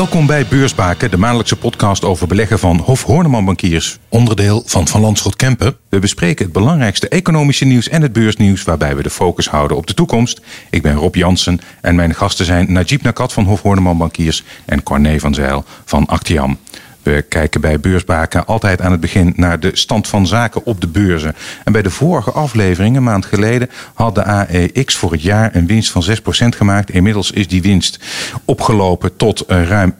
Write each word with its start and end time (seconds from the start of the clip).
Welkom 0.00 0.26
bij 0.26 0.46
Beursbaken, 0.46 1.10
de 1.10 1.16
maandelijkse 1.16 1.56
podcast 1.56 2.04
over 2.04 2.26
beleggen 2.26 2.58
van 2.58 2.78
Hof 2.78 3.02
Horneman 3.02 3.44
Bankiers, 3.44 3.98
onderdeel 4.08 4.62
van 4.66 4.88
Van 4.88 5.00
Landschot 5.00 5.36
Kempen. 5.36 5.76
We 5.88 5.98
bespreken 5.98 6.44
het 6.44 6.52
belangrijkste 6.52 7.08
economische 7.08 7.64
nieuws 7.64 7.88
en 7.88 8.02
het 8.02 8.12
beursnieuws, 8.12 8.62
waarbij 8.62 8.96
we 8.96 9.02
de 9.02 9.10
focus 9.10 9.48
houden 9.48 9.76
op 9.76 9.86
de 9.86 9.94
toekomst. 9.94 10.40
Ik 10.70 10.82
ben 10.82 10.94
Rob 10.94 11.14
Jansen 11.14 11.60
en 11.80 11.94
mijn 11.94 12.14
gasten 12.14 12.44
zijn 12.44 12.72
Najib 12.72 13.02
Nakat 13.02 13.32
van 13.32 13.44
Hof 13.44 13.62
Horneman 13.62 13.98
Bankiers 13.98 14.44
en 14.64 14.82
Corné 14.82 15.18
van 15.18 15.34
Zijl 15.34 15.64
van 15.84 16.06
Actiam. 16.06 16.58
We 17.02 17.24
kijken 17.28 17.60
bij 17.60 17.80
Beursbaken 17.80 18.46
altijd 18.46 18.80
aan 18.80 18.90
het 18.90 19.00
begin 19.00 19.32
naar 19.36 19.60
de 19.60 19.70
stand 19.72 20.08
van 20.08 20.26
zaken 20.26 20.64
op 20.64 20.80
de 20.80 20.86
beurzen. 20.86 21.34
En 21.64 21.72
bij 21.72 21.82
de 21.82 21.90
vorige 21.90 22.30
aflevering, 22.30 22.96
een 22.96 23.02
maand 23.02 23.26
geleden, 23.26 23.70
had 23.94 24.14
de 24.14 24.24
AEX 24.24 24.96
voor 24.96 25.12
het 25.12 25.22
jaar 25.22 25.54
een 25.54 25.66
winst 25.66 25.90
van 25.90 26.04
6% 26.04 26.56
gemaakt. 26.56 26.90
Inmiddels 26.90 27.30
is 27.30 27.48
die 27.48 27.62
winst 27.62 27.98
opgelopen 28.44 29.16
tot 29.16 29.40
eh, 29.40 29.68
ruim 29.68 29.94
11%. 29.94 29.96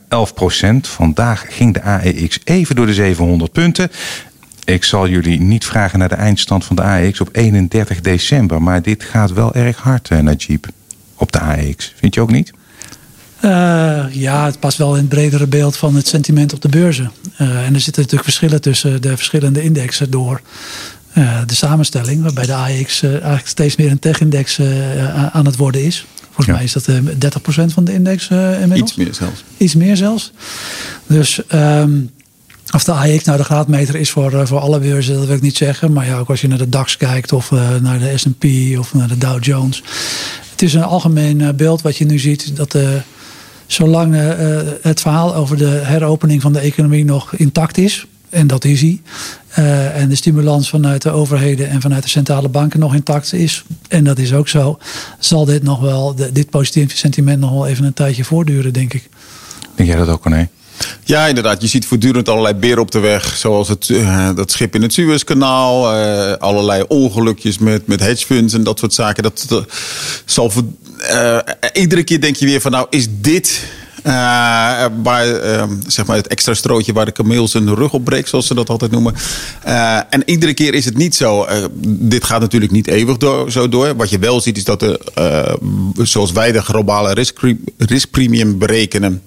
Vandaag 0.80 1.46
ging 1.48 1.74
de 1.74 1.82
AEX 1.82 2.38
even 2.44 2.76
door 2.76 2.86
de 2.86 2.94
700 2.94 3.52
punten. 3.52 3.90
Ik 4.64 4.84
zal 4.84 5.08
jullie 5.08 5.40
niet 5.40 5.64
vragen 5.64 5.98
naar 5.98 6.08
de 6.08 6.14
eindstand 6.14 6.64
van 6.64 6.76
de 6.76 6.82
AEX 6.82 7.20
op 7.20 7.28
31 7.32 8.00
december. 8.00 8.62
Maar 8.62 8.82
dit 8.82 9.04
gaat 9.04 9.32
wel 9.32 9.54
erg 9.54 9.76
hard, 9.76 10.08
eh, 10.08 10.18
Najib, 10.18 10.66
op 11.14 11.32
de 11.32 11.40
AEX. 11.40 11.94
Vind 11.96 12.14
je 12.14 12.20
ook 12.20 12.30
niet? 12.30 12.52
Uh, 13.44 14.04
ja, 14.10 14.44
het 14.44 14.60
past 14.60 14.78
wel 14.78 14.94
in 14.94 15.00
het 15.00 15.08
bredere 15.08 15.46
beeld 15.46 15.76
van 15.76 15.94
het 15.94 16.08
sentiment 16.08 16.52
op 16.52 16.62
de 16.62 16.68
beurzen. 16.68 17.12
Uh, 17.40 17.66
en 17.66 17.74
er 17.74 17.80
zitten 17.80 18.02
natuurlijk 18.02 18.24
verschillen 18.24 18.60
tussen 18.60 19.02
de 19.02 19.16
verschillende 19.16 19.62
indexen 19.62 20.10
door 20.10 20.40
uh, 21.14 21.40
de 21.46 21.54
samenstelling, 21.54 22.22
waarbij 22.22 22.46
de 22.46 22.54
AX 22.54 23.02
eigenlijk 23.02 23.46
steeds 23.46 23.76
meer 23.76 23.90
een 23.90 23.98
tech-index 23.98 24.60
aan 25.32 25.46
het 25.46 25.56
worden 25.56 25.84
is. 25.84 26.06
Volgens 26.24 26.46
ja. 26.46 26.52
mij 26.52 26.64
is 26.64 26.72
dat 26.72 26.88
30% 27.70 27.72
van 27.72 27.84
de 27.84 27.92
index 27.92 28.28
inmiddels. 28.28 28.80
Iets 28.80 28.94
meer 28.94 29.14
zelfs. 29.14 29.44
Iets 29.56 29.74
meer 29.74 29.96
zelfs. 29.96 30.32
Dus 31.06 31.40
um, 31.54 32.10
of 32.70 32.84
de 32.84 32.92
AX 32.92 33.24
nou 33.24 33.38
de 33.38 33.44
graadmeter 33.44 33.94
is 33.94 34.10
voor, 34.10 34.46
voor 34.46 34.58
alle 34.58 34.78
beurzen, 34.78 35.14
dat 35.14 35.26
wil 35.26 35.36
ik 35.36 35.42
niet 35.42 35.56
zeggen. 35.56 35.92
Maar 35.92 36.06
ja, 36.06 36.18
ook 36.18 36.28
als 36.28 36.40
je 36.40 36.48
naar 36.48 36.58
de 36.58 36.68
DAX 36.68 36.96
kijkt 36.96 37.32
of 37.32 37.50
naar 37.80 37.98
de 37.98 38.18
S&P 38.18 38.44
of 38.78 38.94
naar 38.94 39.08
de 39.08 39.18
Dow 39.18 39.44
Jones. 39.44 39.82
Het 40.50 40.62
is 40.62 40.74
een 40.74 40.82
algemeen 40.82 41.56
beeld 41.56 41.82
wat 41.82 41.96
je 41.96 42.04
nu 42.04 42.18
ziet 42.18 42.56
dat 42.56 42.72
de 42.72 43.00
zolang 43.72 44.14
uh, 44.14 44.30
het 44.82 45.00
verhaal 45.00 45.34
over 45.34 45.56
de 45.56 45.68
heropening 45.68 46.42
van 46.42 46.52
de 46.52 46.58
economie 46.58 47.04
nog 47.04 47.34
intact 47.34 47.78
is, 47.78 48.06
en 48.28 48.46
dat 48.46 48.64
is 48.64 48.80
hij, 48.80 49.00
uh, 49.58 50.00
en 50.00 50.08
de 50.08 50.14
stimulans 50.14 50.68
vanuit 50.68 51.02
de 51.02 51.10
overheden 51.10 51.68
en 51.68 51.80
vanuit 51.80 52.02
de 52.02 52.08
centrale 52.08 52.48
banken 52.48 52.80
nog 52.80 52.94
intact 52.94 53.32
is, 53.32 53.64
en 53.88 54.04
dat 54.04 54.18
is 54.18 54.32
ook 54.32 54.48
zo, 54.48 54.78
zal 55.18 55.44
dit 55.44 55.62
nog 55.62 55.80
wel, 55.80 56.14
de, 56.14 56.32
dit 56.32 56.50
positieve 56.50 56.96
sentiment 56.96 57.40
nog 57.40 57.50
wel 57.50 57.66
even 57.66 57.84
een 57.84 57.92
tijdje 57.92 58.24
voortduren, 58.24 58.72
denk 58.72 58.94
ik. 58.94 59.08
Denk 59.74 59.88
jij 59.88 59.98
dat 59.98 60.08
ook, 60.08 60.28
nee? 60.28 60.48
Ja, 61.04 61.26
inderdaad. 61.26 61.62
Je 61.62 61.66
ziet 61.66 61.86
voortdurend 61.86 62.28
allerlei 62.28 62.54
beren 62.54 62.82
op 62.82 62.90
de 62.90 62.98
weg. 62.98 63.36
Zoals 63.36 63.68
het, 63.68 63.88
uh, 63.88 64.30
dat 64.34 64.50
schip 64.50 64.74
in 64.74 64.82
het 64.82 64.92
Suezkanaal. 64.92 65.94
Uh, 65.94 66.32
allerlei 66.32 66.84
ongelukjes 66.88 67.58
met, 67.58 67.86
met 67.86 68.00
hedgefunds 68.00 68.54
en 68.54 68.62
dat 68.62 68.78
soort 68.78 68.94
zaken. 68.94 69.22
Dat, 69.22 69.44
dat 69.48 69.66
zal 70.24 70.52
uh, 71.02 71.38
iedere 71.72 72.02
keer 72.02 72.20
denk 72.20 72.36
je 72.36 72.46
weer 72.46 72.60
van 72.60 72.70
nou 72.70 72.86
is 72.90 73.06
dit 73.10 73.64
uh, 74.06 74.12
waar, 75.02 75.44
uh, 75.44 75.62
zeg 75.86 76.06
maar 76.06 76.16
het 76.16 76.26
extra 76.26 76.54
strootje 76.54 76.92
waar 76.92 77.04
de 77.04 77.12
kameel 77.12 77.48
zijn 77.48 77.74
rug 77.74 77.92
op 77.92 78.04
breekt, 78.04 78.28
zoals 78.28 78.46
ze 78.46 78.54
dat 78.54 78.68
altijd 78.68 78.90
noemen. 78.90 79.14
Uh, 79.66 79.96
en 80.10 80.22
iedere 80.24 80.54
keer 80.54 80.74
is 80.74 80.84
het 80.84 80.96
niet 80.96 81.14
zo. 81.14 81.46
dit 81.82 82.24
gaat 82.24 82.40
natuurlijk 82.40 82.72
niet 82.72 82.86
eeuwig 82.86 83.16
door, 83.16 83.50
zo 83.50 83.68
door. 83.68 83.96
Wat 83.96 84.10
je 84.10 84.18
wel 84.18 84.40
ziet 84.40 84.56
is 84.56 84.64
dat 84.64 84.80
de, 84.80 85.00
zoals 86.02 86.32
wij 86.32 86.52
de 86.52 86.62
globale 86.62 87.12
risk, 87.12 87.38
risk 87.78 88.10
premium 88.10 88.58
berekenen 88.58 89.22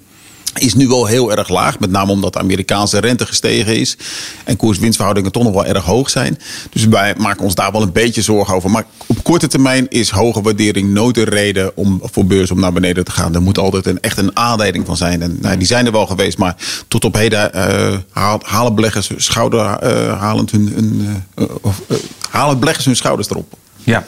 is 0.58 0.74
nu 0.74 0.88
wel 0.88 1.06
heel 1.06 1.32
erg 1.32 1.50
laag. 1.50 1.80
Met 1.80 1.92
name 1.92 2.12
omdat 2.12 2.34
de 2.34 2.40
Amerikaanse 2.40 3.00
rente 3.00 3.26
gestegen 3.26 3.80
is. 3.80 3.98
En 4.44 4.58
koers-winstverhoudingen 4.58 5.32
toch 5.32 5.44
nog 5.44 5.54
wel 5.54 5.66
erg 5.66 5.84
hoog 5.84 6.10
zijn. 6.10 6.40
Dus 6.70 6.86
wij 6.86 7.16
maken 7.18 7.44
ons 7.44 7.56
daar 7.56 7.72
wel 7.72 7.82
een 7.82 7.92
beetje 7.92 8.22
zorgen 8.22 8.56
over. 8.56 8.70
Maar 8.70 8.86
op 9.06 9.24
korte 9.24 9.48
termijn 9.48 9.90
is 9.90 10.10
hoge 10.10 10.42
waardering 10.42 10.90
nooit 10.90 11.18
een 11.18 11.24
reden 11.24 11.78
om 11.78 12.02
voor 12.04 12.26
beurs 12.26 12.52
om 12.52 12.60
naar 12.60 12.74
beneden 12.74 13.06
te 13.06 13.12
gaan. 13.12 13.36
Er 13.36 13.42
moet 13.42 13.58
altijd 13.58 13.86
een, 13.86 14.02
echt 14.02 14.18
een 14.18 14.38
aanleiding 14.38 14.86
van 14.86 14.98
zijn. 14.98 15.22
En 15.22 15.38
nou, 15.42 15.58
die 15.58 15.68
zijn 15.68 15.86
er 15.86 15.92
wel 15.92 16.08
geweest. 16.08 16.38
Maar 16.38 16.56
tot 16.88 17.06
op 17.06 17.16
heden 17.16 17.52
uh, 17.56 18.36
halen 18.42 18.76
beleggers 18.76 19.12
schouderhalend 19.16 20.54
uh, 20.54 20.60
hun, 20.60 21.24
of, 21.62 21.82
halen 22.30 22.60
beleggers 22.60 22.86
hun 22.86 22.96
schouders 22.96 23.30
erop. 23.30 23.54
Ja, 23.84 24.06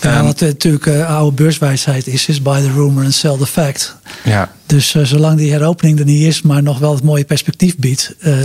ja 0.00 0.18
um, 0.18 0.24
wat 0.24 0.40
natuurlijk 0.40 0.86
uh, 0.86 1.16
oude 1.16 1.36
beurswijsheid 1.36 2.06
is, 2.06 2.26
is 2.28 2.42
by 2.42 2.60
the 2.60 2.72
rumor 2.72 3.04
and 3.04 3.14
sell 3.14 3.36
the 3.36 3.46
fact. 3.46 3.96
Ja. 4.24 4.52
Dus 4.66 4.94
uh, 4.94 5.04
zolang 5.04 5.38
die 5.38 5.52
heropening 5.52 5.98
er 5.98 6.04
niet 6.04 6.22
is, 6.22 6.42
maar 6.42 6.62
nog 6.62 6.78
wel 6.78 6.94
het 6.94 7.02
mooie 7.02 7.24
perspectief 7.24 7.76
biedt, 7.76 8.14
uh, 8.18 8.36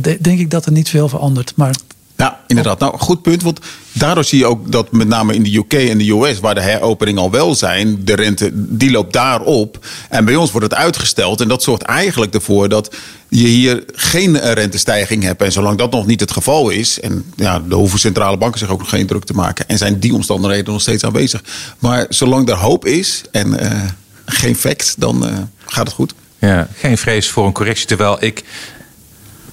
de, 0.00 0.18
denk 0.20 0.38
ik 0.38 0.50
dat 0.50 0.66
er 0.66 0.72
niet 0.72 0.88
veel 0.88 1.08
verandert. 1.08 1.52
Maar 1.56 1.74
ja, 2.16 2.40
inderdaad. 2.46 2.78
Nou, 2.78 2.98
goed 2.98 3.22
punt. 3.22 3.42
Want 3.42 3.60
daardoor 3.92 4.24
zie 4.24 4.38
je 4.38 4.46
ook 4.46 4.72
dat 4.72 4.92
met 4.92 5.08
name 5.08 5.34
in 5.34 5.42
de 5.42 5.56
UK 5.56 5.72
en 5.72 5.98
de 5.98 6.10
US, 6.10 6.40
waar 6.40 6.54
de 6.54 6.60
heropening 6.60 7.18
al 7.18 7.30
wel 7.30 7.54
zijn, 7.54 8.04
de 8.04 8.14
rente 8.14 8.50
die 8.52 8.90
loopt 8.90 9.12
daarop. 9.12 9.86
En 10.08 10.24
bij 10.24 10.36
ons 10.36 10.50
wordt 10.50 10.70
het 10.70 10.78
uitgesteld. 10.78 11.40
En 11.40 11.48
dat 11.48 11.62
zorgt 11.62 11.82
eigenlijk 11.82 12.34
ervoor 12.34 12.68
dat 12.68 12.94
je 13.28 13.46
hier 13.46 13.84
geen 13.92 14.38
rentestijging 14.38 15.22
hebt. 15.22 15.42
En 15.42 15.52
zolang 15.52 15.78
dat 15.78 15.90
nog 15.90 16.06
niet 16.06 16.20
het 16.20 16.30
geval 16.30 16.70
is, 16.70 17.00
en 17.00 17.24
ja, 17.36 17.60
de 17.68 17.74
hoeven 17.74 17.98
centrale 17.98 18.36
banken 18.36 18.58
zich 18.58 18.70
ook 18.70 18.78
nog 18.78 18.88
geen 18.88 19.06
druk 19.06 19.24
te 19.24 19.32
maken. 19.32 19.68
En 19.68 19.78
zijn 19.78 19.98
die 19.98 20.14
omstandigheden 20.14 20.72
nog 20.72 20.82
steeds 20.82 21.04
aanwezig. 21.04 21.42
Maar 21.78 22.06
zolang 22.08 22.48
er 22.48 22.56
hoop 22.56 22.84
is 22.84 23.22
en 23.30 23.62
uh, 23.62 23.82
geen 24.24 24.56
fact, 24.56 24.94
dan 24.98 25.26
uh, 25.26 25.38
gaat 25.66 25.86
het 25.86 25.94
goed. 25.94 26.14
Ja, 26.38 26.68
geen 26.74 26.98
vrees 26.98 27.28
voor 27.28 27.46
een 27.46 27.52
correctie. 27.52 27.86
Terwijl 27.86 28.16
ik 28.20 28.44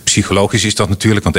psychologisch 0.04 0.64
is 0.64 0.76
dat 0.76 0.90
natuurlijk. 0.90 1.24
Want 1.24 1.38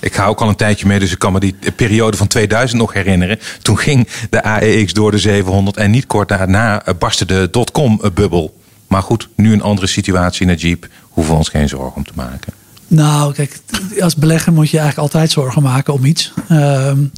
ik 0.00 0.14
ga 0.14 0.26
ook 0.26 0.40
al 0.40 0.48
een 0.48 0.56
tijdje 0.56 0.86
mee, 0.86 0.98
dus 0.98 1.12
ik 1.12 1.18
kan 1.18 1.32
me 1.32 1.40
die 1.40 1.56
periode 1.76 2.16
van 2.16 2.26
2000 2.26 2.80
nog 2.80 2.92
herinneren. 2.92 3.38
Toen 3.62 3.78
ging 3.78 4.08
de 4.30 4.42
AEX 4.42 4.92
door 4.92 5.10
de 5.10 5.18
700 5.18 5.76
en 5.76 5.90
niet 5.90 6.06
kort 6.06 6.28
daarna 6.28 6.82
barstte 6.98 7.24
de 7.24 7.48
dotcom-bubbel. 7.50 8.58
Maar 8.86 9.02
goed, 9.02 9.28
nu 9.36 9.52
een 9.52 9.62
andere 9.62 9.86
situatie 9.86 10.46
de 10.46 10.54
Jeep. 10.54 10.88
Hoeven 11.08 11.32
we 11.32 11.38
ons 11.38 11.48
geen 11.48 11.68
zorgen 11.68 11.96
om 11.96 12.04
te 12.04 12.12
maken. 12.14 12.52
Nou, 12.86 13.34
kijk, 13.34 13.58
als 14.00 14.16
belegger 14.16 14.52
moet 14.52 14.70
je 14.70 14.78
eigenlijk 14.78 15.12
altijd 15.12 15.30
zorgen 15.30 15.62
maken 15.62 15.92
om 15.92 16.04
iets. 16.04 16.32
Um, 16.50 17.12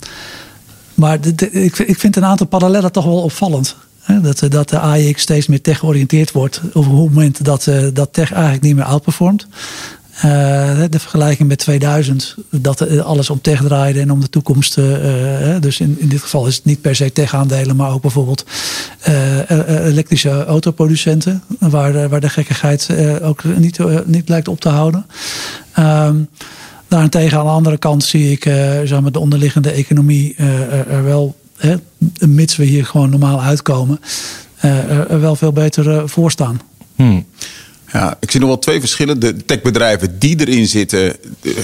maar 0.94 1.18
ik, 1.50 1.78
ik 1.78 1.98
vind 1.98 2.16
een 2.16 2.24
aantal 2.24 2.46
parallellen 2.46 2.92
toch 2.92 3.04
wel 3.04 3.22
opvallend. 3.22 3.76
Dat, 4.22 4.46
dat 4.48 4.68
de 4.68 4.78
AEX 4.78 5.22
steeds 5.22 5.46
meer 5.46 5.60
tech 5.60 5.78
georiënteerd 5.78 6.32
wordt. 6.32 6.60
Op 6.72 6.84
het 6.84 6.92
moment 6.92 7.44
dat, 7.44 7.70
dat 7.92 8.12
tech 8.12 8.32
eigenlijk 8.32 8.62
niet 8.62 8.74
meer 8.74 8.84
outperformt. 8.84 9.46
Uh, 10.16 10.22
de 10.90 10.98
vergelijking 10.98 11.48
met 11.48 11.58
2000, 11.58 12.36
dat 12.50 13.00
alles 13.00 13.30
om 13.30 13.40
tech 13.40 13.62
draaide 13.62 14.00
en 14.00 14.10
om 14.10 14.20
de 14.20 14.28
toekomst. 14.28 14.78
Uh, 14.78 15.56
dus 15.60 15.80
in, 15.80 15.96
in 15.98 16.08
dit 16.08 16.22
geval 16.22 16.46
is 16.46 16.56
het 16.56 16.64
niet 16.64 16.80
per 16.80 16.96
se 16.96 17.12
tech-aandelen, 17.12 17.76
maar 17.76 17.92
ook 17.92 18.02
bijvoorbeeld 18.02 18.44
uh, 19.08 19.86
elektrische 19.86 20.44
autoproducenten, 20.44 21.42
waar, 21.58 22.08
waar 22.08 22.20
de 22.20 22.28
gekkigheid 22.28 22.88
ook 23.22 23.44
niet, 23.44 23.78
niet 24.06 24.24
blijkt 24.24 24.48
op 24.48 24.60
te 24.60 24.68
houden. 24.68 25.06
Um, 25.78 26.28
daarentegen 26.88 27.38
aan 27.38 27.44
de 27.44 27.50
andere 27.50 27.78
kant 27.78 28.04
zie 28.04 28.30
ik 28.30 28.42
zeg 28.84 29.00
de 29.00 29.18
onderliggende 29.18 29.70
economie 29.70 30.36
er 30.88 31.04
wel, 31.04 31.36
mits 32.18 32.56
we 32.56 32.64
hier 32.64 32.86
gewoon 32.86 33.10
normaal 33.10 33.42
uitkomen, 33.42 34.00
er 34.60 35.20
wel 35.20 35.36
veel 35.36 35.52
beter 35.52 36.08
voor 36.08 36.30
staan. 36.30 36.60
Hmm. 36.96 37.26
Ja, 37.92 38.16
ik 38.20 38.30
zie 38.30 38.40
nog 38.40 38.48
wel 38.48 38.58
twee 38.58 38.80
verschillen. 38.80 39.20
De 39.20 39.36
techbedrijven 39.36 40.18
die 40.18 40.40
erin 40.40 40.66
zitten, 40.66 41.16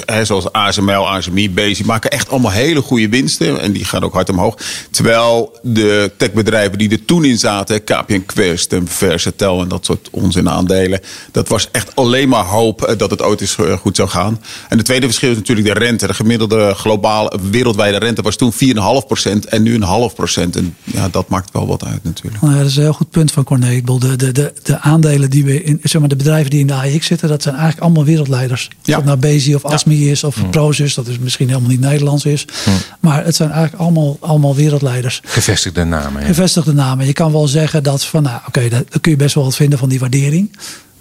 hè, 0.05 0.25
zoals 0.25 0.53
ASML, 0.53 1.09
ASMI, 1.09 1.51
Bezi, 1.51 1.85
maken 1.85 2.11
echt 2.11 2.31
allemaal 2.31 2.51
hele 2.51 2.81
goede 2.81 3.09
winsten. 3.09 3.61
En 3.61 3.73
die 3.73 3.85
gaan 3.85 4.03
ook 4.03 4.13
hard 4.13 4.29
omhoog. 4.29 4.57
Terwijl 4.91 5.59
de 5.63 6.11
techbedrijven 6.17 6.79
die 6.79 6.91
er 6.91 7.05
toen 7.05 7.25
in 7.25 7.39
zaten, 7.39 7.85
KPN 7.85 8.23
Quest 8.27 8.73
en 8.73 8.89
Versatel 8.89 9.61
en 9.61 9.69
dat 9.69 9.85
soort 9.85 10.09
onzin 10.11 10.49
aandelen, 10.49 11.01
dat 11.33 11.49
was 11.49 11.69
echt 11.73 11.97
alleen 11.97 12.29
maar 12.29 12.45
hoop 12.45 12.83
eh, 12.83 12.99
dat 12.99 13.11
het 13.11 13.23
ooit 13.23 13.41
eens 13.41 13.57
eh, 13.57 13.73
goed 13.73 13.97
zou 13.97 14.09
gaan. 14.09 14.41
En 14.69 14.77
de 14.77 14.85
tweede 14.85 15.07
verschil 15.07 15.31
is 15.31 15.37
natuurlijk 15.37 15.67
de 15.67 15.85
rente. 15.85 16.07
De 16.07 16.15
gemiddelde 16.15 16.75
globale, 16.75 17.39
wereldwijde 17.51 17.99
rente 17.99 18.23
was 18.23 18.37
toen 18.37 18.53
4,5% 18.53 19.49
en 19.49 19.63
nu 19.63 19.75
een 19.75 19.83
half 19.83 20.15
procent. 20.15 20.57
En 20.57 20.77
ja, 20.85 21.09
dat 21.09 21.29
maakt 21.29 21.53
wel 21.53 21.67
wat 21.67 21.85
uit 21.85 22.05
natuurlijk. 22.05 22.43
Nou 22.43 22.57
dat 22.57 22.67
is 22.67 22.77
een 22.77 22.83
heel 22.83 22.93
goed 22.93 23.11
punt 23.11 23.33
van 23.33 23.45
Corné. 23.45 23.81
De, 23.85 24.17
de, 24.17 24.33
de, 24.33 24.53
de 24.63 24.81
aandelen 24.81 25.31
die 25.31 25.45
we 25.45 25.63
in, 25.63 25.81
zeg 25.83 26.01
maar, 26.01 26.09
de 26.09 26.17
bedrijven 26.19 26.51
die 26.51 26.61
in 26.61 26.67
de 26.67 26.75
AX 26.75 27.07
zitten, 27.07 27.29
dat 27.29 27.43
zijn 27.43 27.55
eigenlijk 27.55 27.85
allemaal 27.85 28.05
wereldleiders. 28.05 28.71
Ja. 28.83 28.93
Of 28.93 28.97
het 28.97 29.05
nou 29.05 29.19
Bezi 29.19 29.55
of 29.55 29.65
ASMI 29.65 30.11
is 30.11 30.25
of 30.25 30.43
mm. 30.43 30.51
Prozus, 30.51 30.95
dat 30.95 31.07
is 31.07 31.19
misschien 31.19 31.49
helemaal 31.49 31.71
niet 31.71 31.81
Nederlands 31.81 32.25
is. 32.25 32.45
Mm. 32.67 32.73
Maar 33.01 33.25
het 33.25 33.37
zijn 33.37 33.51
eigenlijk 33.51 33.83
allemaal, 33.83 34.17
allemaal 34.21 34.55
wereldleiders. 34.55 35.21
Gevestigde 35.25 35.85
namen. 35.85 36.21
Ja. 36.21 36.27
Gevestigde 36.27 36.73
namen. 36.73 37.07
Je 37.07 37.13
kan 37.13 37.33
wel 37.33 37.49
zeggen 37.49 37.83
dat 37.83 38.05
van, 38.05 38.23
nou 38.23 38.37
oké, 38.37 38.49
okay, 38.49 38.69
daar 38.69 38.85
kun 39.01 39.11
je 39.11 39.17
best 39.17 39.35
wel 39.35 39.45
wat 39.45 39.57
vinden 39.57 39.79
van 39.79 39.89
die 39.89 39.99
waardering. 39.99 40.51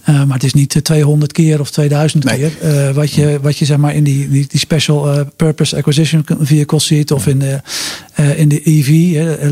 Uh, 0.10 0.24
maar 0.24 0.34
het 0.34 0.44
is 0.44 0.54
niet 0.54 0.80
200 0.84 1.32
keer 1.32 1.60
of 1.60 1.72
2000 1.72 2.24
nee. 2.24 2.38
keer. 2.38 2.52
Uh, 2.64 2.92
wat, 2.92 3.12
je, 3.12 3.40
wat 3.42 3.58
je 3.58 3.66
zeg 3.66 3.78
maar 3.78 3.96
in 3.96 4.04
die, 4.04 4.30
die, 4.30 4.46
die 4.48 4.60
special 4.60 5.14
uh, 5.14 5.22
purpose 5.36 5.76
acquisition 5.76 6.26
vehicles 6.40 6.86
ziet. 6.86 7.12
Of 7.12 7.28
in 7.28 7.40
de, 7.40 7.62
in 8.36 8.50
de 8.50 8.62
EV, 8.64 8.88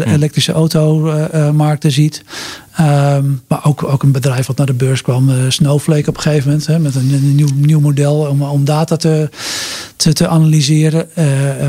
elektrische 0.05 0.51
automarkten 0.51 1.91
ziet. 1.91 2.23
Ehm, 2.75 3.25
maar 3.47 3.65
ook, 3.65 3.83
ook 3.83 4.03
een 4.03 4.11
bedrijf 4.11 4.45
wat 4.45 4.57
naar 4.57 4.65
de 4.65 4.73
beurs 4.73 5.01
kwam, 5.01 5.29
uh, 5.29 5.35
Snowflake 5.47 6.09
op 6.09 6.15
een 6.15 6.21
gegeven 6.21 6.49
moment, 6.49 6.67
hè, 6.67 6.79
met 6.79 6.95
een, 6.95 7.13
een, 7.13 7.35
nieuw, 7.35 7.47
nieuw 7.55 7.79
model 7.79 8.15
om, 8.15 8.41
om 8.41 8.65
data 8.65 8.95
te, 8.95 9.29
te, 9.95 10.13
te 10.13 10.27
analyseren. 10.27 11.07
Uh, 11.17 11.25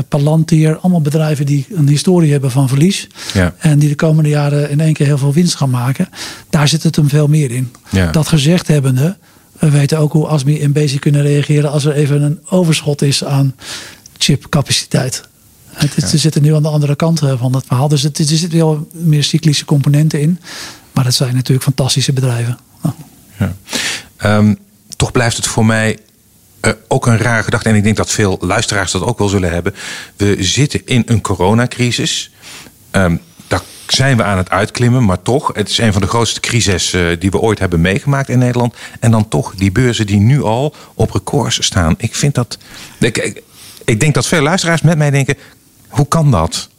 Palantir, 0.07 0.77
allemaal 0.77 1.01
bedrijven 1.01 1.45
die 1.45 1.65
een 1.73 1.87
historie 1.87 2.31
hebben 2.31 2.51
van 2.51 2.67
verlies. 2.67 3.07
Ja. 3.33 3.53
En 3.57 3.79
die 3.79 3.89
de 3.89 3.95
komende 3.95 4.29
jaren 4.29 4.69
in 4.69 4.79
één 4.79 4.93
keer 4.93 5.05
heel 5.05 5.17
veel 5.17 5.33
winst 5.33 5.55
gaan 5.55 5.69
maken. 5.69 6.09
Daar 6.49 6.67
zit 6.67 6.83
het 6.83 6.95
hem 6.95 7.09
veel 7.09 7.27
meer 7.27 7.51
in. 7.51 7.71
Ja. 7.89 8.11
Dat 8.11 8.27
gezegd 8.27 8.67
hebbende, 8.67 9.17
we 9.59 9.69
weten 9.69 9.97
ook 9.97 10.11
hoe 10.11 10.27
ASMI 10.27 10.61
en 10.61 10.71
Basic 10.71 10.99
kunnen 10.99 11.21
reageren 11.21 11.71
als 11.71 11.85
er 11.85 11.93
even 11.93 12.21
een 12.21 12.39
overschot 12.49 13.01
is 13.01 13.23
aan 13.23 13.55
chipcapaciteit. 14.17 15.23
Het, 15.73 15.93
ja. 15.95 16.07
Ze 16.07 16.17
zitten 16.17 16.41
nu 16.41 16.55
aan 16.55 16.63
de 16.63 16.69
andere 16.69 16.95
kant 16.95 17.19
van 17.19 17.51
dat 17.51 17.63
verhaal. 17.65 17.87
Dus 17.87 18.03
het, 18.03 18.17
er 18.17 18.25
zitten 18.25 18.59
wel 18.59 18.87
meer 18.91 19.23
cyclische 19.23 19.65
componenten 19.65 20.21
in. 20.21 20.39
Maar 20.97 21.05
het 21.05 21.15
zijn 21.15 21.35
natuurlijk 21.35 21.63
fantastische 21.63 22.13
bedrijven. 22.13 22.57
Oh. 22.81 22.91
Ja. 23.39 23.55
Um, 24.37 24.57
toch 24.95 25.11
blijft 25.11 25.35
het 25.37 25.47
voor 25.47 25.65
mij 25.65 25.97
uh, 26.61 26.71
ook 26.87 27.07
een 27.07 27.17
rare 27.17 27.43
gedachte. 27.43 27.69
En 27.69 27.75
ik 27.75 27.83
denk 27.83 27.97
dat 27.97 28.11
veel 28.11 28.37
luisteraars 28.41 28.91
dat 28.91 29.01
ook 29.01 29.17
wel 29.17 29.27
zullen 29.27 29.51
hebben. 29.51 29.75
We 30.15 30.35
zitten 30.39 30.81
in 30.85 31.03
een 31.05 31.21
coronacrisis. 31.21 32.31
Um, 32.91 33.21
daar 33.47 33.61
zijn 33.87 34.17
we 34.17 34.23
aan 34.23 34.37
het 34.37 34.49
uitklimmen, 34.49 35.05
maar 35.05 35.21
toch, 35.21 35.51
het 35.53 35.69
is 35.69 35.77
een 35.77 35.93
van 35.93 36.01
de 36.01 36.07
grootste 36.07 36.39
crises 36.39 36.93
uh, 36.93 37.19
die 37.19 37.31
we 37.31 37.39
ooit 37.39 37.59
hebben 37.59 37.81
meegemaakt 37.81 38.29
in 38.29 38.39
Nederland. 38.39 38.75
En 38.99 39.11
dan 39.11 39.27
toch 39.27 39.55
die 39.55 39.71
beurzen 39.71 40.07
die 40.07 40.19
nu 40.19 40.41
al 40.43 40.75
op 40.93 41.11
records 41.11 41.65
staan. 41.65 41.95
Ik 41.97 42.15
vind 42.15 42.35
dat. 42.35 42.57
Ik, 42.99 43.41
ik 43.85 43.99
denk 43.99 44.13
dat 44.13 44.27
veel 44.27 44.41
luisteraars 44.41 44.81
met 44.81 44.97
mij 44.97 45.11
denken: 45.11 45.37
hoe 45.87 46.07
kan 46.07 46.31
dat? 46.31 46.69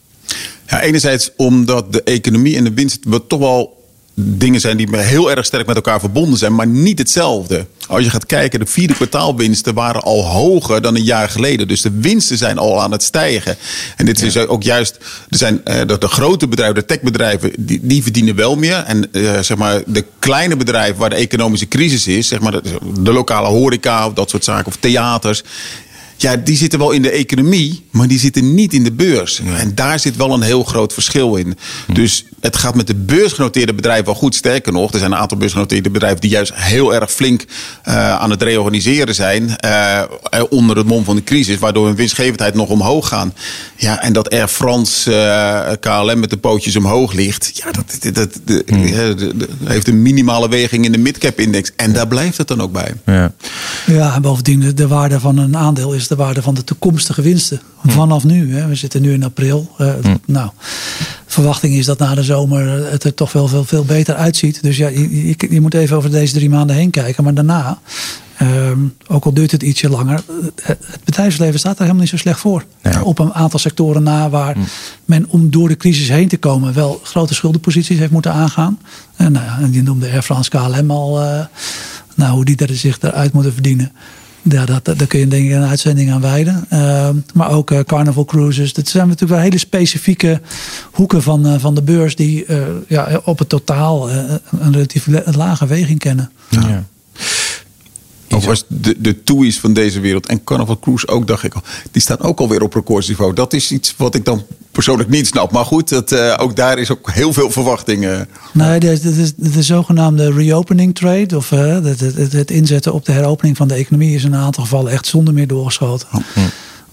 Ja, 0.66 0.80
enerzijds 0.80 1.30
omdat 1.36 1.92
de 1.92 2.02
economie 2.02 2.56
en 2.56 2.64
de 2.64 2.72
winst 2.72 2.98
toch 3.28 3.38
wel 3.38 3.77
dingen 4.20 4.60
zijn 4.60 4.76
die 4.76 4.88
heel 4.90 5.30
erg 5.30 5.44
sterk 5.44 5.66
met 5.66 5.76
elkaar 5.76 6.00
verbonden 6.00 6.38
zijn, 6.38 6.54
maar 6.54 6.66
niet 6.66 6.98
hetzelfde. 6.98 7.66
Als 7.86 8.04
je 8.04 8.10
gaat 8.10 8.26
kijken, 8.26 8.60
de 8.60 8.66
vierde 8.66 8.94
kwartaalwinsten 8.94 9.74
waren 9.74 10.02
al 10.02 10.24
hoger 10.24 10.82
dan 10.82 10.96
een 10.96 11.04
jaar 11.04 11.28
geleden. 11.28 11.68
Dus 11.68 11.80
de 11.80 11.90
winsten 12.00 12.36
zijn 12.38 12.58
al 12.58 12.82
aan 12.82 12.92
het 12.92 13.02
stijgen. 13.02 13.56
En 13.96 14.04
dit 14.04 14.22
is 14.22 14.36
ook 14.36 14.62
juist, 14.62 14.96
er 15.28 15.38
zijn 15.38 15.60
uh, 15.64 15.74
de, 15.86 15.98
de, 15.98 16.08
grote 16.08 16.48
bedrijven, 16.48 16.74
de 16.74 16.84
techbedrijven, 16.84 17.52
die, 17.58 17.80
die 17.82 18.02
verdienen 18.02 18.34
wel 18.34 18.56
meer. 18.56 18.76
En 18.76 19.08
uh, 19.12 19.38
zeg 19.38 19.56
maar, 19.56 19.82
de 19.86 20.04
kleine 20.18 20.56
bedrijven 20.56 20.96
waar 20.96 21.10
de 21.10 21.16
economische 21.16 21.68
crisis 21.68 22.06
is, 22.06 22.28
zeg 22.28 22.40
maar 22.40 22.52
de, 22.52 22.62
de 23.00 23.12
lokale 23.12 23.48
horeca 23.48 24.06
of 24.06 24.12
dat 24.12 24.30
soort 24.30 24.44
zaken, 24.44 24.66
of 24.66 24.76
theaters, 24.76 25.42
ja, 26.20 26.36
die 26.36 26.56
zitten 26.56 26.78
wel 26.78 26.90
in 26.90 27.02
de 27.02 27.10
economie, 27.10 27.84
maar 27.90 28.08
die 28.08 28.18
zitten 28.18 28.54
niet 28.54 28.74
in 28.74 28.84
de 28.84 28.92
beurs. 28.92 29.40
En 29.58 29.74
daar 29.74 29.98
zit 29.98 30.16
wel 30.16 30.32
een 30.32 30.42
heel 30.42 30.64
groot 30.64 30.92
verschil 30.92 31.36
in. 31.36 31.56
Hm. 31.86 31.92
Dus 31.92 32.24
het 32.40 32.56
gaat 32.56 32.74
met 32.74 32.86
de 32.86 32.94
beursgenoteerde 32.94 33.74
bedrijven 33.74 34.04
wel 34.04 34.14
goed. 34.14 34.34
Sterker 34.34 34.72
nog, 34.72 34.92
er 34.92 34.98
zijn 34.98 35.12
een 35.12 35.18
aantal 35.18 35.36
beursgenoteerde 35.36 35.90
bedrijven 35.90 36.20
die 36.20 36.30
juist 36.30 36.52
heel 36.54 36.94
erg 36.94 37.12
flink 37.12 37.44
uh, 37.88 38.18
aan 38.18 38.30
het 38.30 38.42
reorganiseren 38.42 39.14
zijn. 39.14 39.56
Uh, 39.64 40.02
onder 40.50 40.76
het 40.76 40.86
mom 40.86 41.04
van 41.04 41.16
de 41.16 41.24
crisis, 41.24 41.58
waardoor 41.58 41.86
hun 41.86 41.96
winstgevendheid 41.96 42.54
nog 42.54 42.68
omhoog 42.68 43.08
gaan. 43.08 43.34
Ja, 43.76 44.02
en 44.02 44.12
dat 44.12 44.30
Air 44.30 44.48
France 44.48 45.10
uh, 45.10 45.72
KLM 45.80 46.20
met 46.20 46.30
de 46.30 46.36
pootjes 46.36 46.76
omhoog 46.76 47.12
ligt. 47.12 47.50
Ja, 47.54 47.70
dat, 47.70 48.14
dat, 48.14 48.40
dat 48.44 48.62
hm. 48.66 49.32
heeft 49.64 49.88
een 49.88 50.02
minimale 50.02 50.48
weging 50.48 50.84
in 50.84 50.92
de 50.92 50.98
midcap 50.98 51.40
index. 51.40 51.72
En 51.76 51.92
daar 51.92 52.08
blijft 52.08 52.38
het 52.38 52.48
dan 52.48 52.60
ook 52.60 52.72
bij. 52.72 52.94
Ja, 53.06 53.32
ja 53.86 54.14
en 54.14 54.22
bovendien 54.22 54.72
de 54.74 54.88
waarde 54.88 55.20
van 55.20 55.38
een 55.38 55.56
aandeel 55.56 55.92
is 55.92 56.07
de 56.08 56.16
waarde 56.16 56.42
van 56.42 56.54
de 56.54 56.64
toekomstige 56.64 57.22
winsten. 57.22 57.60
Vanaf 57.86 58.24
nu. 58.24 58.56
Hè. 58.56 58.66
We 58.68 58.74
zitten 58.74 59.02
nu 59.02 59.12
in 59.12 59.24
april. 59.24 59.70
Uh, 59.80 59.92
Nou, 60.26 60.50
verwachting 61.26 61.74
is 61.74 61.86
dat 61.86 61.98
na 61.98 62.14
de 62.14 62.22
zomer 62.22 62.90
het 62.90 63.04
er 63.04 63.14
toch 63.14 63.32
wel 63.32 63.48
veel, 63.48 63.64
veel 63.64 63.84
beter 63.84 64.14
uitziet. 64.14 64.62
Dus 64.62 64.76
ja, 64.76 64.88
je, 64.88 65.34
je, 65.50 65.60
moet 65.60 65.74
even 65.74 65.96
over 65.96 66.10
deze 66.10 66.32
drie 66.32 66.50
maanden 66.50 66.76
heen 66.76 66.90
kijken. 66.90 67.24
Maar 67.24 67.34
daarna, 67.34 67.78
um, 68.42 68.94
ook 69.06 69.24
al 69.24 69.32
duurt 69.32 69.50
het 69.50 69.62
ietsje 69.62 69.88
langer, 69.88 70.22
het, 70.62 70.78
het 70.84 71.04
bedrijfsleven 71.04 71.58
staat 71.58 71.72
daar 71.72 71.86
helemaal 71.86 72.00
niet 72.00 72.10
zo 72.10 72.16
slecht 72.16 72.40
voor. 72.40 72.64
Op 73.02 73.18
een 73.18 73.34
aantal 73.34 73.58
sectoren 73.58 74.02
na 74.02 74.30
waar 74.30 74.54
hm. 74.54 74.60
men 75.04 75.26
om 75.28 75.50
door 75.50 75.68
de 75.68 75.76
crisis 75.76 76.08
heen 76.08 76.28
te 76.28 76.38
komen 76.38 76.74
wel 76.74 77.00
grote 77.02 77.34
schuldenposities 77.34 77.98
heeft 77.98 78.12
moeten 78.12 78.32
aangaan. 78.32 78.78
En, 79.16 79.32
nou 79.32 79.44
ja, 79.44 79.66
die 79.66 79.82
noemde 79.82 80.10
Air 80.10 80.22
France 80.22 80.50
KLM 80.50 80.90
al, 80.90 81.22
uh, 81.22 81.44
nou, 82.14 82.32
hoe 82.32 82.44
die 82.44 82.56
er 82.56 82.76
zich 82.76 82.98
eruit 83.00 83.32
moeten 83.32 83.52
verdienen. 83.52 83.92
Ja, 84.48 84.64
dat, 84.64 84.84
daar 84.84 85.06
kun 85.06 85.18
je 85.18 85.28
denk 85.28 85.46
ik 85.46 85.52
een 85.52 85.68
uitzending 85.68 86.10
aan 86.10 86.20
wijden. 86.20 86.66
Uh, 86.72 87.08
maar 87.34 87.50
ook 87.50 87.70
uh, 87.70 87.80
Carnival 87.80 88.24
Cruises. 88.24 88.72
Dat 88.72 88.88
zijn 88.88 89.04
natuurlijk 89.04 89.32
wel 89.32 89.42
hele 89.42 89.58
specifieke 89.58 90.40
hoeken 90.92 91.22
van, 91.22 91.46
uh, 91.46 91.54
van 91.58 91.74
de 91.74 91.82
beurs... 91.82 92.16
die 92.16 92.46
ja, 92.86 93.20
op 93.24 93.38
het 93.38 93.48
totaal 93.48 94.10
een 94.10 94.72
relatief 94.72 95.06
lage 95.24 95.66
weging 95.66 95.98
kennen. 95.98 96.30
Ja. 96.48 96.84
Was 98.28 98.64
de, 98.66 98.94
de 98.98 99.22
TUI's 99.22 99.60
van 99.60 99.72
deze 99.72 100.00
wereld 100.00 100.26
en 100.26 100.44
Carnival 100.44 100.78
Cruise 100.78 101.08
ook, 101.08 101.26
dacht 101.26 101.42
ik 101.42 101.54
al. 101.54 101.62
Die 101.90 102.02
staan 102.02 102.20
ook 102.20 102.40
alweer 102.40 102.62
op 102.62 102.74
recordsniveau. 102.74 103.32
Dat 103.34 103.52
is 103.52 103.72
iets 103.72 103.94
wat 103.96 104.14
ik 104.14 104.24
dan 104.24 104.42
persoonlijk 104.72 105.08
niet 105.08 105.26
snap. 105.26 105.52
Maar 105.52 105.64
goed, 105.64 105.88
dat, 105.88 106.12
uh, 106.12 106.34
ook 106.38 106.56
daar 106.56 106.78
is 106.78 106.90
ook 106.90 107.10
heel 107.10 107.32
veel 107.32 107.50
verwachtingen. 107.50 108.28
Nee, 108.52 108.80
de, 108.80 109.00
de, 109.00 109.32
de, 109.36 109.50
de 109.50 109.62
zogenaamde 109.62 110.32
reopening 110.32 110.94
trade, 110.94 111.36
of 111.36 111.50
uh, 111.50 111.84
het, 111.84 112.00
het, 112.00 112.32
het, 112.32 112.50
inzetten 112.50 112.92
op 112.92 113.04
de 113.04 113.12
heropening 113.12 113.56
van 113.56 113.68
de 113.68 113.74
economie, 113.74 114.14
is 114.14 114.24
in 114.24 114.32
een 114.32 114.40
aantal 114.40 114.62
gevallen 114.62 114.92
echt 114.92 115.06
zonder 115.06 115.34
meer 115.34 115.46
doorgeschoten. 115.46 116.08
Oh. 116.12 116.22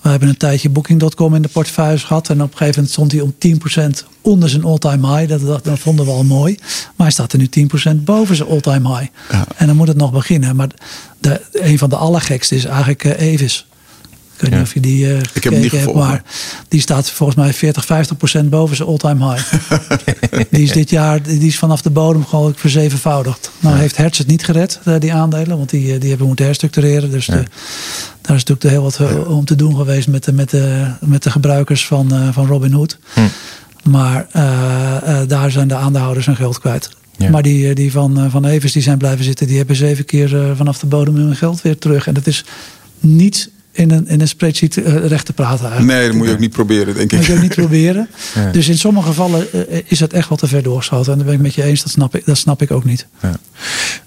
We 0.06 0.12
hebben 0.12 0.30
een 0.30 0.38
tijdje 0.38 0.70
Booking.com 0.70 1.36
in 1.36 1.42
de 1.42 1.48
portefeuille 1.48 1.98
gehad. 1.98 2.30
En 2.30 2.42
op 2.42 2.52
een 2.52 2.58
gegeven 2.58 2.74
moment 2.76 2.94
stond 2.94 3.12
hij 3.12 3.22
om 3.22 3.36
10% 4.04 4.08
onder 4.22 4.50
zijn 4.50 4.64
all-time 4.64 5.16
high. 5.16 5.30
Dat, 5.30 5.64
dat, 5.64 5.80
vonden 5.80 6.06
we 6.06 6.12
al 6.12 6.24
mooi. 6.24 6.56
Maar 6.96 7.08
hij 7.08 7.12
staat 7.12 7.34
er 7.34 7.40
nu 7.40 7.50
10% 7.94 7.96
boven 8.04 8.36
zijn 8.36 8.50
all-time 8.50 8.98
high. 8.98 9.12
Ja. 9.32 9.46
En 9.56 9.68
dan 9.68 9.76
moet 9.76 9.88
het 9.88 9.98
nog 9.98 10.12
beginnen. 10.12 10.56
Maar 10.56 10.70
de, 11.20 11.42
een 11.52 11.78
van 11.78 11.90
de 11.90 11.96
allergekste 11.96 12.56
is 12.56 12.66
eigenlijk 12.66 13.04
uh, 13.04 13.20
Evis. 13.20 13.68
Ik 14.36 14.42
weet 14.42 14.52
niet 14.52 14.62
of 14.62 14.74
je 14.74 14.80
die 14.80 15.06
uh, 15.06 15.18
ik 15.34 15.44
heb 15.44 15.54
niet 15.54 15.72
hebt, 15.72 15.94
maar 15.94 16.24
die 16.68 16.82
staat 16.82 17.12
volgens 17.12 17.38
mij 17.38 17.54
40, 17.54 17.86
50 17.86 18.18
procent 18.18 18.50
boven 18.50 18.76
zijn 18.76 18.88
all-time 18.88 19.34
high. 19.34 19.54
die 20.52 20.64
is 20.64 20.72
dit 20.72 20.90
jaar, 20.90 21.22
die 21.22 21.48
is 21.48 21.58
vanaf 21.58 21.82
de 21.82 21.90
bodem 21.90 22.26
gewoon 22.26 22.54
verzevenvoudigd. 22.56 23.52
Nou 23.60 23.76
ja. 23.76 23.82
heeft 23.82 23.98
Hertz 23.98 24.18
het 24.18 24.28
niet 24.28 24.46
gered, 24.46 24.80
eh, 24.84 24.94
die 25.00 25.14
aandelen, 25.14 25.58
want 25.58 25.70
die, 25.70 25.98
die 25.98 26.10
hebben 26.10 26.28
moeten 26.28 26.46
herstructureren. 26.46 27.12
Dus 27.12 27.26
ja. 27.26 27.34
de, 27.34 27.44
daar 28.22 28.36
is 28.36 28.44
natuurlijk 28.44 28.70
heel 28.70 28.82
wat 28.82 29.26
om 29.28 29.46
te 29.46 29.56
doen 29.56 29.76
geweest 29.76 30.08
met 30.08 30.24
de, 30.24 30.34
met 30.34 30.50
de, 30.50 30.92
met 31.00 31.24
de 31.24 31.32
gebruikers 31.32 31.86
van, 31.86 32.14
uh, 32.14 32.28
van 32.32 32.48
Robinhood. 32.48 32.98
Hm. 33.14 33.22
Maar 33.90 34.28
uh, 34.36 34.42
daar 35.28 35.52
zijn 35.52 35.68
de 35.68 35.76
aandeelhouders 35.76 36.26
hun 36.26 36.36
geld 36.36 36.60
kwijt. 36.60 36.90
Ja. 37.18 37.30
Maar 37.30 37.42
die, 37.42 37.76
die 37.76 37.92
van, 37.92 38.32
van 38.32 38.46
Evers 38.46 38.74
die 38.74 38.82
zijn 38.82 38.98
blijven 38.98 39.26
zitten, 39.26 39.48
die 39.48 39.58
hebben 39.58 39.76
zeven 39.76 40.06
keer 40.06 40.56
vanaf 40.56 40.80
de 40.80 40.86
bodem 40.86 41.16
hun 41.16 41.36
geld 41.36 41.62
weer 41.62 41.78
terug. 41.78 42.08
En 42.08 42.14
dat 42.14 42.28
is 42.28 42.46
niet 43.00 43.50
in 43.76 43.92
een, 43.92 44.08
in 44.08 44.22
een 44.22 44.28
spreadsheet 44.28 44.76
recht 44.86 45.26
te 45.26 45.34
praten. 45.34 45.66
Eigenlijk. 45.66 45.98
Nee, 45.98 46.08
dat 46.08 46.16
moet 46.18 46.28
je 46.28 46.34
ook 46.34 46.40
niet 46.40 46.52
proberen, 46.52 46.94
denk 46.94 46.98
ik. 46.98 47.10
Dat 47.10 47.18
moet 47.18 47.28
je 47.28 47.34
ook 47.34 47.42
niet 47.42 47.56
proberen. 47.56 48.10
Ja. 48.36 48.52
Dus 48.52 48.68
in 48.68 48.78
sommige 48.78 49.08
gevallen 49.08 49.48
is 49.90 50.00
het 50.00 50.14
echt 50.14 50.30
wel 50.30 50.38
te 50.38 50.48
ver 50.48 50.64
doorgeschoten. 50.64 51.12
En 51.12 51.18
daar 51.18 51.28
ben 51.28 51.36
ik 51.36 51.42
met 51.42 51.54
je 51.54 51.64
eens, 51.64 51.84
dat 51.84 51.92
snap 51.92 52.16
ik, 52.16 52.26
dat 52.26 52.38
snap 52.38 52.62
ik 52.62 52.72
ook 52.72 52.84
niet. 52.84 53.08
Ja. 53.22 53.38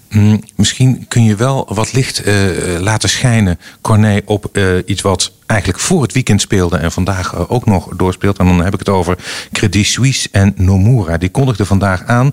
Mm, 0.09 0.43
misschien 0.55 1.05
kun 1.07 1.23
je 1.23 1.35
wel 1.35 1.67
wat 1.73 1.93
licht 1.93 2.27
uh, 2.27 2.33
laten 2.79 3.09
schijnen, 3.09 3.59
Corné, 3.81 4.21
op 4.25 4.49
uh, 4.53 4.77
iets 4.85 5.01
wat 5.01 5.31
eigenlijk 5.45 5.81
voor 5.81 6.01
het 6.01 6.13
weekend 6.13 6.41
speelde 6.41 6.77
en 6.77 6.91
vandaag 6.91 7.33
uh, 7.33 7.51
ook 7.51 7.65
nog 7.65 7.87
doorspeelt. 7.95 8.37
En 8.37 8.45
dan 8.45 8.63
heb 8.63 8.73
ik 8.73 8.79
het 8.79 8.89
over 8.89 9.17
Credit 9.51 9.85
Suisse 9.85 10.29
en 10.31 10.53
Nomura. 10.55 11.17
Die 11.17 11.29
kondigden 11.29 11.65
vandaag 11.65 12.05
aan 12.05 12.31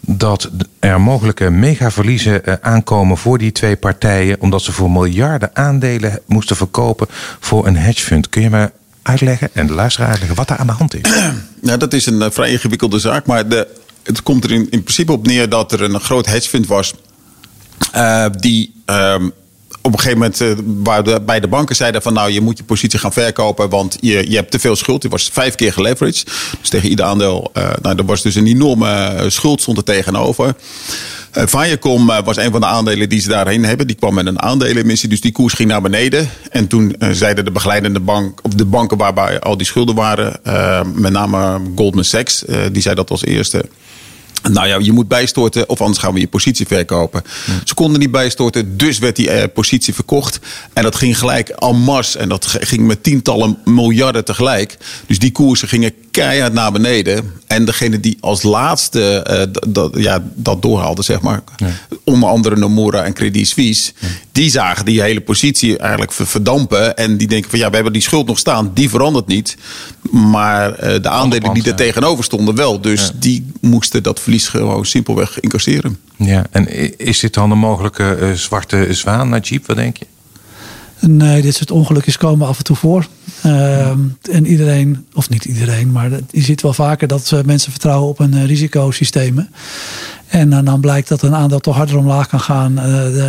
dat 0.00 0.50
er 0.78 1.00
mogelijke 1.00 1.50
megaverliezen 1.50 2.62
aankomen 2.62 3.16
voor 3.16 3.38
die 3.38 3.52
twee 3.52 3.76
partijen, 3.76 4.40
omdat 4.40 4.62
ze 4.62 4.72
voor 4.72 4.90
miljarden 4.90 5.50
aandelen 5.52 6.20
moesten 6.26 6.56
verkopen 6.56 7.06
voor 7.40 7.66
een 7.66 7.76
hedgefund. 7.76 8.28
Kun 8.28 8.42
je 8.42 8.50
me 8.50 8.70
uitleggen 9.02 9.50
en 9.52 9.66
de 9.66 9.74
luisteraar 9.74 10.08
uitleggen 10.08 10.36
wat 10.36 10.48
daar 10.48 10.58
aan 10.58 10.66
de 10.66 10.72
hand 10.72 10.94
is? 10.94 11.10
Nou, 11.60 11.78
dat 11.78 11.92
is 11.92 12.06
een 12.06 12.32
vrij 12.32 12.50
ingewikkelde 12.50 12.98
zaak, 12.98 13.26
maar 13.26 13.48
de, 13.48 13.66
het 14.02 14.22
komt 14.22 14.44
er 14.44 14.52
in, 14.52 14.60
in 14.70 14.82
principe 14.82 15.12
op 15.12 15.26
neer 15.26 15.48
dat 15.48 15.72
er 15.72 15.82
een 15.82 16.00
groot 16.00 16.26
hedgefund 16.26 16.66
was 16.66 16.94
uh, 17.94 18.26
die 18.38 18.72
um, 18.86 19.32
op 19.82 19.92
een 19.92 20.00
gegeven 20.00 20.18
moment 20.18 20.40
uh, 21.08 21.16
bij 21.26 21.40
de 21.40 21.48
banken 21.48 21.76
zeiden 21.76 22.02
van 22.02 22.12
nou 22.12 22.30
je 22.30 22.40
moet 22.40 22.58
je 22.58 22.64
positie 22.64 22.98
gaan 22.98 23.12
verkopen 23.12 23.68
want 23.68 23.96
je, 24.00 24.30
je 24.30 24.36
hebt 24.36 24.50
te 24.50 24.58
veel 24.58 24.76
schuld. 24.76 25.00
Die 25.00 25.10
was 25.10 25.30
vijf 25.32 25.54
keer 25.54 25.72
geleveraged. 25.72 26.24
Dus 26.60 26.68
tegen 26.68 26.88
ieder 26.88 27.04
aandeel, 27.04 27.50
uh, 27.54 27.70
nou 27.82 27.96
er 27.96 28.04
was 28.04 28.22
dus 28.22 28.34
een 28.34 28.46
enorme 28.46 29.24
schuld 29.28 29.60
stond 29.60 29.76
er 29.76 29.84
tegenover. 29.84 30.54
Uh, 31.34 31.42
Viacom 31.46 32.06
was 32.06 32.36
een 32.36 32.50
van 32.50 32.60
de 32.60 32.66
aandelen 32.66 33.08
die 33.08 33.20
ze 33.20 33.28
daarheen 33.28 33.64
hebben. 33.64 33.86
Die 33.86 33.96
kwam 33.96 34.14
met 34.14 34.26
een 34.26 34.42
aandelenemissie, 34.42 35.08
dus 35.08 35.20
die 35.20 35.32
koers 35.32 35.54
ging 35.54 35.68
naar 35.68 35.82
beneden. 35.82 36.30
En 36.50 36.66
toen 36.66 36.96
zeiden 37.10 37.44
de 37.44 37.50
begeleidende 37.50 38.00
bank, 38.00 38.40
of 38.42 38.52
de 38.52 38.64
banken 38.64 38.96
waarbij 38.96 39.40
al 39.40 39.56
die 39.56 39.66
schulden 39.66 39.94
waren, 39.94 40.40
met 40.94 41.12
name 41.12 41.60
Goldman 41.76 42.04
Sachs, 42.04 42.44
die 42.72 42.82
zei 42.82 42.94
dat 42.94 43.10
als 43.10 43.24
eerste 43.24 43.64
Nou 44.42 44.68
ja, 44.68 44.78
je 44.80 44.92
moet 44.92 45.08
bijstorten 45.08 45.68
of 45.68 45.80
anders 45.80 45.98
gaan 45.98 46.14
we 46.14 46.20
je 46.20 46.28
positie 46.28 46.66
verkopen. 46.66 47.22
Ze 47.64 47.74
konden 47.74 48.00
niet 48.00 48.10
bijstorten, 48.10 48.76
dus 48.76 48.98
werd 48.98 49.16
die 49.16 49.30
eh, 49.30 49.44
positie 49.54 49.94
verkocht. 49.94 50.38
En 50.72 50.82
dat 50.82 50.96
ging 50.96 51.18
gelijk 51.18 51.50
al 51.50 51.74
mars. 51.74 52.16
En 52.16 52.28
dat 52.28 52.46
ging 52.46 52.86
met 52.86 53.02
tientallen 53.02 53.58
miljarden 53.64 54.24
tegelijk. 54.24 54.76
Dus 55.06 55.18
die 55.18 55.32
koersen 55.32 55.68
gingen 55.68 55.92
keihard 56.10 56.52
naar 56.52 56.72
beneden. 56.72 57.32
En 57.46 57.64
degene 57.64 58.00
die 58.00 58.16
als 58.20 58.42
laatste 58.42 59.26
uh, 59.76 60.02
ja, 60.02 60.24
dat 60.34 60.62
doorhaalde, 60.62 61.02
zeg 61.02 61.20
maar. 61.20 61.42
Onder 62.04 62.28
andere 62.28 62.56
Nomura 62.56 63.04
en 63.04 63.12
Credit 63.12 63.48
Suisse. 63.48 63.92
Die 64.38 64.50
zagen 64.50 64.84
die 64.84 65.00
hele 65.00 65.20
positie 65.20 65.78
eigenlijk 65.78 66.12
verdampen. 66.12 66.96
En 66.96 67.16
die 67.16 67.28
denken 67.28 67.50
van 67.50 67.58
ja, 67.58 67.68
we 67.68 67.74
hebben 67.74 67.92
die 67.92 68.02
schuld 68.02 68.26
nog 68.26 68.38
staan. 68.38 68.70
Die 68.74 68.88
verandert 68.88 69.26
niet. 69.26 69.56
Maar 70.10 70.70
uh, 70.70 71.02
de 71.02 71.08
aandelen 71.08 71.54
die 71.54 71.64
er 71.64 71.74
tegenover 71.74 72.24
stonden 72.24 72.54
wel. 72.54 72.80
Dus 72.80 73.12
die 73.14 73.46
moesten 73.60 74.02
dat 74.02 74.20
verlies 74.20 74.48
gewoon 74.48 74.86
simpelweg 74.86 75.40
incasseren. 75.40 75.98
Ja, 76.16 76.46
en 76.50 76.98
is 76.98 77.18
dit 77.18 77.34
dan 77.34 77.50
een 77.50 77.58
mogelijke 77.58 78.18
uh, 78.20 78.32
zwarte 78.32 78.86
zwaan 78.90 79.28
naar 79.28 79.40
Jeep? 79.40 79.66
Wat 79.66 79.76
denk 79.76 79.96
je? 79.96 80.06
Nee, 81.00 81.42
dit 81.42 81.54
soort 81.54 81.70
ongelukjes 81.70 82.16
komen 82.16 82.46
af 82.46 82.58
en 82.58 82.64
toe 82.64 82.76
voor. 82.76 83.06
Uh, 83.46 83.88
en 84.30 84.46
iedereen, 84.46 85.06
of 85.14 85.28
niet 85.28 85.44
iedereen, 85.44 85.92
maar 85.92 86.10
je 86.30 86.42
ziet 86.42 86.62
wel 86.62 86.72
vaker 86.72 87.08
dat 87.08 87.30
uh, 87.34 87.40
mensen 87.42 87.70
vertrouwen 87.70 88.08
op 88.08 88.18
een 88.18 88.34
uh, 88.34 88.44
risicosystemen. 88.44 89.50
En 90.28 90.64
dan 90.64 90.80
blijkt 90.80 91.08
dat 91.08 91.22
een 91.22 91.34
aandeel 91.34 91.60
toch 91.60 91.76
harder 91.76 91.96
omlaag 91.96 92.28
kan 92.28 92.40
gaan 92.40 92.80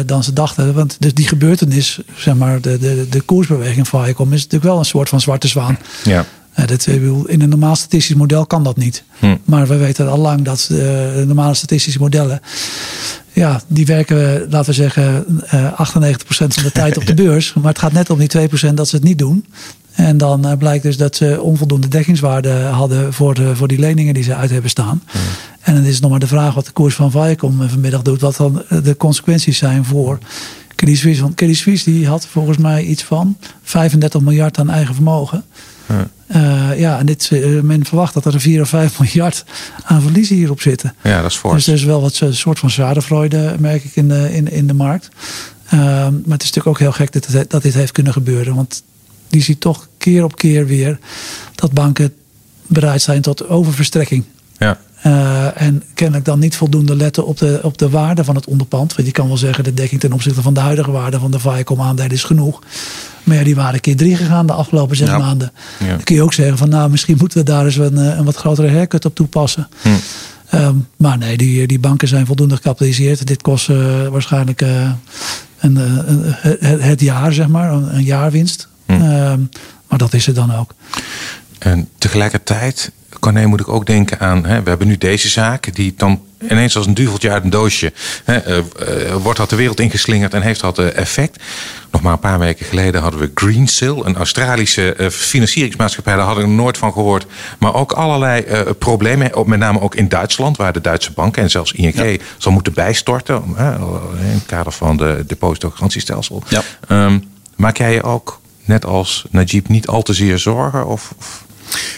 dan 0.05 0.23
ze 0.23 0.33
dachten. 0.33 0.73
Want 0.73 0.95
dus 0.99 1.13
die 1.13 1.27
gebeurtenis, 1.27 1.99
zeg 2.15 2.35
maar, 2.35 2.61
de, 2.61 2.77
de, 2.77 3.07
de 3.09 3.21
koersbeweging 3.21 3.87
van 3.87 4.07
Icom 4.07 4.33
is 4.33 4.43
natuurlijk 4.43 4.71
wel 4.71 4.79
een 4.79 4.85
soort 4.85 5.09
van 5.09 5.21
zwarte 5.21 5.47
zwaan. 5.47 5.77
Ja. 6.03 6.25
Dat, 6.65 6.85
in 6.85 7.41
een 7.41 7.49
normaal 7.49 7.75
statistisch 7.75 8.15
model 8.15 8.45
kan 8.45 8.63
dat 8.63 8.77
niet. 8.77 9.03
Hm. 9.19 9.35
Maar 9.45 9.67
we 9.67 9.77
weten 9.77 10.09
al 10.09 10.17
lang 10.17 10.41
dat 10.41 10.65
de 10.69 11.23
normale 11.27 11.53
statistische 11.53 11.99
modellen 11.99 12.41
ja, 13.39 13.61
die 13.67 13.85
werken, 13.85 14.47
laten 14.49 14.69
we 14.69 14.73
zeggen, 14.73 15.25
98% 15.25 15.47
eh, 15.47 15.73
van 16.37 16.63
de 16.63 16.71
tijd 16.73 16.97
op 16.97 17.05
de 17.05 17.13
beurs. 17.23 17.53
Maar 17.53 17.71
het 17.71 17.79
gaat 17.79 17.91
net 17.91 18.09
om 18.09 18.19
die 18.19 18.49
2% 18.49 18.73
dat 18.73 18.87
ze 18.87 18.95
het 18.95 19.05
niet 19.05 19.17
doen. 19.17 19.45
En 19.99 20.17
dan 20.17 20.45
eh, 20.45 20.57
blijkt 20.57 20.83
dus 20.83 20.97
dat 20.97 21.15
ze 21.15 21.41
onvoldoende 21.41 21.87
dekkingswaarde 21.87 22.51
hadden 22.51 23.13
voor, 23.13 23.33
de, 23.33 23.55
voor 23.55 23.67
die 23.67 23.79
leningen 23.79 24.13
die 24.13 24.23
ze 24.23 24.35
uit 24.35 24.49
hebben 24.49 24.69
staan. 24.69 25.03
En 25.61 25.75
dan 25.75 25.83
is 25.83 25.93
het 25.93 26.01
nog 26.01 26.11
maar 26.11 26.19
de 26.19 26.27
vraag 26.27 26.53
wat 26.53 26.65
de 26.65 26.71
koers 26.71 26.95
van 26.95 27.11
Viacom 27.11 27.61
eh, 27.61 27.69
vanmiddag 27.69 28.01
doet. 28.01 28.21
Wat 28.21 28.35
dan 28.35 28.63
de 28.83 28.97
consequenties 28.97 29.57
zijn 29.57 29.85
voor 29.85 30.17
Credit 30.75 30.97
Suisse. 30.97 31.21
Want 31.21 31.35
Credit 31.35 31.57
Suisse 31.57 31.91
die 31.91 32.07
had 32.07 32.25
volgens 32.25 32.57
mij 32.57 32.83
iets 32.83 33.03
van 33.03 33.37
35 33.63 34.21
miljard 34.21 34.59
aan 34.59 34.69
eigen 34.69 34.93
vermogen. 34.93 35.43
Uh, 36.35 36.79
ja, 36.79 36.99
en 36.99 37.05
dit, 37.05 37.29
uh, 37.33 37.61
men 37.61 37.85
verwacht 37.85 38.13
dat 38.13 38.25
er 38.25 38.39
4 38.39 38.61
of 38.61 38.69
5 38.69 38.99
miljard 38.99 39.43
aan 39.83 40.01
verliezen 40.01 40.35
hierop 40.35 40.61
zitten. 40.61 40.95
Ja, 41.03 41.21
dat 41.21 41.31
is 41.31 41.37
fors. 41.37 41.55
Dus 41.55 41.67
er 41.67 41.73
is 41.73 41.83
wel 41.83 42.01
wat 42.01 42.19
een 42.19 42.35
soort 42.35 42.59
van 42.59 42.69
schadevreude, 42.69 43.55
merk 43.59 43.83
ik, 43.83 43.95
in 43.95 44.07
de, 44.07 44.33
in, 44.33 44.51
in 44.51 44.67
de 44.67 44.73
markt. 44.73 45.09
Uh, 45.65 45.79
maar 45.79 46.11
het 46.11 46.43
is 46.43 46.51
natuurlijk 46.51 46.67
ook 46.67 46.79
heel 46.79 46.91
gek 46.91 47.11
dat, 47.11 47.25
het, 47.25 47.49
dat 47.49 47.61
dit 47.61 47.73
heeft 47.73 47.91
kunnen 47.91 48.13
gebeuren. 48.13 48.55
Want 48.55 48.83
die 49.29 49.41
ziet 49.41 49.59
toch 49.59 49.87
keer 49.97 50.23
op 50.23 50.35
keer 50.37 50.65
weer 50.65 50.99
dat 51.55 51.71
banken 51.71 52.13
bereid 52.67 53.01
zijn 53.01 53.21
tot 53.21 53.47
oververstrekking. 53.47 54.23
Ja. 54.57 54.79
Uh, 55.05 55.61
en 55.61 55.83
kennelijk 55.93 56.25
dan 56.25 56.39
niet 56.39 56.55
voldoende 56.55 56.95
letten 56.95 57.25
op 57.25 57.37
de, 57.37 57.59
op 57.63 57.77
de 57.77 57.89
waarde 57.89 58.23
van 58.23 58.35
het 58.35 58.45
onderpand. 58.45 58.95
Want 58.95 59.07
je 59.07 59.13
kan 59.13 59.27
wel 59.27 59.37
zeggen, 59.37 59.63
de 59.63 59.73
dekking 59.73 60.01
ten 60.01 60.13
opzichte 60.13 60.41
van 60.41 60.53
de 60.53 60.59
huidige 60.59 60.91
waarde 60.91 61.19
van 61.19 61.31
de 61.31 61.39
Viacom 61.39 61.81
aandelen 61.81 62.11
is 62.11 62.23
genoeg. 62.23 62.59
Maar 63.23 63.37
ja, 63.37 63.43
die 63.43 63.55
waren 63.55 63.79
keer 63.79 63.95
drie 63.95 64.15
gegaan 64.15 64.45
de 64.45 64.53
afgelopen 64.53 64.95
zes 64.95 65.09
maanden. 65.09 65.51
Dan 65.87 66.03
kun 66.03 66.15
je 66.15 66.21
ook 66.21 66.33
zeggen 66.33 66.57
van 66.57 66.69
nou, 66.69 66.89
misschien 66.89 67.17
moeten 67.19 67.37
we 67.37 67.43
daar 67.43 67.65
eens 67.65 67.75
een, 67.75 67.97
eh, 67.97 68.17
een 68.17 68.23
wat 68.23 68.35
grotere 68.35 68.69
haircut 68.69 69.05
op 69.05 69.15
toepassen. 69.15 69.67
Hm. 69.81 69.89
Um, 70.53 70.87
maar 70.97 71.17
nee, 71.17 71.37
die, 71.37 71.67
die 71.67 71.79
banken 71.79 72.07
zijn 72.07 72.25
voldoende 72.25 72.55
gecapitaliseerd. 72.55 73.27
Dit 73.27 73.41
kost 73.41 73.69
uh, 73.69 74.07
waarschijnlijk 74.07 74.61
uh, 74.61 74.91
een, 75.59 75.75
een, 75.75 76.21
het, 76.23 76.81
het, 76.81 77.01
jaar, 77.01 77.33
zeg 77.33 77.47
maar, 77.47 77.71
een, 77.71 77.95
een 77.95 78.03
jaarwinst. 78.03 78.67
Hm. 78.97 79.01
Um, 79.01 79.49
maar 79.87 79.97
dat 79.97 80.13
is 80.13 80.25
het 80.25 80.35
dan 80.35 80.55
ook. 80.55 80.71
En 81.59 81.89
tegelijkertijd 81.97 82.91
Corné 83.19 83.45
moet 83.45 83.59
ik 83.59 83.67
ook 83.67 83.85
denken 83.85 84.19
aan, 84.19 84.45
hè, 84.45 84.63
we 84.63 84.69
hebben 84.69 84.87
nu 84.87 84.97
deze 84.97 85.29
zaak 85.29 85.75
die 85.75 85.93
dan 85.97 86.21
ineens 86.49 86.75
als 86.75 86.85
een 86.85 86.93
duveltje 86.93 87.31
uit 87.31 87.43
een 87.43 87.49
doosje 87.49 87.93
hè, 88.23 88.47
uh, 88.47 88.57
uh, 88.57 89.15
wordt 89.15 89.39
dat 89.39 89.49
de 89.49 89.55
wereld 89.55 89.79
ingeslingerd 89.79 90.33
en 90.33 90.41
heeft 90.41 90.59
dat 90.59 90.79
uh, 90.79 90.97
effect. 90.97 91.43
Nog 91.91 92.01
maar 92.01 92.13
een 92.13 92.19
paar 92.19 92.39
weken 92.39 92.65
geleden 92.65 93.01
hadden 93.01 93.19
we 93.19 93.31
Greensill, 93.33 94.01
een 94.03 94.15
Australische 94.15 95.09
financieringsmaatschappij, 95.11 96.15
daar 96.15 96.25
hadden 96.25 96.43
we 96.43 96.49
nooit 96.49 96.77
van 96.77 96.93
gehoord. 96.93 97.25
Maar 97.59 97.73
ook 97.73 97.91
allerlei 97.91 98.43
problemen, 98.73 99.31
met 99.45 99.59
name 99.59 99.81
ook 99.81 99.95
in 99.95 100.09
Duitsland, 100.09 100.57
waar 100.57 100.73
de 100.73 100.81
Duitse 100.81 101.11
banken 101.11 101.43
en 101.43 101.49
zelfs 101.49 101.71
ING 101.71 101.95
ja. 101.95 102.17
zal 102.37 102.51
moeten 102.51 102.73
bijstorten 102.73 103.43
in 103.45 103.53
het 104.19 104.45
kader 104.45 104.71
van 104.71 104.97
de 104.97 105.23
depositogarantiestelsel. 105.27 106.43
Ja. 106.47 106.61
Um, 107.05 107.23
maak 107.55 107.77
jij 107.77 107.93
je 107.93 108.03
ook, 108.03 108.38
net 108.69 108.85
als 108.85 109.25
Najib, 109.29 109.67
niet 109.67 109.87
al 109.87 110.01
te 110.01 110.13
zeer 110.13 110.39
zorgen? 110.39 110.87
Of, 110.87 111.13
of? 111.17 111.45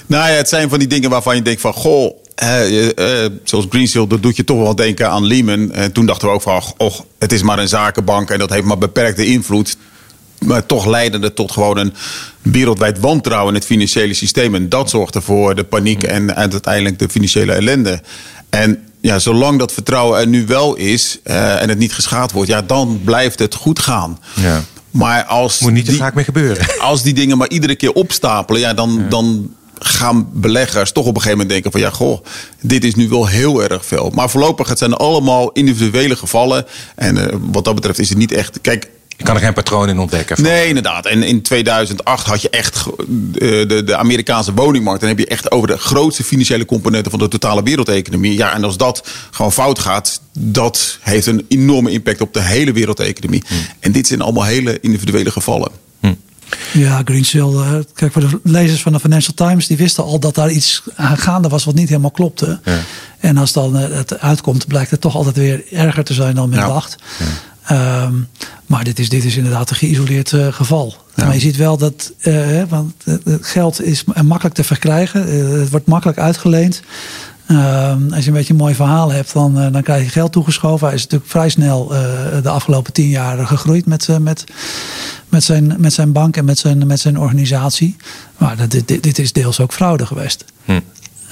Nou 0.05 0.29
ja, 0.29 0.35
het 0.35 0.49
zijn 0.49 0.69
van 0.69 0.79
die 0.79 0.87
dingen 0.87 1.09
waarvan 1.09 1.35
je 1.35 1.41
denkt 1.41 1.61
van... 1.61 1.73
goh, 1.73 2.15
uh, 2.43 2.89
uh, 2.89 3.25
zoals 3.43 3.65
Greensill, 3.69 4.07
dat 4.07 4.21
doet 4.21 4.35
je 4.35 4.43
toch 4.43 4.57
wel 4.57 4.75
denken 4.75 5.09
aan 5.09 5.25
Lehman. 5.25 5.71
En 5.71 5.91
toen 5.91 6.05
dachten 6.05 6.27
we 6.27 6.33
ook 6.33 6.41
van, 6.41 6.61
och, 6.77 7.03
het 7.19 7.31
is 7.31 7.41
maar 7.41 7.59
een 7.59 7.67
zakenbank... 7.67 8.29
en 8.29 8.39
dat 8.39 8.49
heeft 8.49 8.65
maar 8.65 8.77
beperkte 8.77 9.25
invloed. 9.25 9.77
Maar 10.39 10.65
toch 10.65 10.85
leidde 10.85 11.19
het 11.19 11.35
tot 11.35 11.51
gewoon 11.51 11.77
een 11.77 11.93
wereldwijd 12.41 12.99
wantrouwen 12.99 13.53
in 13.53 13.59
het 13.59 13.65
financiële 13.65 14.13
systeem. 14.13 14.55
En 14.55 14.69
dat 14.69 14.89
zorgde 14.89 15.21
voor 15.21 15.55
de 15.55 15.63
paniek 15.63 16.03
en, 16.03 16.35
uiteindelijk 16.35 16.99
de 16.99 17.09
financiële 17.09 17.53
ellende. 17.53 18.01
En 18.49 18.83
ja, 19.01 19.19
zolang 19.19 19.59
dat 19.59 19.71
vertrouwen 19.71 20.19
er 20.19 20.27
nu 20.27 20.45
wel 20.45 20.75
is 20.75 21.19
uh, 21.23 21.61
en 21.61 21.69
het 21.69 21.77
niet 21.77 21.93
geschaad 21.93 22.31
wordt... 22.31 22.49
ja, 22.49 22.61
dan 22.61 23.01
blijft 23.03 23.39
het 23.39 23.55
goed 23.55 23.79
gaan. 23.79 24.19
Ja. 24.35 24.63
Maar 24.91 25.23
als 25.23 25.59
Moet 25.59 25.71
niet 25.71 25.85
te 25.85 25.93
vaak 25.93 26.13
mee 26.13 26.23
gebeuren. 26.23 26.65
Als 26.79 27.03
die 27.03 27.13
dingen 27.13 27.37
maar 27.37 27.49
iedere 27.49 27.75
keer 27.75 27.91
opstapelen, 27.93 28.61
ja, 28.61 28.73
dan, 28.73 29.05
dan 29.09 29.55
gaan 29.79 30.29
beleggers 30.33 30.91
toch 30.91 31.05
op 31.05 31.15
een 31.15 31.21
gegeven 31.21 31.37
moment 31.37 31.49
denken 31.49 31.71
van 31.71 31.81
ja, 31.81 31.89
goh, 31.89 32.25
dit 32.61 32.83
is 32.83 32.95
nu 32.95 33.09
wel 33.09 33.27
heel 33.27 33.63
erg 33.63 33.85
veel. 33.85 34.11
Maar 34.15 34.29
voorlopig, 34.29 34.69
het 34.69 34.77
zijn 34.77 34.93
allemaal 34.93 35.51
individuele 35.51 36.15
gevallen. 36.15 36.65
En 36.95 37.17
uh, 37.17 37.25
wat 37.51 37.65
dat 37.65 37.75
betreft 37.75 37.99
is 37.99 38.09
het 38.09 38.17
niet 38.17 38.31
echt. 38.31 38.61
Kijk, 38.61 38.89
je 39.21 39.27
kan 39.27 39.35
er 39.35 39.45
geen 39.45 39.53
patroon 39.53 39.89
in 39.89 39.99
ontdekken. 39.99 40.35
Van. 40.35 40.45
Nee, 40.45 40.67
inderdaad. 40.67 41.05
En 41.05 41.23
in 41.23 41.41
2008 41.41 42.25
had 42.27 42.41
je 42.41 42.49
echt 42.49 42.83
de, 43.07 43.65
de, 43.67 43.83
de, 43.83 43.95
Amerikaanse 43.95 44.53
woningmarkt. 44.53 44.99
Dan 44.99 45.09
heb 45.09 45.19
je 45.19 45.25
echt 45.25 45.51
over 45.51 45.67
de 45.67 45.77
grootste 45.77 46.23
financiële 46.23 46.65
componenten 46.65 47.11
van 47.11 47.19
de 47.19 47.27
totale 47.27 47.63
wereldeconomie. 47.63 48.37
Ja, 48.37 48.53
en 48.53 48.63
als 48.63 48.77
dat 48.77 49.07
gewoon 49.31 49.51
fout 49.51 49.79
gaat, 49.79 50.21
dat 50.39 50.97
heeft 51.01 51.25
een 51.25 51.45
enorme 51.47 51.91
impact 51.91 52.21
op 52.21 52.33
de 52.33 52.41
hele 52.41 52.71
wereldeconomie. 52.71 53.43
Hmm. 53.47 53.57
En 53.79 53.91
dit 53.91 54.07
zijn 54.07 54.21
allemaal 54.21 54.43
hele 54.43 54.79
individuele 54.79 55.31
gevallen. 55.31 55.71
Hmm. 55.99 56.17
Ja, 56.73 57.01
Greensill. 57.05 57.51
Uh, 57.51 57.73
kijk, 57.93 58.11
voor 58.11 58.21
de 58.21 58.39
lezers 58.43 58.81
van 58.81 58.91
de 58.91 58.99
Financial 58.99 59.33
Times, 59.33 59.67
die 59.67 59.77
wisten 59.77 60.03
al 60.03 60.19
dat 60.19 60.35
daar 60.35 60.51
iets 60.51 60.83
aan 60.95 61.17
gaande 61.17 61.49
was 61.49 61.63
wat 61.63 61.75
niet 61.75 61.89
helemaal 61.89 62.11
klopte. 62.11 62.59
Ja. 62.63 62.79
En 63.19 63.37
als 63.37 63.53
dan 63.53 63.77
uh, 63.77 63.89
het 63.89 64.19
uitkomt, 64.19 64.67
blijkt 64.67 64.91
het 64.91 65.01
toch 65.01 65.15
altijd 65.15 65.35
weer 65.35 65.63
erger 65.71 66.03
te 66.03 66.13
zijn 66.13 66.35
dan 66.35 66.49
men 66.49 66.59
dacht. 66.59 66.95
Ja. 67.19 68.03
Um, 68.03 68.27
maar 68.71 68.83
dit 68.83 68.99
is, 68.99 69.09
dit 69.09 69.23
is 69.23 69.37
inderdaad 69.37 69.69
een 69.69 69.75
geïsoleerd 69.75 70.31
uh, 70.31 70.47
geval. 70.47 70.95
Ja. 71.15 71.25
Maar 71.25 71.33
je 71.33 71.39
ziet 71.39 71.55
wel 71.55 71.77
dat 71.77 72.13
uh, 72.21 72.63
want 72.69 72.93
het 73.05 73.45
geld 73.45 73.81
is 73.81 74.03
makkelijk 74.03 74.55
te 74.55 74.63
verkrijgen. 74.63 75.27
Het 75.59 75.69
wordt 75.69 75.87
makkelijk 75.87 76.17
uitgeleend. 76.17 76.81
Ehm, 77.47 78.13
als 78.13 78.23
je 78.23 78.27
een 78.27 78.35
beetje 78.35 78.53
een 78.53 78.59
mooi 78.59 78.75
verhaal 78.75 79.11
hebt, 79.11 79.33
dan, 79.33 79.71
dan 79.71 79.83
krijg 79.83 80.03
je 80.03 80.09
geld 80.09 80.31
toegeschoven. 80.31 80.87
Hij 80.87 80.95
is 80.95 81.01
natuurlijk 81.01 81.31
vrij 81.31 81.49
snel 81.49 81.87
de 82.43 82.49
afgelopen 82.49 82.93
tien 82.93 83.09
jaar 83.09 83.47
gegroeid 83.47 83.85
met, 83.85 84.07
met, 84.19 84.43
met, 85.29 85.43
zijn, 85.43 85.75
met 85.77 85.93
zijn 85.93 86.11
bank 86.11 86.37
en 86.37 86.45
met 86.45 86.59
zijn, 86.59 86.87
met 86.87 86.99
zijn 86.99 87.19
organisatie. 87.19 87.95
Maar 88.37 88.67
dit, 88.67 88.87
dit, 88.87 89.03
dit 89.03 89.19
is 89.19 89.33
deels 89.33 89.59
ook 89.59 89.73
fraude 89.73 90.05
geweest. 90.05 90.45
Hm. 90.65 90.79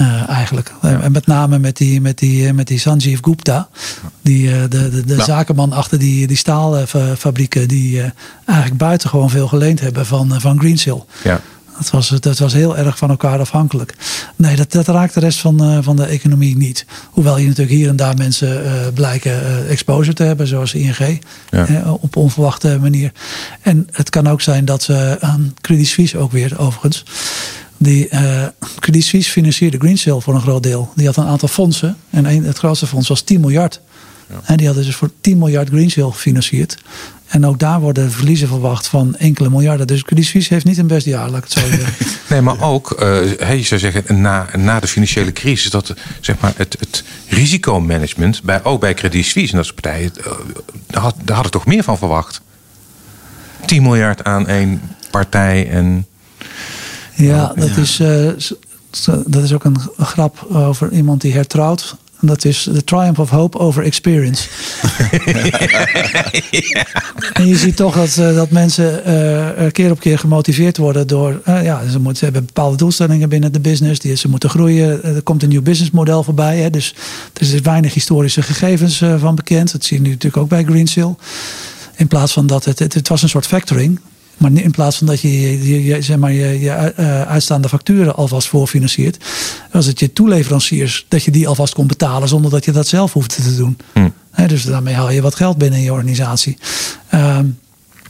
Uh, 0.01 0.29
eigenlijk. 0.29 0.73
Ja. 0.81 1.01
En 1.01 1.11
met 1.11 1.27
name 1.27 1.59
met 1.59 1.77
die, 1.77 2.01
met 2.01 2.17
die, 2.17 2.47
eh, 2.47 2.53
met 2.53 2.67
die 2.67 2.79
Sanjeev 2.79 3.19
Gupta. 3.21 3.69
Die, 4.21 4.67
de, 4.67 4.89
de, 4.89 5.05
de 5.05 5.23
zakenman 5.23 5.73
achter 5.73 5.99
die, 5.99 6.27
die 6.27 6.37
staalfabrieken. 6.37 7.67
Die 7.67 8.01
eigenlijk 8.45 8.79
buitengewoon 8.79 9.29
veel 9.29 9.47
geleend 9.47 9.79
hebben 9.79 10.05
van, 10.05 10.41
van 10.41 10.59
Greensill. 10.59 11.03
Ja. 11.23 11.41
Dat 11.77 11.89
was, 11.89 12.09
dat 12.09 12.37
was 12.37 12.53
heel 12.53 12.77
erg 12.77 12.97
van 12.97 13.09
elkaar 13.09 13.39
afhankelijk. 13.39 13.95
Nee, 14.35 14.55
dat, 14.55 14.71
dat 14.71 14.87
raakt 14.87 15.13
de 15.13 15.19
rest 15.19 15.39
van, 15.39 15.83
van 15.83 15.95
de 15.95 16.05
economie 16.05 16.57
niet. 16.57 16.85
Hoewel 17.09 17.37
je 17.37 17.47
natuurlijk 17.47 17.77
hier 17.77 17.89
en 17.89 17.95
daar 17.95 18.17
mensen 18.17 18.63
blijken 18.93 19.67
exposure 19.67 20.13
te 20.13 20.23
hebben. 20.23 20.47
Zoals 20.47 20.73
ING. 20.73 21.21
Ja. 21.49 21.91
op 21.99 22.15
onverwachte 22.15 22.77
manier. 22.81 23.11
En 23.61 23.87
het 23.91 24.09
kan 24.09 24.27
ook 24.27 24.41
zijn 24.41 24.65
dat 24.65 24.83
ze 24.83 25.17
aan 25.19 25.53
Credit 25.61 25.87
Suisse 25.87 26.17
ook 26.17 26.31
weer 26.31 26.59
overigens 26.59 27.03
die 27.79 28.09
uh, 28.11 28.45
Credit 28.79 29.03
Suisse 29.03 29.31
financierde 29.31 29.77
Greensill 29.77 30.19
voor 30.19 30.33
een 30.33 30.41
groot 30.41 30.63
deel. 30.63 30.91
Die 30.95 31.05
had 31.05 31.15
een 31.15 31.25
aantal 31.25 31.47
fondsen. 31.47 31.97
En 32.09 32.25
een, 32.25 32.43
het 32.43 32.57
grootste 32.57 32.87
fonds 32.87 33.07
was 33.07 33.21
10 33.21 33.39
miljard. 33.39 33.81
Ja. 34.29 34.35
En 34.43 34.57
die 34.57 34.65
hadden 34.65 34.85
dus 34.85 34.95
voor 34.95 35.11
10 35.21 35.37
miljard 35.37 35.69
Greensill 35.69 36.09
gefinancierd. 36.11 36.77
En 37.27 37.45
ook 37.45 37.59
daar 37.59 37.79
worden 37.79 38.11
verliezen 38.11 38.47
verwacht 38.47 38.87
van 38.87 39.15
enkele 39.15 39.49
miljarden. 39.49 39.87
Dus 39.87 40.03
Credit 40.03 40.25
Suisse 40.25 40.53
heeft 40.53 40.65
niet 40.65 40.77
een 40.77 40.87
best 40.87 41.05
jaar, 41.05 41.29
laat 41.29 41.37
ik 41.37 41.43
het 41.43 41.51
zo 41.51 41.67
zeggen. 41.67 41.93
Nee, 42.29 42.41
maar 42.41 42.61
ook, 42.61 43.01
uh, 43.01 43.57
je 43.57 43.63
zou 43.63 43.79
zeggen, 43.79 44.21
na, 44.21 44.47
na 44.57 44.79
de 44.79 44.87
financiële 44.87 45.33
crisis, 45.33 45.71
dat 45.71 45.93
zeg 46.21 46.39
maar, 46.39 46.53
het, 46.55 46.75
het 46.79 47.03
risicomanagement, 47.27 48.43
bij, 48.43 48.63
ook 48.63 48.79
bij 48.79 48.93
Credit 48.93 49.25
Suisse 49.25 49.51
en 49.51 49.57
dat 49.57 49.65
soort 49.65 49.81
partijen, 49.81 50.11
uh, 50.17 50.25
daar, 50.87 51.01
had, 51.01 51.15
daar 51.23 51.35
had 51.35 51.45
ik 51.45 51.51
toch 51.51 51.65
meer 51.65 51.83
van 51.83 51.97
verwacht. 51.97 52.41
10 53.65 53.81
miljard 53.81 54.23
aan 54.23 54.47
één 54.47 54.81
partij 55.11 55.69
en. 55.69 56.07
Ja, 57.27 57.53
dat, 57.55 57.77
Is, 57.77 57.99
uh, 57.99 58.31
dat 59.25 59.43
is 59.43 59.53
ook 59.53 59.63
een 59.63 59.77
grap 59.97 60.47
over 60.51 60.91
iemand 60.91 61.21
die 61.21 61.33
hertrouwt. 61.33 61.95
En 62.21 62.27
dat 62.27 62.45
is 62.45 62.63
The 62.73 62.83
Triumph 62.83 63.19
of 63.19 63.29
Hope 63.29 63.59
over 63.59 63.83
Experience. 63.83 64.47
En 67.33 67.47
je 67.47 67.57
ziet 67.57 67.75
toch 67.75 67.95
dat, 67.95 68.17
uh, 68.19 68.35
dat 68.35 68.49
mensen 68.49 69.01
uh, 69.07 69.71
keer 69.71 69.91
op 69.91 69.99
keer 69.99 70.19
gemotiveerd 70.19 70.77
worden 70.77 71.07
door. 71.07 71.41
Uh, 71.47 71.63
ja, 71.63 71.89
ze, 71.89 71.99
moeten, 71.99 72.17
ze 72.17 72.23
hebben 72.23 72.45
bepaalde 72.45 72.77
doelstellingen 72.77 73.29
binnen 73.29 73.51
de 73.51 73.59
business. 73.59 73.99
Die, 73.99 74.15
ze 74.15 74.29
moeten 74.29 74.49
groeien. 74.49 75.03
Er 75.03 75.21
komt 75.21 75.43
een 75.43 75.49
nieuw 75.49 75.61
businessmodel 75.61 76.23
voorbij. 76.23 76.57
Hè, 76.57 76.69
dus 76.69 76.95
er 77.33 77.41
is 77.41 77.61
weinig 77.61 77.93
historische 77.93 78.41
gegevens 78.41 79.03
van 79.17 79.35
bekend. 79.35 79.71
Dat 79.71 79.83
zie 79.83 79.97
je 79.97 80.03
nu 80.03 80.09
natuurlijk 80.09 80.43
ook 80.43 80.49
bij 80.49 80.63
Greensill. 80.63 81.15
In 81.95 82.07
plaats 82.07 82.33
van 82.33 82.47
dat 82.47 82.65
het, 82.65 82.79
het, 82.79 82.93
het 82.93 83.07
was 83.07 83.21
een 83.21 83.29
soort 83.29 83.47
factoring. 83.47 83.99
Maar 84.39 84.51
in 84.51 84.71
plaats 84.71 84.97
van 84.97 85.07
dat 85.07 85.21
je 85.21 85.67
je, 85.67 85.83
je, 85.83 86.01
zeg 86.01 86.17
maar, 86.17 86.31
je, 86.31 86.59
je 86.59 86.95
uitstaande 87.25 87.69
facturen 87.69 88.15
alvast 88.15 88.47
voorfinanciert, 88.47 89.25
was 89.71 89.85
het 89.85 89.99
je 89.99 90.13
toeleveranciers 90.13 91.05
dat 91.07 91.23
je 91.23 91.31
die 91.31 91.47
alvast 91.47 91.73
kon 91.73 91.87
betalen 91.87 92.27
zonder 92.27 92.51
dat 92.51 92.65
je 92.65 92.71
dat 92.71 92.87
zelf 92.87 93.13
hoefde 93.13 93.43
te 93.43 93.55
doen. 93.55 93.77
Hm. 93.93 94.09
He, 94.31 94.47
dus 94.47 94.63
daarmee 94.63 94.93
haal 94.93 95.11
je 95.11 95.21
wat 95.21 95.35
geld 95.35 95.57
binnen 95.57 95.79
in 95.79 95.85
je 95.85 95.91
organisatie. 95.93 96.57
Um, 97.13 97.59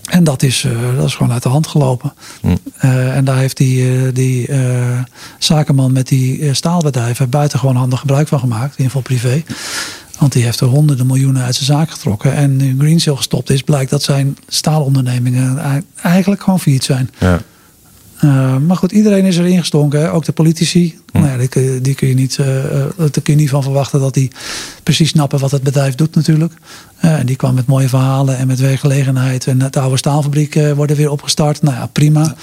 en 0.10 0.24
dat 0.24 0.44
is, 0.44 0.64
uh, 0.64 0.96
dat 0.96 1.06
is 1.06 1.16
gewoon 1.16 1.32
uit 1.32 1.44
de 1.44 1.50
hand 1.50 1.68
gelopen. 1.68 2.14
Hm. 2.42 2.48
Uh, 2.86 3.16
en 3.16 3.26
daar 3.26 3.38
heeft 3.38 3.58
die, 3.58 4.02
uh, 4.04 4.14
die 4.14 4.50
zakenman 5.38 5.92
met 5.92 6.08
die 6.08 6.54
staalbedrijven 6.54 7.30
buitengewoon 7.30 7.76
handig 7.76 8.00
gebruik 8.00 8.28
van 8.28 8.40
gemaakt, 8.40 8.78
in 8.78 8.84
ieder 8.84 8.86
geval 8.86 9.02
privé. 9.02 9.44
Want 10.20 10.32
die 10.32 10.44
heeft 10.44 10.60
er 10.60 10.68
honderden 10.68 11.08
miljoenen 11.08 11.44
uit 11.44 11.56
zijn 11.56 11.66
zaak 11.66 11.92
getrokken. 11.92 12.34
En 12.34 12.56
nu 12.56 12.76
Greensill 12.78 13.16
gestopt 13.16 13.50
is, 13.50 13.64
blijkt 13.64 13.90
dat 13.90 14.04
zijn 14.04 14.38
staalondernemingen 14.48 15.60
eigenlijk 16.02 16.44
gewoon 16.44 16.60
failliet 16.60 16.84
zijn. 16.84 17.10
Ja. 17.20 17.42
Uh, 18.24 18.58
maar 18.58 18.78
goed, 18.78 18.92
iedereen 18.92 19.26
is 19.26 19.38
erin 19.38 19.60
gestonken. 19.60 20.00
Hè? 20.00 20.12
Ook 20.12 20.26
de 20.26 20.32
politici. 20.32 21.00
Hm. 21.12 21.20
Nou 21.20 21.42
ja, 21.42 21.48
die, 21.48 21.82
die, 21.82 21.96
kun 21.96 22.08
je 22.08 22.14
niet, 22.14 22.38
uh, 22.38 22.46
daar 22.98 23.10
kun 23.10 23.34
je 23.34 23.36
niet 23.36 23.50
van 23.50 23.64
verwachten 23.64 24.00
dat 24.00 24.14
die 24.14 24.32
precies 24.84 25.10
snappen 25.10 25.40
wat 25.40 25.52
het 25.52 25.64
bedrijf 25.64 25.96
doet 25.96 26.16
natuurlijk. 26.16 26.54
Uh, 27.06 27.20
en 27.20 27.26
die 27.26 27.36
kwam 27.36 27.54
met 27.54 27.66
mooie 27.66 27.90
verhalen 27.90 28.38
en 28.38 28.48
met 28.48 28.60
werkgelegenheid. 28.60 29.48
En 29.48 29.58
de 29.58 29.80
oude 29.80 29.98
staalfabrieken 29.98 30.76
worden 30.76 30.96
weer 30.96 31.12
opgestart. 31.12 31.62
Nou 31.62 31.76
ja, 31.76 31.86
prima. 31.86 32.36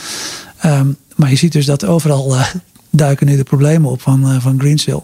Ja. 0.63 0.79
Um, 0.79 0.97
maar 1.17 1.31
je 1.31 1.37
ziet 1.37 1.53
dus 1.53 1.67
dat 1.67 1.85
overal 1.85 2.37
duiken 2.91 3.27
nu 3.27 3.37
de 3.37 3.43
problemen 3.43 3.91
op 3.91 4.03
van, 4.03 4.41
van 4.41 4.59
Greensill. 4.59 5.03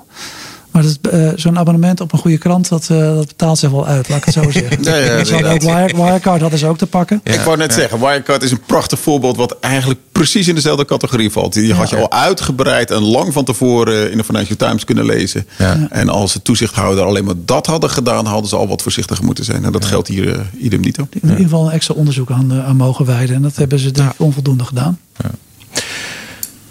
Maar 0.73 0.85
uh, 1.13 1.31
zo'n 1.37 1.59
abonnement 1.59 2.01
op 2.01 2.13
een 2.13 2.19
goede 2.19 2.39
krant, 2.39 2.69
dat, 2.69 2.89
uh, 2.93 2.99
dat 2.99 3.27
betaalt 3.27 3.59
zich 3.59 3.71
wel 3.71 3.87
uit, 3.87 4.09
laat 4.09 4.19
ik 4.19 4.25
het 4.25 4.35
zo 4.35 4.51
zeggen. 4.61 4.83
ja, 4.83 4.97
ja, 4.97 5.53
ook 5.53 5.61
Wire, 5.61 5.97
Wirecard 5.97 6.41
hadden 6.41 6.59
ze 6.59 6.67
ook 6.67 6.79
te 6.79 6.87
pakken. 6.87 7.21
Ja, 7.25 7.33
ik 7.33 7.41
wou 7.41 7.57
net 7.57 7.73
zeggen, 7.73 8.01
Wirecard 8.01 8.43
is 8.43 8.51
een 8.51 8.63
prachtig 8.67 8.99
voorbeeld 8.99 9.37
wat 9.37 9.57
eigenlijk 9.61 10.01
precies 10.13 10.49
in 10.49 10.55
dezelfde 10.55 10.85
categorie 10.85 11.31
valt. 11.31 11.53
Die 11.53 11.75
had 11.75 11.91
je 11.91 11.97
al 11.97 12.11
uitgebreid 12.11 12.91
en 12.91 13.03
lang 13.03 13.33
van 13.33 13.45
tevoren 13.45 14.11
in 14.11 14.17
de 14.17 14.25
Financial 14.25 14.57
Times 14.57 14.85
kunnen 14.85 15.05
lezen. 15.05 15.47
En 15.91 16.09
als 16.09 16.33
de 16.33 16.43
toezichthouder 16.43 17.05
alleen 17.05 17.25
maar 17.25 17.35
dat 17.45 17.67
hadden 17.67 17.91
gedaan, 17.91 18.27
hadden 18.27 18.49
ze 18.49 18.57
al 18.57 18.69
wat 18.69 18.83
voorzichtiger 18.83 19.25
moeten 19.25 19.45
zijn. 19.45 19.65
En 19.65 19.73
dat 19.73 19.85
geldt 19.85 20.09
hier 20.09 20.27
uh, 20.27 20.41
idem 20.59 20.81
niet 20.81 21.01
op. 21.01 21.15
In 21.15 21.21
ieder 21.23 21.37
geval 21.37 21.67
een 21.67 21.73
extra 21.73 21.95
onderzoek 21.95 22.31
aan, 22.31 22.53
aan 22.63 22.77
mogen 22.77 23.05
wijden. 23.05 23.37
En 23.37 23.43
dat 23.43 23.57
hebben 23.57 23.79
ze 23.79 23.91
denk 23.91 24.13
ik 24.13 24.21
onvoldoende 24.21 24.65
gedaan. 24.65 24.99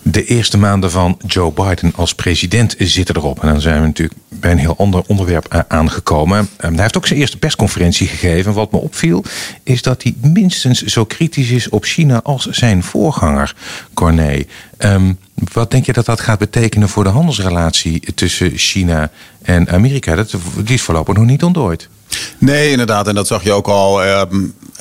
De 0.03 0.25
eerste 0.25 0.58
maanden 0.58 0.91
van 0.91 1.17
Joe 1.27 1.51
Biden 1.51 1.93
als 1.96 2.15
president 2.15 2.75
zitten 2.77 3.15
erop. 3.15 3.41
En 3.41 3.48
dan 3.48 3.62
zijn 3.62 3.81
we 3.81 3.88
natuurlijk 3.88 4.20
bij 4.29 4.51
een 4.51 4.58
heel 4.58 4.77
ander 4.77 5.03
onderwerp 5.08 5.65
aangekomen. 5.67 6.50
Hij 6.58 6.72
heeft 6.75 6.98
ook 6.98 7.08
zijn 7.08 7.20
eerste 7.20 7.38
persconferentie 7.38 8.08
gegeven. 8.08 8.53
Wat 8.53 8.72
me 8.72 8.77
opviel 8.77 9.24
is 9.63 9.81
dat 9.81 10.03
hij 10.03 10.15
minstens 10.22 10.82
zo 10.82 11.06
kritisch 11.06 11.49
is 11.49 11.69
op 11.69 11.84
China 11.84 12.21
als 12.23 12.45
zijn 12.45 12.84
voorganger, 12.84 13.56
Corné. 13.93 14.43
Um, 14.78 15.17
wat 15.54 15.71
denk 15.71 15.86
je 15.86 15.93
dat 15.93 16.06
dat 16.06 16.21
gaat 16.21 16.39
betekenen 16.39 16.89
voor 16.89 17.04
de 17.04 17.10
handelsrelatie 17.10 18.13
tussen 18.13 18.58
China 18.58 19.12
en 19.41 19.69
Amerika? 19.69 20.15
Dat, 20.15 20.36
die 20.63 20.75
is 20.75 20.82
voorlopig 20.82 21.15
nog 21.15 21.25
niet 21.25 21.43
ontdooid. 21.43 21.89
Nee, 22.38 22.71
inderdaad. 22.71 23.08
En 23.08 23.15
dat 23.15 23.28
zag 23.28 23.43
je 23.43 23.52
ook 23.52 23.67
al 23.67 24.04
uh, 24.04 24.21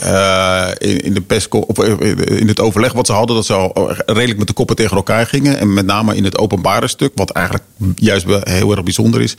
uh, 0.05 0.69
in, 0.79 1.01
in, 1.01 1.15
de 1.15 1.21
PESCO, 1.21 1.59
op, 1.59 1.85
in 1.85 2.49
het 2.49 2.61
overleg 2.61 2.93
wat 2.93 3.07
ze 3.07 3.13
hadden. 3.13 3.37
Dat 3.37 3.47
ze 3.47 3.55
al 3.55 3.93
redelijk 4.07 4.39
met 4.39 4.47
de 4.47 4.53
koppen 4.53 4.77
tegen 4.77 4.97
elkaar 4.97 5.27
gingen. 5.27 5.59
En 5.59 5.75
met 5.75 5.87
name 5.87 6.17
in 6.17 6.25
het 6.25 6.39
openbare 6.39 6.89
stuk, 6.89 7.13
wat 7.15 7.31
eigenlijk 7.31 7.65
juist 7.95 8.27
heel 8.41 8.71
erg 8.71 8.83
bijzonder 8.83 9.21
is. 9.21 9.37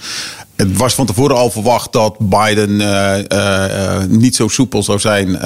Het 0.62 0.78
was 0.78 0.93
van 0.93 1.06
tevoren 1.06 1.36
al 1.36 1.52
verwacht 1.52 1.91
dat 1.91 2.15
Biden 2.19 2.71
uh, 2.71 4.04
niet 4.08 4.36
zo 4.36 4.47
soepel 4.47 4.84
zou 4.84 5.00
zijn 5.00 5.39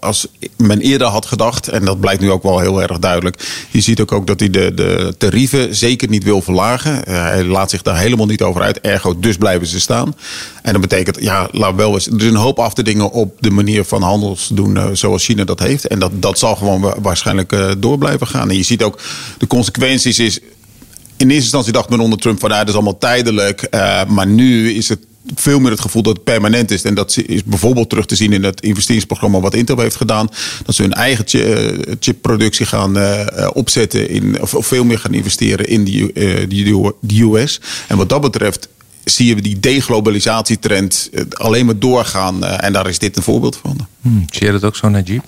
als 0.00 0.26
men 0.56 0.80
eerder 0.80 1.06
had 1.06 1.26
gedacht. 1.26 1.68
En 1.68 1.84
dat 1.84 2.00
blijkt 2.00 2.20
nu 2.20 2.30
ook 2.30 2.42
wel 2.42 2.58
heel 2.58 2.82
erg 2.82 2.98
duidelijk. 2.98 3.66
Je 3.70 3.80
ziet 3.80 4.00
ook, 4.00 4.12
ook 4.12 4.26
dat 4.26 4.40
hij 4.40 4.50
de, 4.50 4.72
de 4.74 5.14
tarieven 5.18 5.74
zeker 5.74 6.08
niet 6.08 6.24
wil 6.24 6.42
verlagen. 6.42 7.02
hij 7.04 7.44
laat 7.44 7.70
zich 7.70 7.82
daar 7.82 7.98
helemaal 7.98 8.26
niet 8.26 8.42
over 8.42 8.62
uit. 8.62 8.80
Ergo, 8.80 9.18
dus 9.18 9.36
blijven 9.36 9.66
ze 9.66 9.80
staan. 9.80 10.16
En 10.62 10.72
dat 10.72 10.80
betekent, 10.80 11.20
ja, 11.20 11.48
laat 11.50 11.74
wel 11.74 11.94
eens. 11.94 12.06
Er 12.06 12.16
is 12.16 12.24
een 12.24 12.34
hoop 12.34 12.58
af 12.58 12.74
te 12.74 12.82
dingen 12.82 13.10
op 13.10 13.36
de 13.40 13.50
manier 13.50 13.84
van 13.84 14.02
handels 14.02 14.50
doen 14.52 14.96
zoals 14.96 15.24
China 15.24 15.44
dat 15.44 15.58
heeft. 15.58 15.86
En 15.86 15.98
dat, 15.98 16.10
dat 16.14 16.38
zal 16.38 16.56
gewoon 16.56 16.94
waarschijnlijk 17.02 17.56
door 17.78 17.98
blijven 17.98 18.26
gaan. 18.26 18.50
En 18.50 18.56
je 18.56 18.62
ziet 18.62 18.82
ook 18.82 18.98
de 19.38 19.46
consequenties 19.46 20.18
is 20.18 20.40
in 21.16 21.26
eerste 21.28 21.42
instantie 21.42 21.72
dacht 21.72 21.88
men 21.88 22.00
onder 22.00 22.18
Trump 22.18 22.40
van 22.40 22.50
ja, 22.50 22.58
dat 22.58 22.68
is 22.68 22.74
allemaal 22.74 22.98
tijdelijk. 22.98 23.66
Uh, 23.70 24.04
maar 24.04 24.26
nu 24.26 24.72
is 24.72 24.88
het 24.88 24.98
veel 25.34 25.60
meer 25.60 25.70
het 25.70 25.80
gevoel 25.80 26.02
dat 26.02 26.14
het 26.14 26.24
permanent 26.24 26.70
is. 26.70 26.82
En 26.82 26.94
dat 26.94 27.18
is 27.26 27.44
bijvoorbeeld 27.44 27.88
terug 27.88 28.06
te 28.06 28.16
zien 28.16 28.32
in 28.32 28.44
het 28.44 28.60
investeringsprogramma 28.60 29.40
wat 29.40 29.54
Intel 29.54 29.78
heeft 29.78 29.96
gedaan. 29.96 30.28
Dat 30.64 30.74
ze 30.74 30.82
hun 30.82 30.92
eigen 30.92 31.24
chipproductie 32.00 32.66
gaan 32.66 32.96
uh, 32.96 33.26
opzetten 33.52 34.08
in, 34.08 34.42
of, 34.42 34.54
veel 34.58 34.84
meer 34.84 34.98
gaan 34.98 35.14
investeren 35.14 35.66
in 35.66 35.84
de 35.84 37.22
US. 37.22 37.60
En 37.88 37.96
wat 37.96 38.08
dat 38.08 38.20
betreft 38.20 38.68
zie 39.04 39.26
je 39.26 39.42
die 39.42 39.60
deglobalisatietrend 39.60 41.10
alleen 41.30 41.66
maar 41.66 41.78
doorgaan. 41.78 42.44
en 42.44 42.72
daar 42.72 42.88
is 42.88 42.98
dit 42.98 43.16
een 43.16 43.22
voorbeeld 43.22 43.56
van. 43.62 43.86
Hmm, 44.00 44.24
zie 44.30 44.46
je 44.46 44.52
dat 44.52 44.64
ook 44.64 44.76
zo, 44.76 44.88
Najib? 44.88 45.24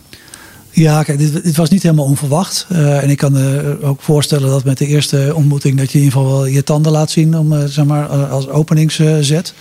Ja, 0.75 1.03
kijk, 1.03 1.19
dit, 1.19 1.45
dit, 1.45 1.57
was 1.57 1.71
niet 1.71 1.83
helemaal 1.83 2.05
onverwacht. 2.05 2.67
Uh, 2.73 3.03
en 3.03 3.11
ik 3.11 3.17
kan 3.17 3.33
me 3.33 3.79
ook 3.83 4.03
voorstellen 4.03 4.49
dat 4.49 4.65
met 4.65 4.79
de 4.79 4.87
eerste 4.87 5.33
ontmoeting... 5.35 5.79
dat 5.79 5.93
je 5.93 5.99
in 5.99 6.05
ieder 6.05 6.19
geval 6.19 6.37
wel 6.37 6.47
je 6.47 6.63
tanden 6.63 6.93
laat 6.93 7.11
zien 7.11 7.39
om, 7.39 7.53
uh, 7.53 7.65
zeg 7.65 7.85
maar, 7.85 8.07
als 8.07 8.49
openingszet. 8.49 9.55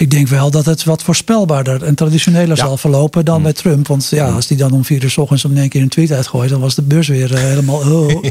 Ik 0.00 0.10
denk 0.10 0.28
wel 0.28 0.50
dat 0.50 0.66
het 0.66 0.84
wat 0.84 1.02
voorspelbaarder 1.02 1.82
en 1.82 1.94
traditioneler 1.94 2.56
ja. 2.56 2.64
zal 2.64 2.76
verlopen 2.76 3.24
dan 3.24 3.36
mm. 3.36 3.42
bij 3.42 3.52
Trump. 3.52 3.86
Want 3.86 4.08
ja, 4.10 4.28
als 4.28 4.46
die 4.46 4.56
dan 4.56 4.72
om 4.72 4.84
vier 4.84 5.02
uur 5.02 5.10
s 5.10 5.18
ochtends 5.18 5.44
om 5.44 5.56
één 5.56 5.68
keer 5.68 5.82
een 5.82 5.88
tweet 5.88 6.12
uitgooit, 6.12 6.50
dan 6.50 6.60
was 6.60 6.74
de 6.74 6.82
beurs 6.82 7.08
weer 7.08 7.32
uh, 7.32 7.38
helemaal. 7.38 7.76
Oh. 7.76 8.24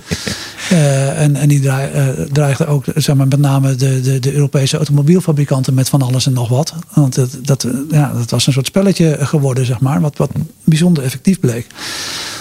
uh, 0.72 1.20
en, 1.24 1.36
en 1.36 1.48
die 1.48 1.60
draai, 1.60 1.92
uh, 1.94 2.26
dreigde 2.32 2.66
ook 2.66 2.86
zeg 2.96 3.16
maar, 3.16 3.28
met 3.28 3.40
name 3.40 3.76
de, 3.76 4.02
de, 4.02 4.20
de 4.20 4.34
Europese 4.34 4.78
automobielfabrikanten 4.78 5.74
met 5.74 5.90
van 5.90 6.02
alles 6.02 6.26
en 6.26 6.34
nog 6.34 6.50
wat. 6.50 6.74
Want 6.94 7.16
het, 7.16 7.40
dat, 7.42 7.68
ja, 7.92 8.14
dat 8.14 8.30
was 8.30 8.48
een 8.48 8.54
soort 8.54 8.66
spelletje 8.66 9.18
geworden, 9.20 9.66
zeg 9.66 9.80
maar, 9.80 10.02
wat, 10.02 10.18
wat 10.18 10.32
bijzonder 10.64 11.04
effectief 11.04 11.40
bleek. 11.40 11.68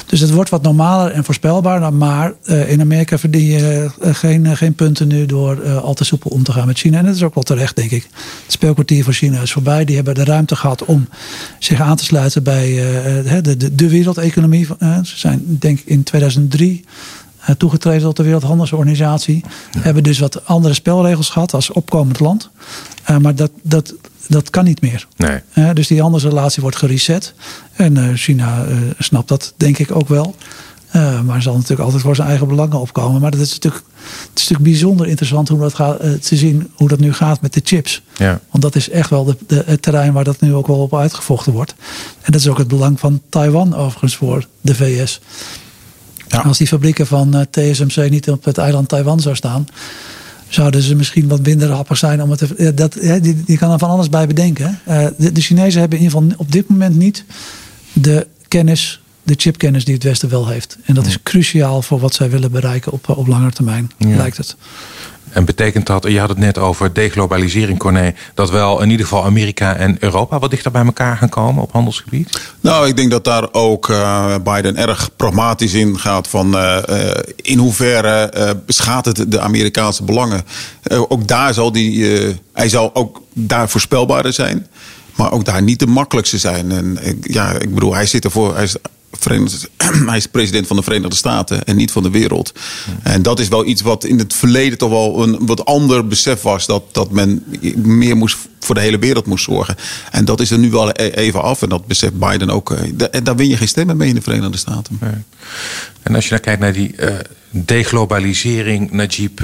Dus 0.08 0.20
het 0.20 0.30
wordt 0.30 0.50
wat 0.50 0.62
normaler 0.62 1.10
en 1.10 1.24
voorspelbaarder. 1.24 1.92
Maar 1.92 2.32
uh, 2.44 2.70
in 2.70 2.80
Amerika 2.80 3.18
verdien 3.18 3.44
je 3.44 3.90
uh, 4.02 4.14
geen, 4.14 4.44
uh, 4.44 4.52
geen 4.52 4.74
punten 4.74 5.08
nu 5.08 5.26
door 5.26 5.70
al 5.70 5.94
te 5.94 6.04
soepel 6.04 6.30
om 6.30 6.42
te 6.42 6.52
gaan 6.52 6.66
met 6.66 6.78
China. 6.78 6.98
En 6.98 7.04
dat 7.04 7.14
is 7.14 7.22
ook 7.22 7.34
wel 7.34 7.42
terecht, 7.42 7.76
denk 7.76 7.90
ik. 7.90 8.02
Het 8.42 8.52
speelkwartier 8.52 9.04
voor 9.04 9.12
China 9.12 9.40
is 9.40 9.52
voorbij. 9.52 9.84
Die 9.84 9.96
hebben 9.96 10.14
de 10.14 10.24
ruimte 10.24 10.56
gehad 10.56 10.84
om 10.84 11.08
zich 11.58 11.80
aan 11.80 11.96
te 11.96 12.04
sluiten 12.04 12.42
bij 12.42 12.74
de, 13.24 13.56
de, 13.56 13.74
de 13.74 13.88
wereldeconomie. 13.88 14.66
ze 15.02 15.18
zijn, 15.18 15.42
denk 15.44 15.78
ik, 15.78 15.86
in 15.86 16.02
2003 16.02 16.84
toegetreden 17.56 18.02
tot 18.02 18.16
de 18.16 18.22
Wereldhandelsorganisatie. 18.22 19.44
Ja. 19.72 19.80
Hebben 19.80 20.02
dus 20.02 20.18
wat 20.18 20.46
andere 20.46 20.74
spelregels 20.74 21.28
gehad 21.28 21.54
als 21.54 21.70
opkomend 21.70 22.20
land. 22.20 22.50
Uh, 23.10 23.16
maar 23.16 23.34
dat, 23.34 23.50
dat, 23.62 23.94
dat 24.28 24.50
kan 24.50 24.64
niet 24.64 24.80
meer. 24.80 25.06
Nee. 25.16 25.40
Uh, 25.54 25.70
dus 25.72 25.86
die 25.86 26.00
handelsrelatie 26.00 26.62
wordt 26.62 26.76
gereset. 26.76 27.34
En 27.72 27.96
uh, 27.96 28.14
China 28.14 28.66
snapt 28.98 29.28
dat 29.28 29.54
denk 29.56 29.78
ik 29.78 29.94
ook 29.94 30.08
wel. 30.08 30.34
maar 31.24 31.42
zal 31.42 31.54
natuurlijk 31.54 31.80
altijd 31.80 32.02
voor 32.02 32.16
zijn 32.16 32.28
eigen 32.28 32.48
belangen 32.48 32.80
opkomen. 32.80 33.20
Maar 33.20 33.30
dat 33.30 33.40
is 33.40 33.52
natuurlijk, 33.52 33.84
het 34.00 34.38
is 34.38 34.48
natuurlijk 34.48 34.70
bijzonder 34.70 35.06
interessant 35.06 35.48
hoe 35.48 35.58
dat 35.58 35.74
gaat, 35.74 36.00
te 36.00 36.36
zien 36.36 36.70
hoe 36.74 36.88
dat 36.88 36.98
nu 36.98 37.12
gaat 37.12 37.40
met 37.40 37.52
de 37.52 37.60
chips. 37.64 38.02
Ja. 38.16 38.40
Want 38.50 38.62
dat 38.62 38.74
is 38.74 38.90
echt 38.90 39.10
wel 39.10 39.24
de, 39.24 39.36
de, 39.46 39.62
het 39.66 39.82
terrein 39.82 40.12
waar 40.12 40.24
dat 40.24 40.40
nu 40.40 40.54
ook 40.54 40.66
wel 40.66 40.78
op 40.78 40.94
uitgevochten 40.94 41.52
wordt. 41.52 41.74
En 42.20 42.32
dat 42.32 42.40
is 42.40 42.48
ook 42.48 42.58
het 42.58 42.68
belang 42.68 43.00
van 43.00 43.20
Taiwan 43.28 43.74
overigens 43.74 44.16
voor 44.16 44.46
de 44.60 44.74
VS. 44.74 45.20
Ja. 46.28 46.38
Als 46.38 46.58
die 46.58 46.66
fabrieken 46.66 47.06
van 47.06 47.46
TSMC 47.50 48.10
niet 48.10 48.30
op 48.30 48.44
het 48.44 48.58
eiland 48.58 48.88
Taiwan 48.88 49.20
zou 49.20 49.36
staan, 49.36 49.66
zouden 50.48 50.82
ze 50.82 50.94
misschien 50.94 51.28
wat 51.28 51.42
minder 51.42 51.70
happig 51.70 51.96
zijn 51.96 52.22
om 52.22 52.30
het 52.30 52.38
te. 52.38 52.74
Dat, 52.74 52.92
die, 53.22 53.44
die 53.44 53.58
kan 53.58 53.70
er 53.70 53.78
van 53.78 53.90
alles 53.90 54.08
bij 54.08 54.26
bedenken. 54.26 54.78
Uh, 54.88 55.06
de, 55.16 55.32
de 55.32 55.40
Chinezen 55.40 55.80
hebben 55.80 55.98
in 55.98 56.04
ieder 56.04 56.20
geval 56.20 56.36
op 56.38 56.52
dit 56.52 56.68
moment 56.68 56.96
niet 56.96 57.24
de 57.92 58.26
kennis, 58.48 59.02
de 59.22 59.34
chipkennis 59.36 59.84
die 59.84 59.94
het 59.94 60.02
Westen 60.02 60.28
wel 60.28 60.48
heeft. 60.48 60.78
En 60.84 60.94
dat 60.94 61.06
is 61.06 61.22
cruciaal 61.22 61.82
voor 61.82 62.00
wat 62.00 62.14
zij 62.14 62.30
willen 62.30 62.50
bereiken 62.50 62.92
op, 62.92 63.08
op 63.08 63.26
langere 63.26 63.52
termijn, 63.52 63.90
lijkt 63.98 64.36
het. 64.36 64.56
En 65.38 65.44
betekent 65.44 65.86
dat, 65.86 66.04
je 66.08 66.20
had 66.20 66.28
het 66.28 66.38
net 66.38 66.58
over 66.58 66.94
deglobalisering, 66.94 67.78
Corné, 67.78 68.14
dat 68.34 68.50
wel 68.50 68.82
in 68.82 68.90
ieder 68.90 69.06
geval 69.06 69.24
Amerika 69.24 69.74
en 69.74 69.96
Europa 70.00 70.38
wat 70.38 70.50
dichter 70.50 70.70
bij 70.70 70.84
elkaar 70.84 71.16
gaan 71.16 71.28
komen 71.28 71.62
op 71.62 71.72
handelsgebied? 71.72 72.40
Nou, 72.60 72.88
ik 72.88 72.96
denk 72.96 73.10
dat 73.10 73.24
daar 73.24 73.52
ook 73.52 73.88
uh, 73.88 74.34
Biden 74.44 74.76
erg 74.76 75.10
pragmatisch 75.16 75.74
in 75.74 75.98
gaat 75.98 76.28
van 76.28 76.54
uh, 76.54 76.78
in 77.36 77.58
hoeverre 77.58 78.32
uh, 78.36 79.02
het 79.02 79.24
de 79.28 79.40
Amerikaanse 79.40 80.02
belangen. 80.02 80.44
ook 81.08 81.26
daar 81.26 81.54
zal 81.54 81.72
die, 81.72 82.06
hij 82.52 82.68
zal 82.68 82.94
ook 82.94 83.22
daar 83.32 83.68
voorspelbaarder 83.68 84.32
zijn. 84.32 84.66
Maar 85.14 85.32
ook 85.32 85.44
daar 85.44 85.62
niet 85.62 85.78
de 85.78 85.86
makkelijkste 85.86 86.38
zijn. 86.38 86.70
En 86.72 86.98
ja, 87.20 87.52
ik 87.52 87.74
bedoel, 87.74 87.94
hij 87.94 88.06
zit 88.06 88.24
ervoor. 88.24 88.54
hij 90.06 90.16
is 90.16 90.26
president 90.26 90.66
van 90.66 90.76
de 90.76 90.82
Verenigde 90.82 91.16
Staten 91.16 91.64
en 91.64 91.76
niet 91.76 91.92
van 91.92 92.02
de 92.02 92.10
wereld. 92.10 92.52
En 93.02 93.22
dat 93.22 93.38
is 93.38 93.48
wel 93.48 93.66
iets 93.66 93.82
wat 93.82 94.04
in 94.04 94.18
het 94.18 94.34
verleden 94.34 94.78
toch 94.78 94.90
wel 94.90 95.22
een 95.22 95.46
wat 95.46 95.64
ander 95.64 96.06
besef 96.06 96.42
was. 96.42 96.66
Dat, 96.66 96.82
dat 96.92 97.10
men 97.10 97.44
meer 97.76 98.16
moest 98.16 98.36
voor 98.60 98.74
de 98.74 98.80
hele 98.80 98.98
wereld 98.98 99.26
moest 99.26 99.44
zorgen. 99.44 99.76
En 100.10 100.24
dat 100.24 100.40
is 100.40 100.50
er 100.50 100.58
nu 100.58 100.70
wel 100.70 100.88
e-, 100.88 100.92
even 100.92 101.42
af. 101.42 101.62
En 101.62 101.68
dat 101.68 101.86
beseft 101.86 102.18
Biden 102.18 102.50
ook. 102.50 102.70
En 102.70 103.10
eh, 103.10 103.20
daar 103.24 103.36
win 103.36 103.48
je 103.48 103.56
geen 103.56 103.68
stemmen 103.68 103.96
mee 103.96 104.08
in 104.08 104.14
de 104.14 104.22
Verenigde 104.22 104.58
Staten. 104.58 104.98
En 106.02 106.14
als 106.14 106.24
je 106.24 106.30
dan 106.30 106.40
kijkt 106.40 106.60
naar 106.60 106.72
die 106.72 106.94
uh, 106.96 107.14
deglobalisering, 107.50 108.90
Najib 108.90 109.40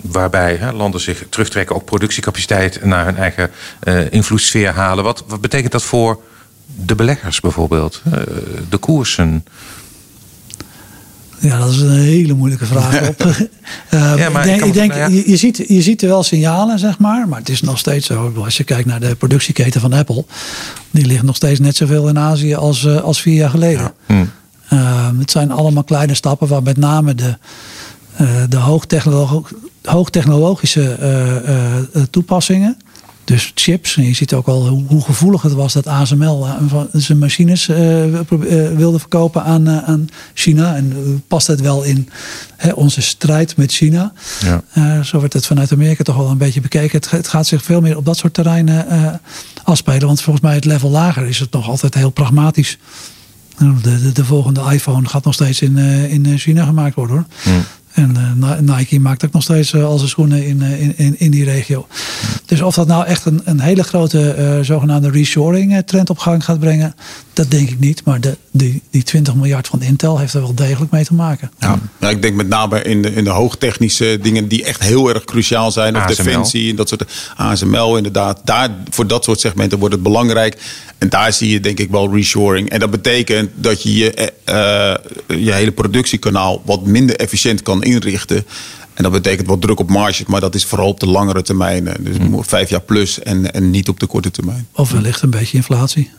waarbij 0.00 0.56
hè, 0.56 0.72
landen 0.72 1.00
zich 1.00 1.24
terugtrekken, 1.28 1.76
ook 1.76 1.84
productiecapaciteit 1.84 2.84
naar 2.84 3.04
hun 3.04 3.16
eigen 3.16 3.50
uh, 3.84 4.12
invloedssfeer 4.12 4.70
halen. 4.70 5.04
Wat, 5.04 5.24
wat 5.26 5.40
betekent 5.40 5.72
dat 5.72 5.82
voor 5.82 6.20
de 6.84 6.94
beleggers 6.94 7.40
bijvoorbeeld? 7.40 8.02
Eh, 8.04 8.20
de 8.68 8.76
koersen? 8.76 9.44
Ja, 11.38 11.58
dat 11.58 11.70
is 11.70 11.80
een 11.80 11.90
hele 11.90 12.34
moeilijke 12.34 12.66
vraag. 12.66 13.08
Op. 13.08 13.24
uh, 13.24 13.38
ja, 14.16 14.28
maar 14.32 14.46
ik 14.46 14.58
denk, 14.58 14.64
ik 14.64 14.72
denk 14.72 14.94
nou 14.94 15.12
je, 15.12 15.30
je, 15.30 15.36
ziet, 15.36 15.64
je 15.68 15.82
ziet 15.82 16.02
er 16.02 16.08
wel 16.08 16.22
signalen, 16.22 16.78
zeg 16.78 16.98
maar. 16.98 17.28
Maar 17.28 17.38
het 17.38 17.48
is 17.48 17.60
nog 17.60 17.78
steeds 17.78 18.06
zo. 18.06 18.32
Als 18.44 18.56
je 18.56 18.64
kijkt 18.64 18.86
naar 18.86 19.00
de 19.00 19.14
productieketen 19.14 19.80
van 19.80 19.92
Apple. 19.92 20.24
Die 20.90 21.06
ligt 21.06 21.22
nog 21.22 21.36
steeds 21.36 21.60
net 21.60 21.76
zoveel 21.76 22.08
in 22.08 22.18
Azië 22.18 22.54
als, 22.54 22.84
uh, 22.84 23.00
als 23.00 23.20
vier 23.20 23.34
jaar 23.34 23.50
geleden. 23.50 23.92
Ja. 24.06 24.14
Hm. 24.14 24.24
Uh, 24.72 25.08
het 25.18 25.30
zijn 25.30 25.50
allemaal 25.50 25.84
kleine 25.84 26.14
stappen 26.14 26.48
waar 26.48 26.62
met 26.62 26.76
name 26.76 27.14
de, 27.14 27.36
de 28.48 28.56
hoogtechnologische 29.82 30.98
toepassingen 32.10 32.76
dus 33.26 33.52
chips. 33.54 33.96
En 33.96 34.04
je 34.04 34.14
ziet 34.14 34.34
ook 34.34 34.46
al 34.46 34.68
hoe, 34.68 35.02
gevoelig 35.02 35.42
het 35.42 35.52
was 35.52 35.72
dat 35.72 35.86
ASML 35.86 36.46
eh, 36.46 36.80
zijn 36.92 37.18
machines 37.18 37.68
uh, 37.68 37.76
wilde 38.76 38.98
verkopen 38.98 39.44
aan, 39.44 39.70
aan 39.70 40.08
China. 40.34 40.76
En 40.76 41.22
past 41.28 41.46
het 41.46 41.60
wel 41.60 41.82
in 41.82 42.08
hè, 42.56 42.72
onze 42.72 43.02
strijd 43.02 43.56
met 43.56 43.72
China? 43.72 44.12
Ja. 44.40 45.02
zo 45.02 45.18
wordt 45.18 45.32
het 45.32 45.46
vanuit 45.46 45.72
Amerika 45.72 46.02
toch 46.02 46.16
wel 46.16 46.30
een 46.30 46.38
beetje 46.38 46.60
bekeken. 46.60 46.98
Het, 46.98 47.10
het 47.10 47.28
gaat 47.28 47.46
zich 47.46 47.62
veel 47.62 47.80
meer 47.80 47.96
op 47.96 48.04
dat 48.04 48.16
soort 48.16 48.34
terreinen 48.34 49.20
afspelen. 49.64 50.06
Want 50.06 50.20
volgens 50.20 50.44
mij 50.44 50.54
het 50.54 50.64
level 50.64 50.90
lager 50.90 51.26
is 51.26 51.38
het 51.38 51.52
nog 51.52 51.68
altijd 51.68 51.94
heel 51.94 52.10
pragmatisch. 52.10 52.78
De, 53.58 54.00
de, 54.00 54.12
de 54.12 54.24
volgende 54.24 54.62
iPhone 54.70 55.08
gaat 55.08 55.24
nog 55.24 55.34
steeds 55.34 55.60
in, 55.60 55.78
in 56.08 56.38
China 56.38 56.64
gemaakt 56.64 56.94
worden 56.94 57.16
hoor. 57.16 57.26
Hmm. 57.42 57.64
En 57.96 58.36
uh, 58.40 58.76
Nike 58.76 59.00
maakt 59.00 59.24
ook 59.24 59.32
nog 59.32 59.42
steeds 59.42 59.72
uh, 59.72 59.84
al 59.84 59.96
zijn 59.96 60.08
schoenen 60.08 60.46
in, 60.46 60.62
uh, 60.62 60.98
in, 60.98 61.14
in 61.18 61.30
die 61.30 61.44
regio. 61.44 61.86
Dus 62.46 62.60
of 62.60 62.74
dat 62.74 62.86
nou 62.86 63.06
echt 63.06 63.24
een, 63.24 63.40
een 63.44 63.60
hele 63.60 63.82
grote 63.82 64.58
zogenaamde 64.62 65.10
reshoring 65.10 65.82
trend 65.86 66.10
op 66.10 66.18
gang 66.18 66.44
gaat 66.44 66.60
brengen, 66.60 66.94
dat 67.32 67.50
denk 67.50 67.70
ik 67.70 67.78
niet. 67.78 68.04
Maar 68.04 68.20
de, 68.20 68.36
die, 68.50 68.82
die 68.90 69.02
20 69.02 69.34
miljard 69.34 69.66
van 69.66 69.82
Intel 69.82 70.18
heeft 70.18 70.34
er 70.34 70.40
wel 70.40 70.54
degelijk 70.54 70.90
mee 70.92 71.04
te 71.04 71.14
maken. 71.14 71.50
Ja, 71.58 71.78
ja 72.00 72.10
ik 72.10 72.22
denk 72.22 72.34
met 72.34 72.48
name 72.48 72.82
in 72.82 73.02
de, 73.02 73.14
in 73.14 73.24
de 73.24 73.30
hoogtechnische 73.30 74.18
dingen 74.22 74.48
die 74.48 74.64
echt 74.64 74.82
heel 74.82 75.08
erg 75.08 75.24
cruciaal 75.24 75.70
zijn. 75.70 75.96
Of 75.96 76.04
defensie 76.04 76.70
en 76.70 76.76
dat 76.76 76.88
soort 76.88 77.04
ASML 77.36 77.96
inderdaad. 77.96 78.40
Daar, 78.44 78.70
voor 78.90 79.06
dat 79.06 79.24
soort 79.24 79.40
segmenten 79.40 79.78
wordt 79.78 79.94
het 79.94 80.02
belangrijk. 80.02 80.58
En 80.98 81.08
daar 81.08 81.32
zie 81.32 81.50
je 81.50 81.60
denk 81.60 81.78
ik 81.78 81.90
wel 81.90 82.14
reshoring. 82.14 82.70
En 82.70 82.80
dat 82.80 82.90
betekent 82.90 83.50
dat 83.54 83.82
je 83.82 83.94
je, 83.94 84.32
uh, 84.48 85.38
je 85.38 85.52
hele 85.52 85.72
productiekanaal 85.72 86.62
wat 86.64 86.86
minder 86.86 87.16
efficiënt 87.16 87.62
kan 87.62 87.82
inrichten. 87.86 88.46
En 88.94 89.02
dat 89.02 89.12
betekent 89.12 89.46
wat 89.46 89.60
druk 89.60 89.80
op 89.80 89.90
marges, 89.90 90.26
maar 90.26 90.40
dat 90.40 90.54
is 90.54 90.64
vooral 90.64 90.88
op 90.88 91.00
de 91.00 91.06
langere 91.06 91.42
termijn. 91.42 91.84
Dus 92.00 92.16
hmm. 92.16 92.44
vijf 92.44 92.70
jaar 92.70 92.80
plus 92.80 93.22
en, 93.22 93.52
en 93.52 93.70
niet 93.70 93.88
op 93.88 94.00
de 94.00 94.06
korte 94.06 94.30
termijn. 94.30 94.66
Of 94.72 94.90
wellicht 94.90 95.22
een 95.22 95.30
beetje 95.30 95.56
inflatie. 95.56 96.10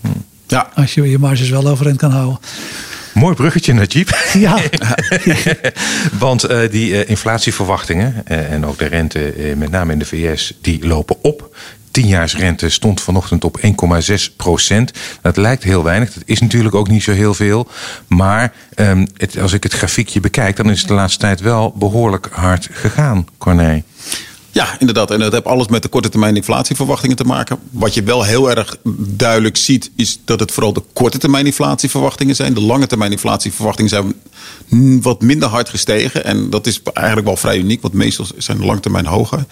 Hmm. 0.00 0.24
Ja. 0.46 0.70
Als 0.74 0.94
je 0.94 1.10
je 1.10 1.18
marges 1.18 1.48
wel 1.48 1.68
overeind 1.68 1.98
kan 1.98 2.10
houden. 2.10 2.38
Mooi 3.14 3.34
bruggetje, 3.34 3.72
Najib. 3.72 4.08
Ja. 4.32 4.58
Want 6.18 6.50
uh, 6.50 6.70
die 6.70 6.90
uh, 6.90 7.08
inflatieverwachtingen 7.08 8.24
uh, 8.28 8.52
en 8.52 8.66
ook 8.66 8.78
de 8.78 8.86
rente, 8.86 9.34
met 9.56 9.70
name 9.70 9.92
in 9.92 9.98
de 9.98 10.04
VS, 10.04 10.54
die 10.60 10.86
lopen 10.86 11.16
op 11.22 11.56
tienjaarsrente 11.96 12.68
stond 12.68 13.00
vanochtend 13.00 13.44
op 13.44 13.60
1,6 13.60 14.36
procent. 14.36 14.90
Dat 15.22 15.36
lijkt 15.36 15.62
heel 15.62 15.82
weinig. 15.82 16.12
Dat 16.12 16.22
is 16.26 16.40
natuurlijk 16.40 16.74
ook 16.74 16.88
niet 16.88 17.02
zo 17.02 17.12
heel 17.12 17.34
veel. 17.34 17.68
Maar 18.06 18.52
um, 18.74 19.06
het, 19.16 19.38
als 19.38 19.52
ik 19.52 19.62
het 19.62 19.72
grafiekje 19.72 20.20
bekijk, 20.20 20.56
dan 20.56 20.70
is 20.70 20.78
het 20.78 20.88
de 20.88 20.94
laatste 20.94 21.18
tijd 21.20 21.40
wel 21.40 21.74
behoorlijk 21.78 22.28
hard 22.32 22.68
gegaan, 22.72 23.26
Corné. 23.38 23.82
Ja, 24.50 24.76
inderdaad. 24.78 25.10
En 25.10 25.18
dat 25.18 25.32
heeft 25.32 25.44
alles 25.44 25.68
met 25.68 25.82
de 25.82 25.88
korte 25.88 26.08
termijn 26.08 26.36
inflatieverwachtingen 26.36 27.16
te 27.16 27.24
maken. 27.24 27.58
Wat 27.70 27.94
je 27.94 28.02
wel 28.02 28.22
heel 28.22 28.50
erg 28.50 28.76
duidelijk 28.98 29.56
ziet, 29.56 29.90
is 29.96 30.20
dat 30.24 30.40
het 30.40 30.52
vooral 30.52 30.72
de 30.72 30.82
korte 30.92 31.18
termijn 31.18 31.46
inflatieverwachtingen 31.46 32.34
zijn. 32.34 32.54
De 32.54 32.60
lange 32.60 32.86
termijn 32.86 33.12
inflatieverwachtingen 33.12 33.90
zijn 33.90 34.14
wat 35.02 35.22
minder 35.22 35.48
hard 35.48 35.68
gestegen. 35.68 36.24
En 36.24 36.50
dat 36.50 36.66
is 36.66 36.80
eigenlijk 36.92 37.26
wel 37.26 37.36
vrij 37.36 37.58
uniek, 37.58 37.82
want 37.82 37.94
meestal 37.94 38.26
zijn 38.36 38.58
de 38.58 38.64
lange 38.64 38.80
termijn 38.80 39.06
hoger. 39.06 39.44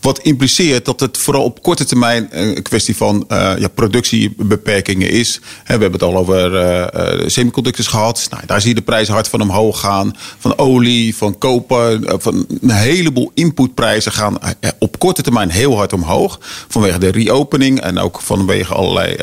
Wat 0.00 0.18
impliceert 0.18 0.84
dat 0.84 1.00
het 1.00 1.18
vooral 1.18 1.44
op 1.44 1.62
korte 1.62 1.84
termijn 1.84 2.28
een 2.30 2.62
kwestie 2.62 2.96
van 2.96 3.24
uh, 3.28 3.52
ja, 3.58 3.68
productiebeperkingen 3.68 5.10
is. 5.10 5.38
we 5.38 5.44
hebben 5.66 5.92
het 5.92 6.02
al 6.02 6.16
over 6.16 6.52
uh, 6.54 7.28
semiconductors 7.28 7.86
gehad. 7.86 8.26
Nou, 8.30 8.46
daar 8.46 8.60
zie 8.60 8.68
je 8.68 8.74
de 8.74 8.82
prijzen 8.82 9.14
hard 9.14 9.28
van 9.28 9.40
omhoog 9.40 9.80
gaan. 9.80 10.16
Van 10.38 10.58
olie, 10.58 11.16
van 11.16 11.38
koper. 11.38 12.00
Van 12.20 12.46
een 12.60 12.70
heleboel 12.70 13.30
inputprijzen 13.34 14.12
gaan 14.12 14.38
op 14.78 14.98
korte 14.98 15.22
termijn 15.22 15.50
heel 15.50 15.76
hard 15.76 15.92
omhoog. 15.92 16.38
Vanwege 16.68 16.98
de 16.98 17.10
reopening 17.10 17.80
en 17.80 17.98
ook 17.98 18.20
vanwege 18.20 18.74
allerlei 18.74 19.14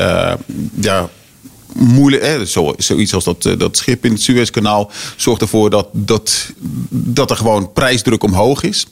ja, 0.80 1.10
moeilijk. 1.74 2.48
Zoiets 2.78 3.13
als 3.13 3.24
dat, 3.24 3.44
dat 3.58 3.78
schip 3.78 4.06
in 4.06 4.12
het 4.12 4.22
Suezkanaal 4.22 4.92
zorgt 5.16 5.42
ervoor 5.42 5.70
dat, 5.70 5.88
dat, 5.92 6.52
dat 6.90 7.30
er 7.30 7.38
gewoon 7.38 7.72
prijsdruk 7.72 8.24
omhoog 8.24 8.63
is. 8.63 8.88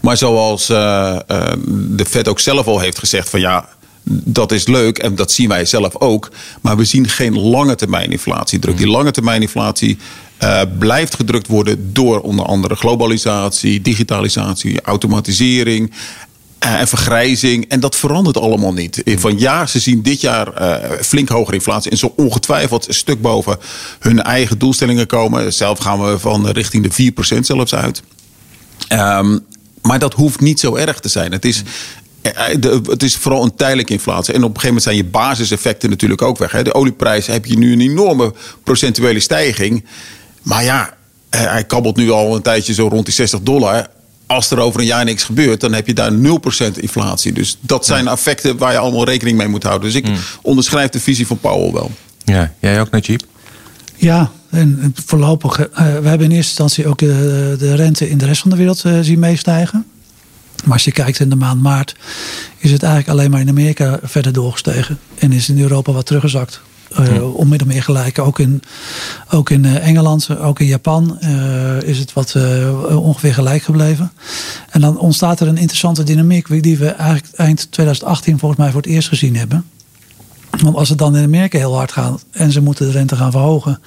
Maar 0.00 0.16
zoals 0.16 0.70
uh, 0.70 0.76
uh, 0.76 1.46
de 1.88 2.04
Fed 2.04 2.28
ook 2.28 2.40
zelf 2.40 2.66
al 2.66 2.80
heeft 2.80 2.98
gezegd 2.98 3.28
van 3.28 3.40
ja, 3.40 3.68
dat 4.04 4.52
is 4.52 4.66
leuk 4.66 4.98
en 4.98 5.14
dat 5.14 5.32
zien 5.32 5.48
wij 5.48 5.64
zelf 5.64 5.96
ook. 5.96 6.30
Maar 6.60 6.76
we 6.76 6.84
zien 6.84 7.08
geen 7.08 7.38
lange 7.38 7.74
termijn 7.74 8.10
inflatiedruk. 8.10 8.76
Die 8.76 8.88
lange 8.88 9.10
termijn 9.10 9.42
inflatie 9.42 9.98
uh, 10.42 10.60
blijft 10.78 11.14
gedrukt 11.14 11.46
worden 11.46 11.92
door 11.92 12.20
onder 12.20 12.44
andere 12.44 12.74
globalisatie, 12.74 13.80
digitalisatie, 13.80 14.80
automatisering. 14.80 15.92
en 16.58 16.88
vergrijzing. 16.88 17.68
En 17.68 17.80
dat 17.80 17.96
verandert 17.96 18.38
allemaal 18.38 18.72
niet. 18.72 19.02
Van 19.04 19.38
ja, 19.38 19.66
ze 19.66 19.78
zien 19.78 20.02
dit 20.02 20.20
jaar 20.20 20.52
flink 21.02 21.28
hogere 21.28 21.56
inflatie. 21.56 21.90
En 21.90 21.96
zo 21.96 22.12
ongetwijfeld 22.16 22.88
een 22.88 22.94
stuk 22.94 23.20
boven 23.20 23.58
hun 23.98 24.22
eigen 24.22 24.58
doelstellingen 24.58 25.06
komen. 25.06 25.52
Zelf 25.52 25.78
gaan 25.78 26.04
we 26.04 26.18
van 26.18 26.48
richting 26.48 26.88
de 26.88 27.12
4% 27.36 27.40
zelfs 27.40 27.74
uit. 27.74 28.02
Um, 28.92 29.46
maar 29.82 29.98
dat 29.98 30.14
hoeft 30.14 30.40
niet 30.40 30.60
zo 30.60 30.74
erg 30.74 31.00
te 31.00 31.08
zijn. 31.08 31.32
Het 31.32 31.44
is, 31.44 31.62
eh, 32.22 32.54
eh, 32.54 32.80
het 32.82 33.02
is 33.02 33.16
vooral 33.16 33.44
een 33.44 33.54
tijdelijke 33.54 33.92
inflatie. 33.92 34.34
En 34.34 34.44
op 34.44 34.54
een 34.54 34.60
gegeven 34.60 34.66
moment 34.66 34.82
zijn 34.82 34.96
je 34.96 35.04
basiseffecten 35.04 35.90
natuurlijk 35.90 36.22
ook 36.22 36.38
weg. 36.38 36.62
De 36.62 36.74
olieprijs 36.74 37.26
heb 37.26 37.46
je 37.46 37.58
nu 37.58 37.72
een 37.72 37.80
enorme 37.80 38.34
procentuele 38.64 39.20
stijging. 39.20 39.84
Maar 40.42 40.64
ja, 40.64 40.94
eh, 41.28 41.40
hij 41.40 41.64
kabbelt 41.64 41.96
nu 41.96 42.10
al 42.10 42.34
een 42.34 42.42
tijdje 42.42 42.74
zo 42.74 42.88
rond 42.88 43.04
die 43.04 43.14
60 43.14 43.40
dollar. 43.40 43.86
Als 44.26 44.50
er 44.50 44.58
over 44.58 44.80
een 44.80 44.86
jaar 44.86 45.04
niks 45.04 45.22
gebeurt, 45.22 45.60
dan 45.60 45.72
heb 45.72 45.86
je 45.86 45.94
daar 45.94 46.12
0% 46.12 46.78
inflatie. 46.78 47.32
Dus 47.32 47.56
dat 47.60 47.86
zijn 47.86 48.08
effecten 48.08 48.56
waar 48.56 48.72
je 48.72 48.78
allemaal 48.78 49.04
rekening 49.04 49.36
mee 49.36 49.48
moet 49.48 49.62
houden. 49.62 49.86
Dus 49.92 49.98
ik 49.98 50.06
hmm. 50.06 50.16
onderschrijf 50.42 50.90
de 50.90 51.00
visie 51.00 51.26
van 51.26 51.38
Powell 51.38 51.72
wel. 51.72 51.90
Ja, 52.24 52.52
jij 52.60 52.80
ook, 52.80 52.90
Najib? 52.90 53.20
Ja, 53.96 54.30
en 54.50 54.94
voorlopig, 55.04 55.58
uh, 55.58 55.66
we 55.76 56.08
hebben 56.08 56.26
in 56.26 56.36
eerste 56.36 56.62
instantie 56.62 56.86
ook 56.86 56.98
de, 56.98 57.56
de 57.58 57.74
rente 57.74 58.10
in 58.10 58.18
de 58.18 58.26
rest 58.26 58.40
van 58.40 58.50
de 58.50 58.56
wereld 58.56 58.84
uh, 58.84 58.98
zien 59.00 59.18
meestijgen. 59.18 59.86
Maar 60.64 60.72
als 60.72 60.84
je 60.84 60.92
kijkt 60.92 61.20
in 61.20 61.28
de 61.28 61.36
maand 61.36 61.62
maart, 61.62 61.96
is 62.58 62.72
het 62.72 62.82
eigenlijk 62.82 63.12
alleen 63.12 63.30
maar 63.30 63.40
in 63.40 63.48
Amerika 63.48 63.98
verder 64.02 64.32
doorgestegen. 64.32 64.98
En 65.18 65.32
is 65.32 65.48
in 65.48 65.60
Europa 65.60 65.92
wat 65.92 66.06
teruggezakt. 66.06 66.60
Uh, 67.00 67.34
onmiddellijk 67.34 67.72
meer 67.72 67.82
gelijk. 67.82 68.18
Ook 68.18 68.38
in, 68.38 68.62
ook 69.30 69.50
in 69.50 69.64
Engeland, 69.64 70.38
ook 70.38 70.60
in 70.60 70.66
Japan 70.66 71.20
is 71.84 71.98
het 71.98 72.12
wat 72.12 72.36
ongeveer 72.88 73.34
gelijk 73.34 73.62
gebleven. 73.62 74.12
En 74.70 74.80
dan 74.80 74.98
ontstaat 74.98 75.40
er 75.40 75.48
een 75.48 75.56
interessante 75.56 76.02
dynamiek 76.02 76.62
die 76.62 76.78
we 76.78 76.88
eigenlijk 76.88 77.34
eind 77.34 77.72
2018 77.72 78.38
volgens 78.38 78.60
mij 78.60 78.70
voor 78.70 78.80
het 78.80 78.90
eerst 78.90 79.08
gezien 79.08 79.36
hebben. 79.36 79.64
Want 80.50 80.76
als 80.76 80.88
het 80.88 80.98
dan 80.98 81.16
in 81.16 81.24
Amerika 81.24 81.58
heel 81.58 81.76
hard 81.76 81.92
gaat 81.92 82.24
en 82.30 82.52
ze 82.52 82.60
moeten 82.60 82.86
de 82.86 82.92
rente 82.92 83.16
gaan 83.16 83.30
verhogen, 83.30 83.80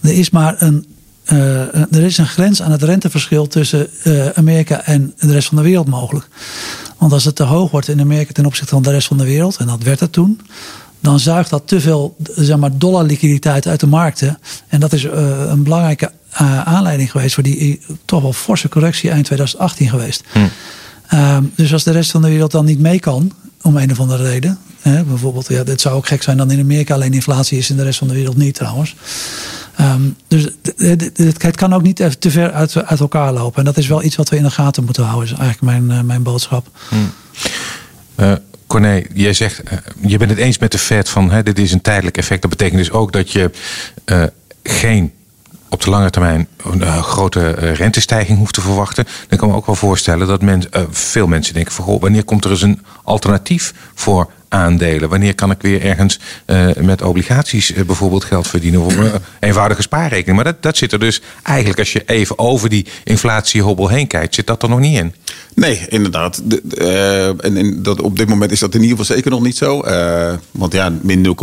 er 0.00 0.12
is 0.12 0.30
maar 0.30 0.54
een, 0.58 0.86
uh, 1.32 1.74
er 1.74 2.02
is 2.02 2.18
een 2.18 2.26
grens 2.26 2.62
aan 2.62 2.70
het 2.70 2.82
renteverschil 2.82 3.46
tussen 3.46 3.88
uh, 4.04 4.28
Amerika 4.28 4.84
en 4.84 5.14
de 5.18 5.32
rest 5.32 5.48
van 5.48 5.56
de 5.56 5.62
wereld 5.62 5.88
mogelijk. 5.88 6.28
Want 6.98 7.12
als 7.12 7.24
het 7.24 7.36
te 7.36 7.42
hoog 7.42 7.70
wordt 7.70 7.88
in 7.88 8.00
Amerika 8.00 8.32
ten 8.32 8.46
opzichte 8.46 8.74
van 8.74 8.82
de 8.82 8.90
rest 8.90 9.06
van 9.06 9.18
de 9.18 9.24
wereld, 9.24 9.56
en 9.56 9.66
dat 9.66 9.82
werd 9.82 10.00
het 10.00 10.12
toen, 10.12 10.40
dan 11.00 11.20
zuigt 11.20 11.50
dat 11.50 11.62
te 11.66 11.80
veel 11.80 12.16
zeg 12.36 12.56
maar, 12.56 12.78
dollarliquiditeit 12.78 13.66
uit 13.66 13.80
de 13.80 13.86
markten. 13.86 14.38
En 14.68 14.80
dat 14.80 14.92
is 14.92 15.04
uh, 15.04 15.12
een 15.48 15.62
belangrijke 15.62 16.12
aanleiding 16.64 17.10
geweest 17.10 17.34
voor 17.34 17.42
die 17.42 17.80
toch 18.04 18.22
wel 18.22 18.32
forse 18.32 18.68
correctie 18.68 19.10
eind 19.10 19.24
2018 19.24 19.88
geweest. 19.88 20.24
Hm. 20.32 20.38
Um, 21.14 21.52
dus 21.56 21.72
als 21.72 21.84
de 21.84 21.90
rest 21.90 22.10
van 22.10 22.22
de 22.22 22.28
wereld 22.28 22.50
dan 22.50 22.64
niet 22.64 22.78
mee 22.78 23.00
kan, 23.00 23.32
om 23.62 23.76
een 23.76 23.90
of 23.90 24.00
andere 24.00 24.22
reden. 24.22 24.58
Bijvoorbeeld, 24.82 25.48
ja, 25.48 25.62
het 25.64 25.80
zou 25.80 25.94
ook 25.94 26.06
gek 26.06 26.22
zijn 26.22 26.36
dan 26.36 26.50
in 26.50 26.60
Amerika 26.60 26.94
alleen 26.94 27.12
inflatie 27.12 27.58
is 27.58 27.70
in 27.70 27.76
de 27.76 27.82
rest 27.82 27.98
van 27.98 28.08
de 28.08 28.14
wereld 28.14 28.36
niet 28.36 28.54
trouwens. 28.54 28.96
Um, 29.80 30.16
dus 30.28 30.48
het 31.38 31.56
kan 31.56 31.72
ook 31.72 31.82
niet 31.82 31.96
te 32.18 32.30
ver 32.30 32.52
uit, 32.52 32.76
elkaar 32.76 33.32
lopen. 33.32 33.58
En 33.58 33.64
dat 33.64 33.76
is 33.76 33.86
wel 33.86 34.02
iets 34.02 34.16
wat 34.16 34.28
we 34.28 34.36
in 34.36 34.42
de 34.42 34.50
gaten 34.50 34.84
moeten 34.84 35.04
houden, 35.04 35.32
is 35.32 35.38
eigenlijk 35.38 35.62
mijn, 35.62 35.98
uh, 35.98 36.04
mijn 36.04 36.22
boodschap. 36.22 36.66
Hmm. 36.88 37.12
Uh, 38.16 38.32
Corné, 38.66 39.02
jij 39.14 39.32
zegt, 39.32 39.62
uh, 39.72 39.78
je 40.06 40.18
bent 40.18 40.30
het 40.30 40.38
eens 40.38 40.58
met 40.58 40.72
de 40.72 40.78
Fed 40.78 41.08
van 41.08 41.30
hè, 41.30 41.42
dit 41.42 41.58
is 41.58 41.72
een 41.72 41.80
tijdelijk 41.80 42.16
effect. 42.16 42.42
Dat 42.42 42.50
betekent 42.50 42.78
dus 42.78 42.90
ook 42.90 43.12
dat 43.12 43.30
je 43.30 43.50
geen 44.62 45.12
op 45.72 45.82
de 45.82 45.90
lange 45.90 46.10
termijn 46.10 46.48
een 46.62 47.02
grote 47.02 47.50
rentestijging 47.50 48.38
hoeft 48.38 48.54
te 48.54 48.60
verwachten. 48.60 49.04
Dan 49.28 49.38
kan 49.38 49.48
ik 49.48 49.54
me 49.54 49.60
ook 49.60 49.66
wel 49.66 49.74
voorstellen 49.74 50.26
dat 50.26 50.42
men, 50.42 50.62
veel 50.90 51.26
mensen 51.26 51.54
denken 51.54 51.72
van 51.72 51.84
goh, 51.84 52.00
wanneer 52.00 52.24
komt 52.24 52.44
er 52.44 52.50
eens 52.50 52.62
een 52.62 52.82
alternatief 53.04 53.74
voor 53.94 54.30
aandelen? 54.48 55.08
Wanneer 55.08 55.34
kan 55.34 55.50
ik 55.50 55.62
weer 55.62 55.82
ergens 55.82 56.18
met 56.80 57.02
obligaties 57.02 57.72
bijvoorbeeld 57.86 58.24
geld 58.24 58.48
verdienen? 58.48 58.80
Of 58.80 58.96
een 58.96 59.10
eenvoudige 59.40 59.82
spaarrekening. 59.82 60.36
Maar 60.36 60.52
dat, 60.52 60.62
dat 60.62 60.76
zit 60.76 60.92
er 60.92 60.98
dus 60.98 61.22
eigenlijk, 61.42 61.78
als 61.78 61.92
je 61.92 62.02
even 62.06 62.38
over 62.38 62.68
die 62.68 62.86
inflatiehobbel 63.04 63.88
heen 63.88 64.06
kijkt, 64.06 64.34
zit 64.34 64.46
dat 64.46 64.62
er 64.62 64.68
nog 64.68 64.80
niet 64.80 64.98
in. 64.98 65.14
Nee, 65.54 65.86
inderdaad. 65.88 66.40
De, 66.44 67.36
en, 67.40 67.56
en 67.56 67.82
dat, 67.82 68.00
op 68.00 68.16
dit 68.16 68.28
moment 68.28 68.52
is 68.52 68.58
dat 68.58 68.74
in 68.74 68.82
ieder 68.82 68.96
geval 68.96 69.14
zeker 69.14 69.30
nog 69.30 69.42
niet 69.42 69.56
zo. 69.56 69.80
want 70.50 70.72
ja, 70.72 70.92
min 71.02 71.36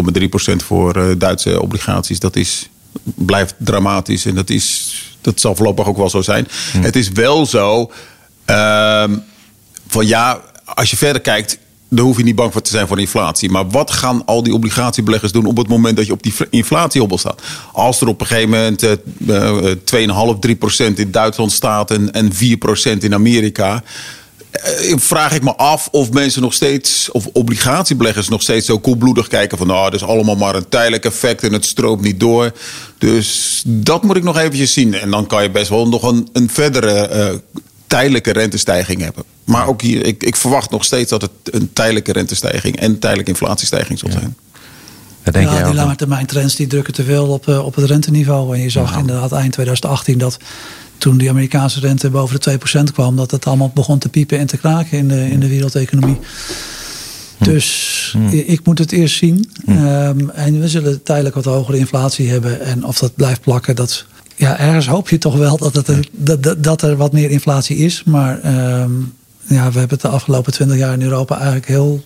0,3% 0.51 0.55
voor 0.65 1.17
Duitse 1.17 1.61
obligaties, 1.61 2.19
dat 2.19 2.35
is, 2.35 2.69
blijft 3.03 3.55
dramatisch. 3.57 4.25
En 4.25 4.35
dat, 4.35 4.49
is, 4.49 4.93
dat 5.21 5.39
zal 5.39 5.55
voorlopig 5.55 5.87
ook 5.87 5.97
wel 5.97 6.09
zo 6.09 6.21
zijn. 6.21 6.47
Hm. 6.71 6.81
Het 6.81 6.95
is 6.95 7.09
wel 7.09 7.45
zo 7.45 7.91
ehm, 8.45 9.17
van 9.87 10.07
ja, 10.07 10.41
als 10.65 10.89
je 10.89 10.97
verder 10.97 11.21
kijkt 11.21 11.59
daar 11.89 12.05
hoef 12.05 12.17
je 12.17 12.23
niet 12.23 12.35
bang 12.35 12.51
voor 12.51 12.61
te 12.61 12.69
zijn 12.69 12.87
voor 12.87 12.99
inflatie. 12.99 13.49
Maar 13.49 13.69
wat 13.69 13.91
gaan 13.91 14.25
al 14.25 14.43
die 14.43 14.53
obligatiebeleggers 14.53 15.31
doen 15.31 15.45
op 15.45 15.57
het 15.57 15.67
moment 15.67 15.97
dat 15.97 16.05
je 16.05 16.11
op 16.11 16.23
die 16.23 16.33
inflatiehobbel 16.49 17.17
staat? 17.17 17.41
Als 17.73 18.01
er 18.01 18.07
op 18.07 18.21
een 18.21 18.27
gegeven 18.27 18.49
moment 18.49 18.83
uh, 18.83 20.33
2,5, 20.33 20.39
3 20.39 20.55
procent 20.55 20.99
in 20.99 21.11
Duitsland 21.11 21.51
staat 21.51 21.91
en, 21.91 22.11
en 22.11 22.33
4 22.33 22.57
procent 22.57 23.03
in 23.03 23.13
Amerika. 23.13 23.83
Uh, 24.65 24.97
vraag 24.97 25.33
ik 25.35 25.43
me 25.43 25.55
af 25.55 25.87
of 25.91 26.11
mensen 26.11 26.41
nog 26.41 26.53
steeds, 26.53 27.11
of 27.11 27.25
obligatiebeleggers 27.33 28.29
nog 28.29 28.41
steeds 28.41 28.65
zo 28.65 28.79
koelbloedig 28.79 29.27
kijken 29.27 29.57
van 29.57 29.67
nou, 29.67 29.83
dat 29.83 30.01
is 30.01 30.07
allemaal 30.07 30.35
maar 30.35 30.55
een 30.55 30.69
tijdelijk 30.69 31.05
effect 31.05 31.43
en 31.43 31.53
het 31.53 31.65
stroomt 31.65 32.01
niet 32.01 32.19
door. 32.19 32.51
Dus 32.97 33.61
dat 33.65 34.03
moet 34.03 34.15
ik 34.15 34.23
nog 34.23 34.37
eventjes 34.37 34.73
zien. 34.73 34.93
En 34.93 35.11
dan 35.11 35.27
kan 35.27 35.43
je 35.43 35.49
best 35.49 35.69
wel 35.69 35.87
nog 35.87 36.03
een, 36.03 36.29
een 36.33 36.49
verdere 36.49 37.09
uh, 37.13 37.59
tijdelijke 37.87 38.31
rentestijging 38.31 39.01
hebben. 39.01 39.23
Maar 39.43 39.67
ook 39.67 39.81
hier, 39.81 40.05
ik, 40.05 40.23
ik 40.23 40.35
verwacht 40.35 40.69
nog 40.69 40.85
steeds 40.85 41.09
dat 41.09 41.21
het 41.21 41.31
een 41.43 41.73
tijdelijke 41.73 42.11
rentestijging 42.11 42.75
en 42.79 42.99
tijdelijke 42.99 43.31
inflatiestijging 43.31 43.99
zal 43.99 44.11
zijn. 44.11 44.35
Ja, 45.23 45.31
denk 45.31 45.49
ja 45.49 45.63
die 45.63 45.73
lange 45.73 45.95
termijn 45.95 46.25
trends 46.25 46.55
die 46.55 46.67
drukken 46.67 46.93
te 46.93 47.03
veel 47.03 47.27
op, 47.27 47.47
uh, 47.47 47.65
op 47.65 47.75
het 47.75 47.85
renteniveau. 47.85 48.55
En 48.55 48.61
je 48.61 48.69
zag 48.69 48.97
inderdaad 48.97 49.31
eind 49.31 49.53
2018 49.53 50.17
dat 50.17 50.37
toen 50.99 51.17
die 51.17 51.29
Amerikaanse 51.29 51.79
rente 51.79 52.09
boven 52.09 52.39
de 52.41 52.59
2% 52.79 52.83
kwam, 52.93 53.15
dat 53.15 53.31
het 53.31 53.45
allemaal 53.45 53.71
begon 53.73 53.97
te 53.99 54.09
piepen 54.09 54.39
en 54.39 54.47
te 54.47 54.57
kraken 54.57 54.97
in 54.97 55.07
de, 55.07 55.29
in 55.29 55.39
de 55.39 55.47
wereldeconomie. 55.47 56.17
Hm. 57.37 57.43
Dus 57.43 58.09
hm. 58.17 58.27
ik 58.27 58.65
moet 58.65 58.79
het 58.79 58.91
eerst 58.91 59.17
zien. 59.17 59.51
Hm. 59.65 59.71
Um, 59.71 60.29
en 60.29 60.59
we 60.59 60.67
zullen 60.67 61.03
tijdelijk 61.03 61.35
wat 61.35 61.45
hogere 61.45 61.77
inflatie 61.77 62.29
hebben. 62.29 62.61
En 62.61 62.85
of 62.85 62.99
dat 62.99 63.15
blijft 63.15 63.41
plakken, 63.41 63.75
dat, 63.75 64.05
ja, 64.35 64.59
ergens 64.59 64.87
hoop 64.87 65.09
je 65.09 65.17
toch 65.17 65.35
wel 65.35 65.57
dat, 65.57 65.75
het 65.75 65.87
er, 65.87 66.07
dat, 66.11 66.63
dat 66.63 66.81
er 66.81 66.95
wat 66.95 67.13
meer 67.13 67.29
inflatie 67.29 67.77
is. 67.77 68.03
Maar 68.05 68.39
ehm, 68.41 68.91
ja, 69.47 69.71
we 69.71 69.79
hebben 69.79 69.89
het 69.89 70.01
de 70.01 70.07
afgelopen 70.07 70.53
twintig 70.53 70.77
jaar 70.77 70.93
in 70.93 71.01
Europa 71.01 71.35
eigenlijk 71.35 71.67
heel 71.67 72.03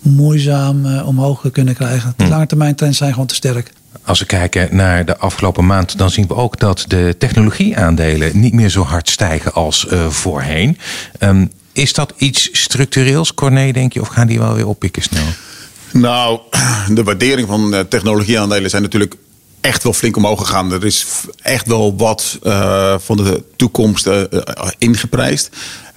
moeizaam 0.00 0.86
uh, 0.86 1.06
omhoog 1.06 1.50
kunnen 1.52 1.74
krijgen. 1.74 2.14
De 2.16 2.28
lange 2.28 2.46
termijn 2.46 2.74
trends 2.74 2.98
zijn 2.98 3.12
gewoon 3.12 3.26
te 3.26 3.34
sterk. 3.34 3.72
Als 4.04 4.18
we 4.18 4.24
kijken 4.24 4.76
naar 4.76 5.04
de 5.04 5.18
afgelopen 5.18 5.66
maand, 5.66 5.98
dan 5.98 6.10
zien 6.10 6.26
we 6.26 6.34
ook 6.34 6.58
dat 6.58 6.84
de 6.88 7.14
technologieaandelen 7.18 8.40
niet 8.40 8.52
meer 8.52 8.68
zo 8.68 8.82
hard 8.82 9.08
stijgen 9.08 9.52
als 9.52 9.86
uh, 9.90 10.06
voorheen. 10.08 10.78
Um, 11.18 11.50
is 11.72 11.92
dat 11.92 12.12
iets 12.16 12.48
structureels, 12.52 13.34
Corné, 13.34 13.72
denk 13.72 13.92
je, 13.92 14.00
of 14.00 14.08
gaan 14.08 14.26
die 14.26 14.38
wel 14.38 14.54
weer 14.54 14.66
oppikken 14.66 15.02
snel? 15.02 15.24
Nou, 15.92 16.40
de 16.94 17.02
waardering 17.02 17.48
van 17.48 17.86
technologieaandelen 17.88 18.70
zijn 18.70 18.82
natuurlijk 18.82 19.14
echt 19.60 19.82
wel 19.82 19.92
flink 19.92 20.16
omhoog 20.16 20.38
gegaan. 20.38 20.72
Er 20.72 20.84
is 20.84 21.06
echt 21.42 21.66
wel 21.66 21.96
wat 21.96 22.38
uh, 22.42 22.94
van 22.98 23.16
de 23.16 23.42
toekomst 23.56 24.10
ingeprijsd. 24.78 25.50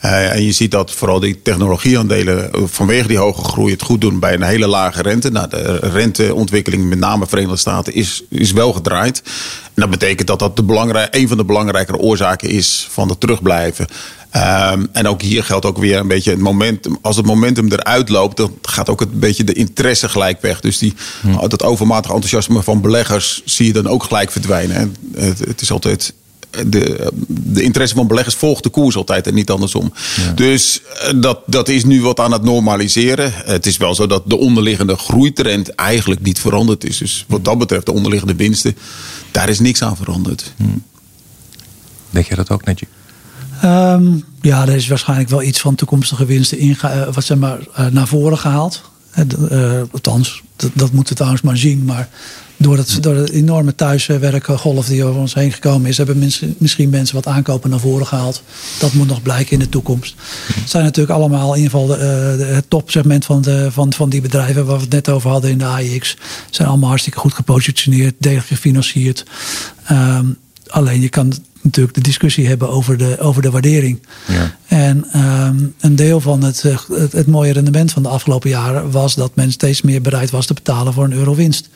Uh, 0.06 0.34
en 0.34 0.44
je 0.44 0.52
ziet 0.52 0.72
dat 0.72 0.92
vooral 0.92 1.20
die 1.20 1.42
technologieaandelen 1.42 2.50
vanwege 2.70 3.08
die 3.08 3.18
hoge 3.18 3.44
groei 3.44 3.72
het 3.72 3.82
goed 3.82 4.02
doen 4.02 4.20
bij 4.20 4.34
een 4.34 4.42
hele 4.42 4.68
lage 4.68 5.02
rente. 5.02 5.32
Nou, 5.32 5.50
de 5.50 5.80
renteontwikkeling, 5.80 6.90
met 6.90 7.00
name 7.00 7.28
Verenigde 7.28 7.58
Staten, 7.58 7.94
is, 7.94 8.24
is 8.30 8.52
wel 8.52 8.74
gedraaid. 8.74 9.22
En 9.64 9.82
dat 9.82 9.90
betekent 9.90 10.28
dat 10.28 10.40
dat 10.40 10.56
de 10.56 11.08
een 11.12 11.28
van 11.28 11.38
de 11.38 11.46
belangrijkere 11.46 11.98
oorzaken 11.98 12.50
is 12.50 12.88
van 12.90 13.10
het 13.10 13.20
terugblijven. 13.20 13.88
Um, 14.36 14.88
en 14.92 15.08
ook 15.08 15.22
hier 15.22 15.44
geldt 15.44 15.66
ook 15.66 15.78
weer 15.78 15.98
een 15.98 16.08
beetje 16.08 16.32
het 16.32 16.40
momentum. 16.40 16.98
Als 17.02 17.16
het 17.16 17.26
momentum 17.26 17.72
eruit 17.72 18.10
loopt, 18.10 18.38
dan 18.38 18.54
gaat 18.62 18.90
ook 18.90 19.02
een 19.02 19.20
beetje 19.20 19.44
de 19.44 19.54
interesse 19.54 20.10
gelijk 20.10 20.42
weg. 20.42 20.60
Dus 20.60 20.78
die, 20.78 20.94
hm. 21.22 21.48
dat 21.48 21.64
overmatig 21.64 22.12
enthousiasme 22.12 22.64
van 22.64 22.82
beleggers 22.82 23.42
zie 23.46 23.66
je 23.66 23.74
dan 23.74 23.88
ook 23.88 24.04
gelijk 24.04 24.32
verdwijnen. 24.32 24.76
En 24.76 24.96
het, 25.16 25.40
het 25.40 25.62
is 25.62 25.72
altijd 25.72 26.14
de, 26.50 27.12
de 27.28 27.62
interesse 27.62 27.96
van 27.96 28.08
beleggers 28.08 28.36
volgt 28.36 28.64
de 28.64 28.70
koers 28.70 28.96
altijd 28.96 29.28
en 29.28 29.34
niet 29.34 29.50
andersom. 29.50 29.94
Dus 30.36 30.82
eh, 31.00 31.14
dat, 31.16 31.40
dat 31.46 31.70
is 31.70 31.84
nu 31.84 32.02
wat 32.02 32.20
aan 32.20 32.32
het 32.32 32.44
normaliseren. 32.44 33.32
Het 33.34 33.66
is 33.66 33.78
wel 33.78 33.96
zo 33.96 34.08
dat 34.08 34.24
de 34.26 34.38
onderliggende 34.38 34.96
groeitrend 34.96 35.70
eigenlijk 35.70 36.22
niet 36.22 36.40
veranderd 36.40 36.84
is. 36.84 36.98
Dus 36.98 37.26
wat 37.28 37.46
dat 37.46 37.58
betreft, 37.58 37.86
de 37.86 37.94
onderliggende 37.94 38.36
winsten, 38.36 38.78
daar 39.32 39.50
is 39.50 39.60
niks 39.60 39.82
aan 39.82 39.98
veranderd. 39.98 40.54
Hm. 40.58 40.64
Denk 42.10 42.26
jij 42.26 42.36
dat 42.36 42.50
ook, 42.50 42.66
Netje? 42.66 42.88
Um, 43.64 44.24
ja, 44.42 44.62
er 44.62 44.76
is 44.76 44.88
waarschijnlijk 44.88 45.30
wel 45.30 45.44
iets 45.44 45.60
van 45.60 45.76
toekomstige 45.76 46.26
winsten 46.26 46.58
inge, 46.58 46.78
uh, 46.84 47.14
wat 47.14 47.26
zeg 47.26 47.38
maar, 47.38 47.60
uh, 47.80 47.86
naar 47.86 48.08
voren 48.08 48.38
gehaald. 48.38 48.82
Uh, 49.52 49.82
althans, 49.92 50.42
dat, 50.56 50.72
dat 50.74 50.92
moeten 50.92 51.10
we 51.10 51.16
trouwens 51.16 51.42
maar 51.42 51.58
zien. 51.58 51.86
Maar 51.86 52.10
door, 52.58 52.78
het, 52.78 52.98
door 53.02 53.14
de 53.14 53.34
enorme 53.34 53.76
thuiswerkgolf 53.76 54.88
die 54.88 55.04
over 55.04 55.20
ons 55.20 55.34
heen 55.34 55.52
gekomen 55.52 55.90
is, 55.90 55.98
hebben 55.98 56.20
mensen, 56.20 56.56
misschien 56.58 56.90
mensen 56.90 57.16
wat 57.16 57.28
aankopen 57.28 57.70
naar 57.70 57.80
voren 57.80 58.08
gehaald. 58.08 58.44
Dat 58.80 58.94
moet 58.94 59.08
nog 59.08 59.22
blijken 59.22 59.52
in 59.52 59.60
de 59.60 59.70
toekomst. 59.70 60.16
Het 60.54 60.70
zijn 60.70 60.84
natuurlijk 60.84 61.18
allemaal 61.18 61.54
in 61.54 61.62
ieder 61.62 61.80
geval 61.80 61.88
de, 61.88 62.36
de, 62.38 62.44
het 62.44 62.70
topsegment 62.70 63.26
van, 63.26 63.42
de, 63.42 63.72
van, 63.72 63.94
van 63.94 64.10
die 64.10 64.22
bedrijven 64.22 64.66
waar 64.66 64.76
we 64.76 64.82
het 64.82 64.92
net 64.92 65.10
over 65.10 65.30
hadden 65.30 65.52
in 65.52 65.58
de 65.58 65.66
AIX. 65.66 66.18
Zijn 66.50 66.68
allemaal 66.68 66.90
hartstikke 66.90 67.20
goed 67.20 67.34
gepositioneerd, 67.34 68.16
degelijk 68.18 68.48
gefinancierd. 68.48 69.26
Um, 69.92 70.38
alleen 70.68 71.02
je 71.02 71.10
kan 71.10 71.34
natuurlijk 71.62 71.96
de 71.96 72.02
discussie 72.02 72.48
hebben 72.48 72.70
over 72.70 72.98
de, 72.98 73.18
over 73.20 73.42
de 73.42 73.52
waardering. 73.52 74.00
Ja. 74.28 74.56
En 74.68 75.06
um, 75.16 75.74
een 75.80 75.96
deel 75.96 76.20
van 76.20 76.44
het, 76.44 76.62
het, 76.62 77.12
het, 77.12 77.28
mooie 77.28 77.54
rendement 77.54 77.92
van 77.92 78.04
de 78.04 78.10
afgelopen 78.10 78.50
jaren 78.50 78.92
was 78.92 79.16
dat 79.16 79.36
men 79.36 79.52
steeds 79.52 79.82
meer 79.82 80.02
bereid 80.02 80.30
was 80.30 80.46
te 80.46 80.54
betalen 80.54 80.94
voor 80.94 81.04
een 81.04 81.14
euro 81.14 81.36
winst. 81.36 81.70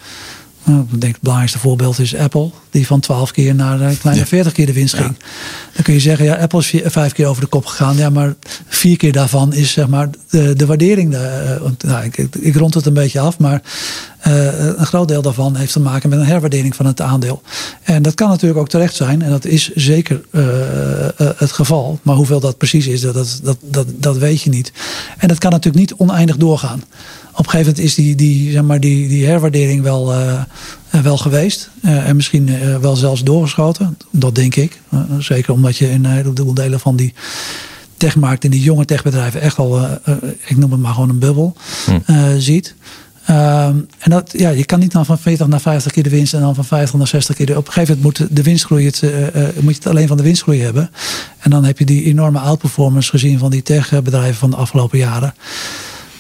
Nou, 0.63 0.85
ik 0.91 1.01
denk 1.01 1.13
het 1.13 1.21
belangrijkste 1.21 1.59
voorbeeld 1.59 1.99
is 1.99 2.15
Apple, 2.15 2.49
die 2.69 2.87
van 2.87 2.99
12 2.99 3.31
keer 3.31 3.55
naar 3.55 3.81
een 3.81 3.97
kleine 3.97 4.25
40 4.25 4.53
keer 4.53 4.65
de 4.65 4.73
winst 4.73 4.93
ging. 4.93 5.15
Dan 5.73 5.83
kun 5.83 5.93
je 5.93 5.99
zeggen, 5.99 6.25
ja, 6.25 6.35
Apple 6.35 6.59
is 6.59 6.65
vier, 6.65 6.91
vijf 6.91 7.13
keer 7.13 7.27
over 7.27 7.41
de 7.41 7.47
kop 7.47 7.65
gegaan. 7.65 7.97
Ja, 7.97 8.09
maar 8.09 8.35
vier 8.67 8.97
keer 8.97 9.11
daarvan 9.11 9.53
is 9.53 9.71
zeg 9.71 9.87
maar 9.87 10.09
de, 10.29 10.53
de 10.55 10.65
waardering. 10.65 11.11
De, 11.11 11.57
uh, 11.61 11.89
nou, 11.91 12.05
ik, 12.05 12.17
ik, 12.39 12.55
rond 12.55 12.73
het 12.73 12.85
een 12.85 12.93
beetje 12.93 13.19
af, 13.19 13.39
maar 13.39 13.61
uh, 14.27 14.77
een 14.77 14.85
groot 14.85 15.07
deel 15.07 15.21
daarvan 15.21 15.55
heeft 15.55 15.73
te 15.73 15.79
maken 15.79 16.09
met 16.09 16.19
een 16.19 16.25
herwaardering 16.25 16.75
van 16.75 16.85
het 16.85 17.01
aandeel. 17.01 17.41
En 17.83 18.01
dat 18.01 18.13
kan 18.13 18.29
natuurlijk 18.29 18.59
ook 18.59 18.69
terecht 18.69 18.95
zijn, 18.95 19.21
en 19.21 19.29
dat 19.29 19.45
is 19.45 19.71
zeker 19.75 20.21
uh, 20.31 20.43
het 21.35 21.51
geval. 21.51 21.99
Maar 22.01 22.15
hoeveel 22.15 22.39
dat 22.39 22.57
precies 22.57 22.87
is, 22.87 23.01
dat, 23.01 23.13
dat, 23.43 23.57
dat, 23.61 23.87
dat 23.95 24.17
weet 24.17 24.41
je 24.41 24.49
niet. 24.49 24.71
En 25.17 25.27
dat 25.27 25.37
kan 25.37 25.51
natuurlijk 25.51 25.89
niet 25.89 25.99
oneindig 25.99 26.37
doorgaan 26.37 26.83
op 27.31 27.45
een 27.45 27.51
gegeven 27.51 27.71
moment 27.71 27.79
is 27.79 27.95
die, 27.95 28.15
die, 28.15 28.51
zeg 28.51 28.63
maar, 28.63 28.79
die, 28.79 29.07
die 29.07 29.25
herwaardering 29.25 29.81
wel, 29.81 30.13
uh, 30.13 30.43
wel 30.89 31.17
geweest. 31.17 31.69
Uh, 31.85 32.07
en 32.07 32.15
misschien 32.15 32.47
uh, 32.47 32.77
wel 32.77 32.95
zelfs 32.95 33.23
doorgeschoten. 33.23 33.97
Dat 34.11 34.35
denk 34.35 34.55
ik. 34.55 34.81
zeker 35.19 35.53
omdat 35.53 35.77
je 35.77 35.91
in 35.91 36.05
een 36.05 36.11
heleboel 36.11 36.53
delen 36.53 36.79
van 36.79 36.95
die 36.95 37.13
techmarkt, 37.97 38.43
in 38.43 38.51
die 38.51 38.61
jonge 38.61 38.85
techbedrijven, 38.85 39.41
echt 39.41 39.57
al, 39.57 39.79
ik 40.45 40.57
noem 40.57 40.71
het 40.71 40.81
maar 40.81 40.93
gewoon 40.93 41.09
een 41.09 41.19
bubbel, 41.19 41.55
hm. 41.85 42.39
ziet. 42.39 42.75
Ehm, 43.25 43.75
en 43.97 44.11
dat, 44.11 44.33
ja, 44.37 44.49
je 44.49 44.65
kan 44.65 44.79
niet 44.79 44.91
dan 44.91 45.05
van 45.05 45.19
40 45.19 45.47
naar 45.47 45.61
50 45.61 45.91
keer 45.91 46.03
de 46.03 46.09
winst 46.09 46.33
en 46.33 46.41
dan 46.41 46.55
van 46.55 46.65
50 46.65 46.97
naar 46.97 47.07
60 47.07 47.35
keer 47.35 47.45
de. 47.45 47.57
Op 47.57 47.67
een 47.67 47.73
gegeven 47.73 47.95
moment 47.95 48.19
moet 48.19 48.35
de 48.35 48.43
winstgroei 48.43 48.85
het, 48.85 49.01
moet 49.59 49.73
je 49.73 49.79
het 49.79 49.87
alleen 49.87 50.07
van 50.07 50.17
de 50.17 50.23
winstgroei 50.23 50.61
hebben. 50.61 50.91
En 51.39 51.49
dan 51.49 51.63
heb 51.63 51.77
je 51.77 51.85
die 51.85 52.03
enorme 52.03 52.39
outperformance 52.39 53.09
gezien 53.09 53.39
van 53.39 53.51
die 53.51 53.63
techbedrijven 53.63 54.35
van 54.35 54.49
de 54.49 54.55
afgelopen 54.55 54.97
jaren. 54.97 55.33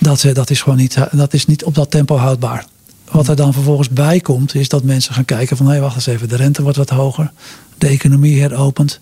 Dat, 0.01 0.25
dat 0.33 0.49
is 0.49 0.61
gewoon 0.61 0.77
niet, 0.77 0.97
dat 1.11 1.33
is 1.33 1.45
niet 1.45 1.63
op 1.63 1.75
dat 1.75 1.91
tempo 1.91 2.15
houdbaar. 2.15 2.65
Wat 3.11 3.27
er 3.27 3.35
dan 3.35 3.53
vervolgens 3.53 3.89
bij 3.89 4.19
komt, 4.19 4.55
is 4.55 4.69
dat 4.69 4.83
mensen 4.83 5.13
gaan 5.13 5.25
kijken 5.25 5.57
van 5.57 5.65
hé, 5.65 5.71
hey, 5.71 5.81
wacht 5.81 5.95
eens 5.95 6.05
even, 6.05 6.29
de 6.29 6.35
rente 6.35 6.61
wordt 6.61 6.77
wat 6.77 6.89
hoger. 6.89 7.31
De 7.77 7.87
economie 7.87 8.41
heropent. 8.41 8.99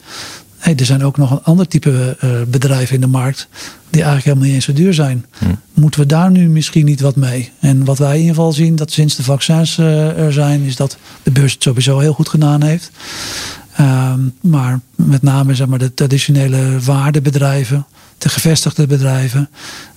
Hey, 0.58 0.76
er 0.76 0.86
zijn 0.86 1.04
ook 1.04 1.18
nog 1.18 1.32
een 1.32 1.44
ander 1.44 1.68
type 1.68 2.18
uh, 2.24 2.30
bedrijven 2.48 2.96
in 2.96 3.02
de 3.02 3.08
markt 3.08 3.48
die 3.90 4.02
eigenlijk 4.04 4.24
helemaal 4.24 4.46
niet 4.46 4.54
eens 4.54 4.66
zo 4.66 4.74
duur 4.74 4.94
zijn. 4.94 5.26
Hm. 5.38 5.46
Moeten 5.74 6.00
we 6.00 6.06
daar 6.06 6.32
nu 6.32 6.50
misschien 6.50 6.86
niet 6.86 7.02
wat 7.02 7.16
mee? 7.16 7.52
En 7.60 7.86
wat 7.86 7.98
wij 7.98 8.14
in 8.14 8.20
ieder 8.20 8.36
geval 8.36 8.52
zien, 8.52 8.76
dat 8.76 8.92
sinds 8.92 9.16
de 9.16 9.24
vaccins 9.24 9.78
uh, 9.78 10.18
er 10.18 10.34
zijn, 10.34 10.62
is 10.62 10.76
dat 10.76 10.98
de 11.24 11.32
beurs 11.32 11.54
het 11.54 11.64
sowieso 11.64 12.00
heel 12.00 12.14
goed 12.14 12.30
gedaan 12.30 12.64
heeft. 12.64 12.92
Ehm, 13.76 14.20
maar 14.42 14.80
met 14.96 15.22
name 15.22 15.56
zeg 15.56 15.68
maar, 15.68 15.80
de 15.80 15.94
traditionele 15.94 16.80
waardebedrijven, 16.80 17.86
de 18.22 18.30
gevestigde 18.30 18.88
bedrijven, 18.88 19.50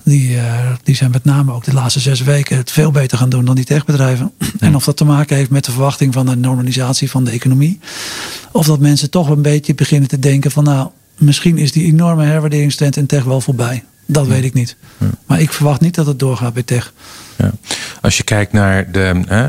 die, 0.03 0.31
uh, 0.31 0.43
die 0.83 0.95
zijn 0.95 1.11
met 1.11 1.23
name 1.23 1.53
ook 1.53 1.63
de 1.63 1.73
laatste 1.73 1.99
zes 1.99 2.21
weken 2.21 2.57
het 2.57 2.71
veel 2.71 2.91
beter 2.91 3.17
gaan 3.17 3.29
doen 3.29 3.45
dan 3.45 3.55
die 3.55 3.65
techbedrijven. 3.65 4.31
En 4.59 4.75
of 4.75 4.83
dat 4.83 4.97
te 4.97 5.05
maken 5.05 5.35
heeft 5.35 5.49
met 5.49 5.65
de 5.65 5.71
verwachting 5.71 6.13
van 6.13 6.25
de 6.25 6.35
normalisatie 6.35 7.09
van 7.09 7.23
de 7.23 7.31
economie. 7.31 7.79
Of 8.51 8.65
dat 8.65 8.79
mensen 8.79 9.09
toch 9.09 9.29
een 9.29 9.41
beetje 9.41 9.75
beginnen 9.75 10.09
te 10.09 10.19
denken 10.19 10.51
van 10.51 10.63
nou, 10.63 10.89
misschien 11.17 11.57
is 11.57 11.71
die 11.71 11.85
enorme 11.85 12.23
herwaarderingstrend 12.23 12.97
in 12.97 13.05
tech 13.05 13.23
wel 13.23 13.41
voorbij. 13.41 13.83
Dat 14.05 14.27
weet 14.27 14.43
ik 14.43 14.53
niet. 14.53 14.75
Maar 15.25 15.41
ik 15.41 15.53
verwacht 15.53 15.81
niet 15.81 15.95
dat 15.95 16.05
het 16.05 16.19
doorgaat 16.19 16.53
bij 16.53 16.63
tech. 16.63 16.93
Ja. 17.37 17.51
Als 18.01 18.17
je 18.17 18.23
kijkt 18.23 18.53
naar 18.53 18.91
de, 18.91 19.21
hè, 19.27 19.47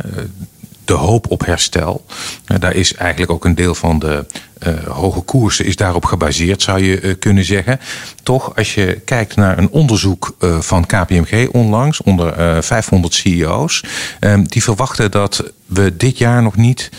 de 0.85 0.93
hoop 0.93 1.31
op 1.31 1.47
herstel. 1.47 2.05
daar 2.45 2.75
is 2.75 2.95
eigenlijk 2.95 3.31
ook 3.31 3.45
een 3.45 3.55
deel 3.55 3.75
van 3.75 3.99
de 3.99 4.27
uh, 4.67 4.75
hoge 4.89 5.21
koersen 5.21 5.65
is 5.65 5.77
daarop 5.77 6.05
gebaseerd, 6.05 6.63
zou 6.63 6.83
je 6.83 7.01
uh, 7.01 7.15
kunnen 7.19 7.45
zeggen. 7.45 7.81
Toch, 8.23 8.57
als 8.57 8.75
je 8.75 9.01
kijkt 9.05 9.37
naar 9.37 9.59
een 9.59 9.71
onderzoek 9.71 10.37
van 10.39 10.87
KPMG 10.87 11.49
onlangs 11.49 12.03
onder 12.03 12.63
500 12.63 13.15
CEO's, 13.15 13.85
ehm, 14.21 14.45
die 14.45 14.63
verwachten 14.63 15.11
dat 15.11 15.53
we 15.67 15.97
dit 15.97 16.19
jaar 16.19 16.43
nog 16.43 16.57
niet 16.57 16.91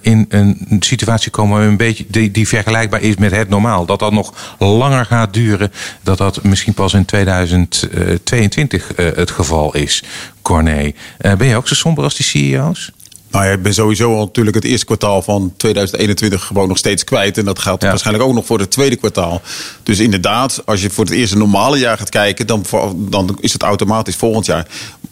in 0.00 0.26
een 0.28 0.76
situatie 0.80 1.30
komen 1.30 1.62
een 1.62 1.76
beetje 1.76 2.04
die, 2.08 2.30
die, 2.30 2.48
vergelijkbaar 2.48 3.00
is 3.00 3.16
met 3.16 3.30
het 3.30 3.48
normaal. 3.48 3.86
Dat 3.86 3.98
dat 3.98 4.12
nog 4.12 4.56
langer 4.58 5.04
gaat 5.06 5.34
duren, 5.34 5.72
dat 6.02 6.18
dat 6.18 6.42
misschien 6.42 6.74
pas 6.74 6.94
in 6.94 7.04
2022 7.04 8.92
het 8.96 9.30
geval 9.30 9.74
is. 9.74 10.02
Corné, 10.42 10.92
ben 11.18 11.46
je 11.46 11.56
ook 11.56 11.68
zo 11.68 11.74
somber 11.74 12.04
als 12.04 12.16
die 12.16 12.26
CEO's? 12.26 12.92
Nou 13.30 13.44
ja, 13.44 13.50
ik 13.50 13.62
ben 13.62 13.74
sowieso 13.74 14.14
al 14.14 14.24
natuurlijk 14.24 14.56
het 14.56 14.64
eerste 14.64 14.86
kwartaal 14.86 15.22
van 15.22 15.52
2021 15.56 16.44
gewoon 16.44 16.68
nog 16.68 16.78
steeds 16.78 17.04
kwijt. 17.04 17.38
En 17.38 17.44
dat 17.44 17.58
gaat 17.58 17.82
waarschijnlijk 17.82 18.28
ook 18.28 18.34
nog 18.34 18.46
voor 18.46 18.58
het 18.58 18.70
tweede 18.70 18.96
kwartaal. 18.96 19.42
Dus 19.82 19.98
inderdaad, 19.98 20.62
als 20.66 20.82
je 20.82 20.90
voor 20.90 21.04
het 21.04 21.14
eerste 21.14 21.36
normale 21.36 21.78
jaar 21.78 21.98
gaat 21.98 22.08
kijken, 22.08 22.46
dan, 22.46 22.64
dan 22.96 23.38
is 23.40 23.52
het 23.52 23.62
automatisch 23.62 24.16
volgend 24.16 24.46
jaar. 24.46 24.66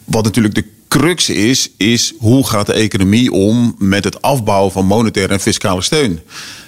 Wat 0.05 0.23
natuurlijk 0.23 0.55
de 0.55 0.65
crux 0.89 1.29
is, 1.29 1.69
is 1.77 2.13
hoe 2.19 2.47
gaat 2.47 2.65
de 2.65 2.73
economie 2.73 3.31
om 3.31 3.75
met 3.77 4.03
het 4.03 4.21
afbouwen 4.21 4.71
van 4.71 4.85
monetaire 4.85 5.33
en 5.33 5.39
fiscale 5.39 5.81
steun. 5.81 6.19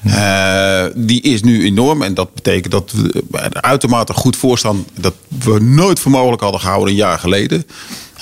Uh, 0.05 0.85
die 0.95 1.21
is 1.21 1.41
nu 1.41 1.65
enorm 1.65 2.01
en 2.01 2.13
dat 2.13 2.33
betekent 2.33 2.71
dat 2.71 2.91
we 2.91 3.23
er 3.39 3.61
uitermate 3.61 4.13
goed 4.13 4.35
voor 4.35 4.57
staan 4.57 4.85
dat 4.99 5.13
we 5.27 5.59
nooit 5.59 5.99
voor 5.99 6.11
mogelijk 6.11 6.41
hadden 6.41 6.61
gehouden 6.61 6.89
een 6.89 6.95
jaar 6.95 7.19
geleden. 7.19 7.65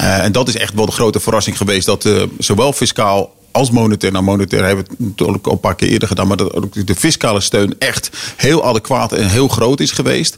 Uh, 0.01 0.23
en 0.23 0.31
dat 0.31 0.47
is 0.47 0.55
echt 0.55 0.73
wel 0.73 0.85
de 0.85 0.91
grote 0.91 1.19
verrassing 1.19 1.57
geweest 1.57 1.85
dat 1.85 2.05
uh, 2.05 2.23
zowel 2.37 2.73
fiscaal 2.73 3.33
als 3.51 3.71
monetair. 3.71 4.11
Nou, 4.11 4.23
monetair 4.23 4.65
hebben 4.65 4.85
we 4.85 4.91
het 4.91 4.99
natuurlijk 4.99 5.47
al 5.47 5.51
een 5.51 5.59
paar 5.59 5.75
keer 5.75 5.89
eerder 5.89 6.07
gedaan. 6.07 6.27
Maar 6.27 6.37
dat 6.37 6.67
de 6.85 6.95
fiscale 6.95 7.39
steun 7.39 7.75
echt 7.79 8.09
heel 8.35 8.65
adequaat 8.65 9.13
en 9.13 9.29
heel 9.29 9.47
groot 9.47 9.79
is 9.79 9.91
geweest. 9.91 10.37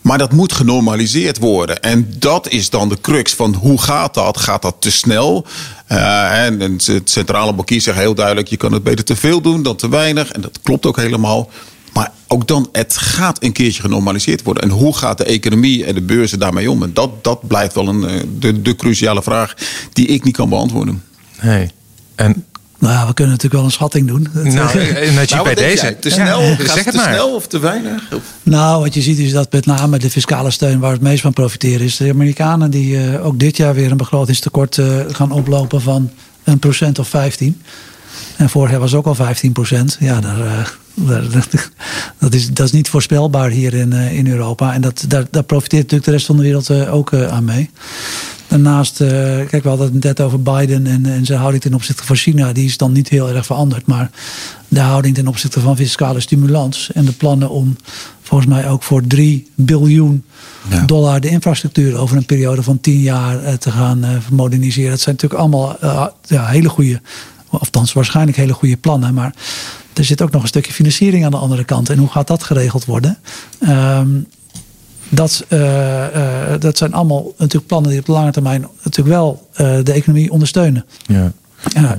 Maar 0.00 0.18
dat 0.18 0.32
moet 0.32 0.52
genormaliseerd 0.52 1.38
worden. 1.38 1.82
En 1.82 2.14
dat 2.18 2.48
is 2.48 2.70
dan 2.70 2.88
de 2.88 3.00
crux 3.00 3.34
van 3.34 3.54
hoe 3.54 3.82
gaat 3.82 4.14
dat? 4.14 4.36
Gaat 4.38 4.62
dat 4.62 4.76
te 4.78 4.90
snel? 4.90 5.46
Uh, 5.88 6.44
en 6.44 6.60
het 6.60 7.10
centrale 7.10 7.52
bankier 7.52 7.80
zegt 7.80 7.98
heel 7.98 8.14
duidelijk: 8.14 8.48
je 8.48 8.56
kan 8.56 8.72
het 8.72 8.82
beter 8.82 9.04
te 9.04 9.16
veel 9.16 9.40
doen 9.40 9.62
dan 9.62 9.76
te 9.76 9.88
weinig. 9.88 10.30
En 10.30 10.40
dat 10.40 10.58
klopt 10.62 10.86
ook 10.86 10.96
helemaal. 10.96 11.50
Maar 11.92 12.12
ook 12.26 12.48
dan, 12.48 12.68
het 12.72 12.96
gaat 12.96 13.42
een 13.42 13.52
keertje 13.52 13.82
genormaliseerd 13.82 14.42
worden. 14.42 14.62
En 14.62 14.68
hoe 14.68 14.96
gaat 14.96 15.18
de 15.18 15.24
economie 15.24 15.84
en 15.84 15.94
de 15.94 16.02
beurzen 16.02 16.38
daarmee 16.38 16.70
om? 16.70 16.82
En 16.82 16.94
dat, 16.94 17.24
dat 17.24 17.46
blijft 17.48 17.74
wel 17.74 17.88
een, 17.88 18.28
de, 18.38 18.62
de 18.62 18.76
cruciale 18.76 19.22
vraag 19.22 19.54
die 19.92 20.06
ik 20.06 20.24
niet 20.24 20.36
kan 20.36 20.48
beantwoorden. 20.48 21.02
Nee. 21.40 21.70
En 22.14 22.44
nou 22.82 22.94
ja, 22.94 23.06
we 23.06 23.14
kunnen 23.14 23.32
natuurlijk 23.32 23.62
wel 23.62 23.64
een 23.64 23.70
schatting 23.70 24.06
doen. 24.06 24.28
Nou, 24.32 24.54
dat 25.14 25.28
je 25.28 25.34
nou, 25.34 25.44
bij 25.44 25.54
deze. 25.54 25.96
Te 26.00 26.10
snel, 26.10 26.40
ja, 26.40 26.56
zeg 26.56 26.74
het 26.74 26.84
te 26.84 26.96
maar. 26.96 27.12
snel 27.12 27.34
of 27.34 27.46
te 27.46 27.58
weinig? 27.58 28.08
Nou, 28.42 28.82
wat 28.82 28.94
je 28.94 29.02
ziet 29.02 29.18
is 29.18 29.32
dat 29.32 29.52
met 29.52 29.66
name 29.66 29.98
de 29.98 30.10
fiscale 30.10 30.50
steun 30.50 30.80
waar 30.80 30.92
het 30.92 31.00
meest 31.00 31.22
van 31.22 31.32
profiteren 31.32 31.86
is. 31.86 31.96
De 31.96 32.10
Amerikanen 32.10 32.70
die 32.70 32.96
uh, 32.96 33.26
ook 33.26 33.38
dit 33.38 33.56
jaar 33.56 33.74
weer 33.74 33.90
een 33.90 33.96
begrotingstekort 33.96 34.76
uh, 34.76 35.00
gaan 35.08 35.30
oplopen 35.30 35.80
van 35.80 36.10
een 36.44 36.58
procent 36.58 36.98
of 36.98 37.08
15. 37.08 37.62
En 38.36 38.50
vorig 38.50 38.70
jaar 38.70 38.80
was 38.80 38.94
ook 38.94 39.06
al 39.06 39.14
15 39.14 39.52
procent. 39.52 39.96
Ja, 40.00 40.20
daar, 40.20 40.38
uh, 40.38 40.66
dat, 42.18 42.34
is, 42.34 42.50
dat 42.50 42.66
is 42.66 42.72
niet 42.72 42.88
voorspelbaar 42.88 43.50
hier 43.50 43.74
in, 43.74 43.92
in 43.92 44.26
Europa. 44.26 44.74
En 44.74 44.80
dat, 44.80 45.04
daar, 45.08 45.24
daar 45.30 45.42
profiteert 45.42 45.82
natuurlijk 45.82 46.04
de 46.04 46.10
rest 46.10 46.26
van 46.26 46.36
de 46.36 46.42
wereld 46.42 46.70
ook 46.70 47.14
aan 47.14 47.44
mee. 47.44 47.70
Daarnaast, 48.48 48.96
kijk, 48.96 49.62
we 49.62 49.68
hadden 49.68 49.92
het 49.92 50.04
net 50.04 50.20
over 50.20 50.42
Biden 50.42 50.86
en, 50.86 51.06
en 51.06 51.24
zijn 51.24 51.38
houding 51.38 51.62
ten 51.62 51.74
opzichte 51.74 52.04
van 52.04 52.16
China. 52.16 52.52
Die 52.52 52.64
is 52.64 52.76
dan 52.76 52.92
niet 52.92 53.08
heel 53.08 53.28
erg 53.28 53.46
veranderd. 53.46 53.86
Maar 53.86 54.10
de 54.68 54.80
houding 54.80 55.14
ten 55.14 55.26
opzichte 55.26 55.60
van 55.60 55.76
fiscale 55.76 56.20
stimulans 56.20 56.92
en 56.92 57.04
de 57.04 57.12
plannen 57.12 57.50
om 57.50 57.76
volgens 58.22 58.50
mij 58.50 58.68
ook 58.68 58.82
voor 58.82 59.06
3 59.06 59.50
biljoen 59.54 60.24
dollar 60.86 61.20
de 61.20 61.28
infrastructuur 61.28 61.96
over 61.96 62.16
een 62.16 62.26
periode 62.26 62.62
van 62.62 62.80
10 62.80 63.00
jaar 63.00 63.58
te 63.58 63.70
gaan 63.70 64.22
moderniseren. 64.30 64.90
Dat 64.90 65.00
zijn 65.00 65.14
natuurlijk 65.14 65.40
allemaal 65.40 65.76
ja, 66.26 66.46
hele 66.46 66.68
goede, 66.68 67.00
of 67.48 67.60
althans 67.60 67.92
waarschijnlijk 67.92 68.36
hele 68.36 68.52
goede 68.52 68.76
plannen. 68.76 69.14
Maar 69.14 69.34
er 69.94 70.04
zit 70.04 70.22
ook 70.22 70.30
nog 70.30 70.42
een 70.42 70.48
stukje 70.48 70.72
financiering 70.72 71.24
aan 71.24 71.30
de 71.30 71.36
andere 71.36 71.64
kant. 71.64 71.88
En 71.88 71.98
hoe 71.98 72.08
gaat 72.08 72.26
dat 72.26 72.42
geregeld 72.42 72.84
worden? 72.84 73.18
Um, 73.68 74.26
dat, 75.08 75.44
uh, 75.48 76.04
dat 76.58 76.78
zijn 76.78 76.92
allemaal 76.92 77.32
natuurlijk 77.36 77.66
plannen 77.66 77.90
die 77.90 78.00
op 78.00 78.06
de 78.06 78.12
lange 78.12 78.32
termijn 78.32 78.66
natuurlijk 78.82 79.16
wel 79.16 79.48
uh, 79.52 79.56
de 79.82 79.92
economie 79.92 80.30
ondersteunen. 80.30 80.84
Ja. 81.06 81.32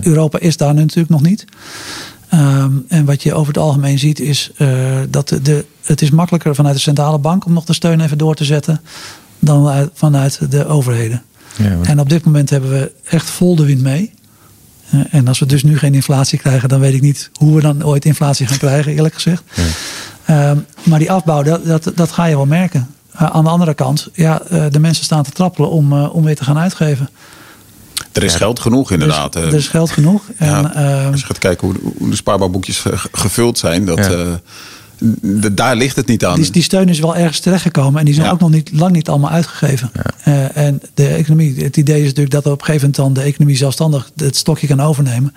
Europa 0.01 0.39
is 0.39 0.57
daar 0.57 0.73
natuurlijk 0.73 1.09
nog 1.09 1.21
niet. 1.21 1.45
Um, 2.33 2.85
en 2.87 3.05
wat 3.05 3.23
je 3.23 3.33
over 3.33 3.53
het 3.53 3.63
algemeen 3.63 3.99
ziet 3.99 4.19
is 4.19 4.51
dat 5.09 5.37
de, 5.41 5.65
het 5.83 6.01
is 6.01 6.09
makkelijker 6.09 6.55
vanuit 6.55 6.75
de 6.75 6.81
centrale 6.81 7.17
bank 7.17 7.45
om 7.45 7.53
nog 7.53 7.65
de 7.65 7.73
steun 7.73 8.01
even 8.01 8.17
door 8.17 8.35
te 8.35 8.45
zetten 8.45 8.81
dan 9.39 9.67
uit, 9.67 9.89
vanuit 9.93 10.51
de 10.51 10.65
overheden. 10.65 11.23
Ja, 11.57 11.77
En 11.81 11.99
op 11.99 12.09
dit 12.09 12.25
moment 12.25 12.49
hebben 12.49 12.69
we 12.69 12.91
echt 13.03 13.29
vol 13.29 13.55
de 13.55 13.65
wind 13.65 13.81
mee. 13.81 14.13
En 15.09 15.27
als 15.27 15.39
we 15.39 15.45
dus 15.45 15.63
nu 15.63 15.77
geen 15.77 15.93
inflatie 15.93 16.39
krijgen, 16.39 16.69
dan 16.69 16.79
weet 16.79 16.93
ik 16.93 17.01
niet 17.01 17.29
hoe 17.33 17.55
we 17.55 17.61
dan 17.61 17.85
ooit 17.85 18.05
inflatie 18.05 18.47
gaan 18.47 18.57
krijgen, 18.57 18.93
eerlijk 18.93 19.13
gezegd. 19.13 19.43
Ja. 20.25 20.49
Um, 20.49 20.65
maar 20.83 20.99
die 20.99 21.11
afbouw, 21.11 21.43
dat, 21.43 21.65
dat, 21.65 21.91
dat 21.95 22.11
ga 22.11 22.25
je 22.25 22.35
wel 22.35 22.45
merken. 22.45 22.87
Uh, 23.15 23.23
aan 23.23 23.43
de 23.43 23.49
andere 23.49 23.73
kant, 23.73 24.09
ja, 24.13 24.41
uh, 24.51 24.65
de 24.69 24.79
mensen 24.79 25.03
staan 25.03 25.23
te 25.23 25.31
trappelen 25.31 25.69
om, 25.69 25.93
uh, 25.93 26.15
om 26.15 26.23
weer 26.23 26.35
te 26.35 26.43
gaan 26.43 26.57
uitgeven. 26.57 27.09
Er 28.11 28.23
is 28.23 28.31
ja, 28.31 28.37
geld 28.37 28.59
genoeg, 28.59 28.91
inderdaad. 28.91 29.35
Er 29.35 29.43
is, 29.43 29.51
er 29.51 29.59
is 29.59 29.67
geld 29.67 29.91
genoeg. 29.91 30.23
En, 30.37 30.47
ja, 30.47 31.09
als 31.11 31.19
je 31.19 31.25
gaat 31.25 31.37
kijken 31.37 31.67
hoe, 31.67 31.93
hoe 31.97 32.09
de 32.09 32.15
spaarbaarboekjes 32.15 32.83
gevuld 33.11 33.57
zijn, 33.57 33.85
dat, 33.85 34.05
ja. 34.05 34.39
Daar 35.51 35.75
ligt 35.75 35.95
het 35.95 36.07
niet 36.07 36.25
aan. 36.25 36.35
Die, 36.35 36.51
die, 36.51 36.63
steun 36.63 36.89
is 36.89 36.99
wel 36.99 37.15
ergens 37.15 37.39
terechtgekomen 37.39 37.99
en 37.99 38.05
die 38.05 38.13
zijn 38.13 38.31
ook 38.31 38.39
nog 38.39 38.49
niet, 38.49 38.71
lang 38.73 38.91
niet 38.91 39.09
allemaal 39.09 39.29
uitgegeven. 39.29 39.91
en 40.53 40.81
de 40.93 41.07
economie, 41.07 41.63
het 41.63 41.77
idee 41.77 41.99
is 41.99 42.07
natuurlijk 42.07 42.31
dat 42.31 42.45
op 42.45 42.59
een 42.59 42.65
gegeven 42.65 42.89
moment 42.89 42.95
dan 42.95 43.23
de 43.23 43.29
economie 43.29 43.57
zelfstandig 43.57 44.11
het 44.15 44.35
stokje 44.35 44.67
kan 44.67 44.81
overnemen. 44.81 45.33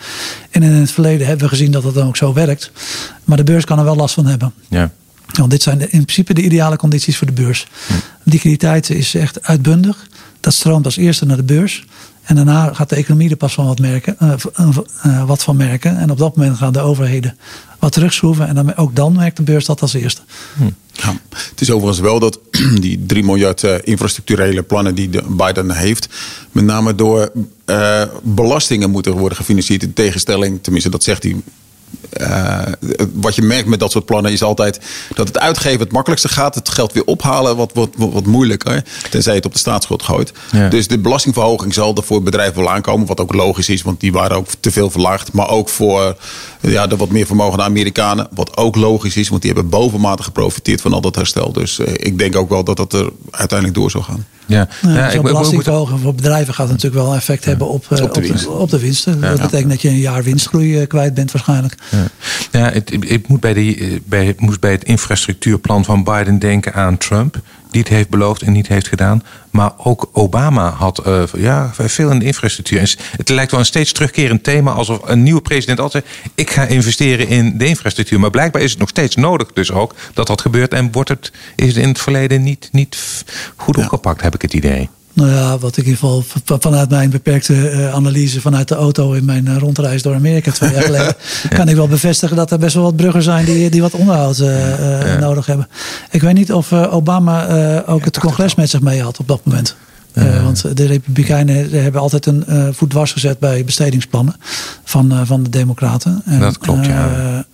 En 0.51 0.63
in 0.63 0.73
het 0.73 0.91
verleden 0.91 1.27
hebben 1.27 1.45
we 1.45 1.51
gezien 1.51 1.71
dat 1.71 1.83
dat 1.83 1.95
dan 1.95 2.07
ook 2.07 2.17
zo 2.17 2.33
werkt. 2.33 2.71
Maar 3.25 3.37
de 3.37 3.45
beurs 3.45 3.65
kan 3.65 3.79
er 3.79 3.85
wel 3.85 3.97
last 3.97 4.15
van 4.15 4.27
hebben. 4.27 4.53
Ja. 4.69 4.91
Want 5.33 5.51
dit 5.51 5.63
zijn 5.63 5.81
in 5.81 5.89
principe 5.89 6.35
de 6.35 6.43
ideale 6.43 6.77
condities 6.77 7.17
voor 7.17 7.27
de 7.27 7.33
beurs. 7.33 7.67
Hm. 7.87 7.93
Liquiditeit 8.23 8.91
is 8.91 9.15
echt 9.15 9.43
uitbundig. 9.43 10.07
Dat 10.41 10.55
stroomt 10.55 10.85
als 10.85 10.97
eerste 10.97 11.27
naar 11.27 11.37
de 11.37 11.43
beurs. 11.43 11.85
En 12.27 12.37
daarna 12.37 12.73
gaat 12.73 12.89
de 12.89 12.97
economie 12.97 13.31
er 13.31 13.37
pas 13.37 13.55
van 13.55 13.67
wat, 13.67 13.79
merken, 13.79 14.17
uh, 14.23 14.33
uh, 15.07 15.25
wat 15.25 15.43
van 15.43 15.57
merken. 15.57 15.99
En 15.99 16.11
op 16.11 16.19
dat 16.19 16.37
moment 16.37 16.57
gaan 16.57 16.73
de 16.73 16.81
overheden 16.81 17.39
wat 17.79 17.93
terugschroeven. 17.93 18.49
En 18.49 18.55
dan, 18.55 18.77
ook 18.77 18.97
dan 18.97 19.13
merkt 19.13 19.37
de 19.37 19.43
beurs 19.43 19.65
dat 19.65 19.81
als 19.81 19.95
eerste. 19.95 20.21
Hm. 20.57 20.63
Ja, 20.93 21.17
het 21.51 21.61
is 21.61 21.71
overigens 21.71 22.01
wel 22.01 22.19
dat 22.19 22.39
die 22.81 23.07
3 23.07 23.25
miljard 23.25 23.63
uh, 23.63 23.75
infrastructurele 23.83 24.63
plannen 24.63 24.95
die 24.95 25.11
de 25.11 25.23
Biden 25.29 25.71
heeft, 25.71 26.09
met 26.53 26.65
name 26.65 26.95
door 26.95 27.33
belastingen 28.23 28.91
moeten 28.91 29.13
worden 29.13 29.39
gefinancierd. 29.39 29.83
In 29.83 29.93
tegenstelling, 29.93 30.63
tenminste 30.63 30.91
dat 30.91 31.03
zegt 31.03 31.23
hij 31.23 31.37
uh, 32.21 32.63
wat 33.13 33.35
je 33.35 33.43
merkt 33.43 33.69
met 33.69 33.81
dat 33.81 33.91
soort 33.91 34.05
plannen 34.05 34.33
is 34.33 34.43
altijd 34.43 34.81
dat 35.15 35.29
het 35.29 35.39
uitgeven 35.39 35.81
het 35.81 35.93
makkelijkste 35.93 36.29
gaat. 36.29 36.55
Het 36.55 36.69
geld 36.69 36.93
weer 36.93 37.05
ophalen 37.05 37.57
wat, 37.57 37.71
wat, 37.75 37.89
wat, 37.97 38.13
wat 38.13 38.27
moeilijker. 38.27 38.85
Tenzij 39.11 39.33
je 39.33 39.39
het 39.39 39.47
op 39.47 39.53
de 39.53 39.59
staatsschuld 39.59 40.03
gooit. 40.03 40.33
Dus 40.71 40.89
de 40.89 40.99
belastingverhoging 40.99 41.75
zal 41.75 41.95
er 41.95 42.03
voor 42.03 42.23
bedrijven 42.23 42.63
wel 42.63 42.71
aankomen. 42.71 43.07
Wat 43.07 43.21
ook 43.21 43.35
logisch 43.35 43.69
is, 43.69 43.83
want 43.83 44.01
die 44.01 44.13
waren 44.13 44.37
ook 44.37 44.47
te 44.61 44.71
veel 44.71 44.91
verlaagd. 44.91 45.33
Maar 45.33 45.49
ook 45.49 45.69
voor 45.69 46.17
ja, 46.61 46.87
de 46.87 46.97
wat 46.97 47.11
meer 47.11 47.27
vermogende 47.27 47.65
Amerikanen. 47.65 48.29
Wat 48.31 48.57
ook 48.57 48.77
logisch 48.77 49.17
is, 49.17 49.29
want 49.29 49.43
die 49.43 49.53
hebben 49.53 49.71
bovenmatig 49.71 50.25
geprofiteerd 50.25 50.81
van 50.81 50.93
al 50.93 51.01
dat 51.01 51.15
herstel. 51.15 51.53
Dus 51.53 51.79
uh, 51.79 51.87
ik 51.93 52.19
denk 52.19 52.37
ook 52.37 52.49
wel 52.49 52.65
dat 52.65 52.77
dat 52.77 52.93
er 52.93 53.11
uiteindelijk 53.31 53.79
door 53.79 53.91
zal 53.91 54.03
gaan. 54.03 54.27
Ja, 54.47 54.69
ja, 54.83 55.13
ja 55.13 55.23
belastingverhoging 55.23 56.01
voor 56.01 56.15
bedrijven 56.15 56.55
gaat 56.55 56.69
natuurlijk 56.69 57.03
wel 57.05 57.15
effect 57.15 57.45
hebben 57.45 57.69
op, 57.69 57.87
uh, 57.93 58.03
op, 58.03 58.15
de, 58.15 58.51
op 58.51 58.71
de 58.71 58.79
winsten. 58.79 59.21
Dat 59.21 59.41
betekent 59.41 59.71
dat 59.71 59.83
je 59.83 59.89
een 59.89 59.99
jaar 59.99 60.23
winstgroei 60.23 60.87
kwijt 60.87 61.15
bent 61.15 61.33
waarschijnlijk. 61.33 61.75
Ja, 62.51 62.71
ik 62.89 63.29
moet 63.29 63.41
bij, 63.41 63.55
de, 63.55 64.01
bij, 64.05 64.35
moest 64.39 64.61
bij 64.61 64.73
het 64.73 64.85
infrastructuurplan 64.85 65.85
van 65.85 66.05
Biden 66.05 66.39
denken 66.39 66.75
aan 66.75 66.99
Trump 66.99 67.41
die 67.77 67.85
het 67.85 67.95
heeft 67.95 68.09
beloofd 68.09 68.43
en 68.43 68.53
niet 68.53 68.69
heeft 68.69 68.89
gedaan. 68.89 69.23
Maar 69.51 69.73
ook 69.77 70.09
Obama 70.13 70.71
had 70.71 71.07
uh, 71.07 71.23
ja, 71.37 71.71
veel 71.75 72.11
in 72.11 72.19
de 72.19 72.25
infrastructuur. 72.25 72.79
En 72.79 72.89
het 73.17 73.29
lijkt 73.29 73.51
wel 73.51 73.61
een 73.61 73.67
steeds 73.67 73.93
terugkerend 73.93 74.43
thema 74.43 74.73
alsof 74.73 74.99
een 75.05 75.23
nieuwe 75.23 75.41
president 75.41 75.81
altijd 75.81 76.05
ik 76.35 76.51
ga 76.51 76.67
investeren 76.67 77.29
in 77.29 77.59
de 77.59 77.67
infrastructuur. 77.67 78.21
Maar 78.21 78.31
blijkbaar 78.31 78.63
is 78.63 78.71
het 78.71 78.79
nog 78.79 78.89
steeds 78.89 79.17
nodig, 79.17 79.53
dus 79.53 79.73
ook 79.73 79.95
dat 80.15 80.27
dat 80.27 80.41
gebeurt. 80.41 80.73
En 80.73 80.93
wordt 80.93 81.09
het, 81.09 81.33
is 81.57 81.67
het 81.67 81.77
in 81.77 81.89
het 81.89 82.01
verleden 82.01 82.43
niet, 82.43 82.69
niet 82.73 83.25
goed 83.57 83.77
opgepakt, 83.77 84.23
heb 84.23 84.35
ik 84.35 84.43
het 84.43 84.55
idee. 84.55 84.89
Nou 85.17 85.31
ja, 85.31 85.59
wat 85.59 85.77
ik 85.77 85.85
in 85.85 85.91
ieder 85.91 86.09
geval 86.09 86.25
vanuit 86.59 86.91
mijn 86.91 87.11
beperkte 87.11 87.69
eh, 87.69 87.95
analyse 87.95 88.41
vanuit 88.41 88.69
de 88.69 88.75
auto 88.75 89.13
in 89.13 89.25
mijn 89.25 89.47
eh, 89.47 89.57
rondreis 89.57 90.03
door 90.03 90.15
Amerika 90.15 90.51
twee 90.53 90.73
jaar 90.73 90.83
geleden, 90.93 91.15
kan 91.49 91.69
ik 91.69 91.77
wel 91.77 91.89
bevestigen 91.89 92.37
dat 92.37 92.51
er 92.51 92.59
best 92.59 92.75
wel 92.75 92.83
wat 92.83 92.97
bruggen 92.97 93.23
zijn 93.23 93.45
die, 93.45 93.71
die 93.71 93.81
wat 93.81 93.93
onderhoud 93.93 94.39
uh, 94.39 95.19
nodig 95.21 95.47
hebben. 95.47 95.69
Ik 96.11 96.23
weet 96.23 96.35
niet 96.35 96.53
of 96.53 96.73
Obama 96.73 97.47
ook 97.87 98.05
het 98.05 98.19
congres 98.19 98.55
met 98.55 98.71
zich 98.71 98.81
mee 98.81 99.03
had 99.03 99.19
op 99.19 99.29
dat 99.29 99.41
moment. 99.45 99.77
want 100.43 100.77
de 100.77 100.87
Republikeinen 100.87 101.71
hebben 101.71 102.01
altijd 102.01 102.27
een 102.27 102.45
voet 102.75 102.91
dwars 102.91 103.13
gezet 103.13 103.39
bij 103.39 103.65
bestedingsplannen 103.65 104.35
van, 104.85 105.27
van 105.27 105.43
de 105.43 105.51
Democraten. 105.51 106.23
En, 106.25 106.41
dat 106.41 106.59
klopt, 106.59 106.87
ja. 106.87 107.45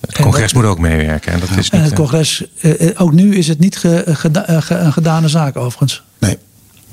Het 0.00 0.20
congres 0.20 0.52
moet 0.52 0.64
ook 0.64 0.78
meewerken. 0.78 1.32
En, 1.32 1.40
dat 1.40 1.48
is 1.48 1.56
niet, 1.56 1.68
en 1.70 1.82
het 1.82 1.94
congres, 1.94 2.44
ook 2.96 3.12
nu 3.12 3.36
is 3.36 3.48
het 3.48 3.58
niet 3.58 3.76
ge, 3.76 4.16
een 4.76 4.92
gedane 4.92 5.28
zaak 5.28 5.56
overigens. 5.56 6.02
Nee. 6.18 6.38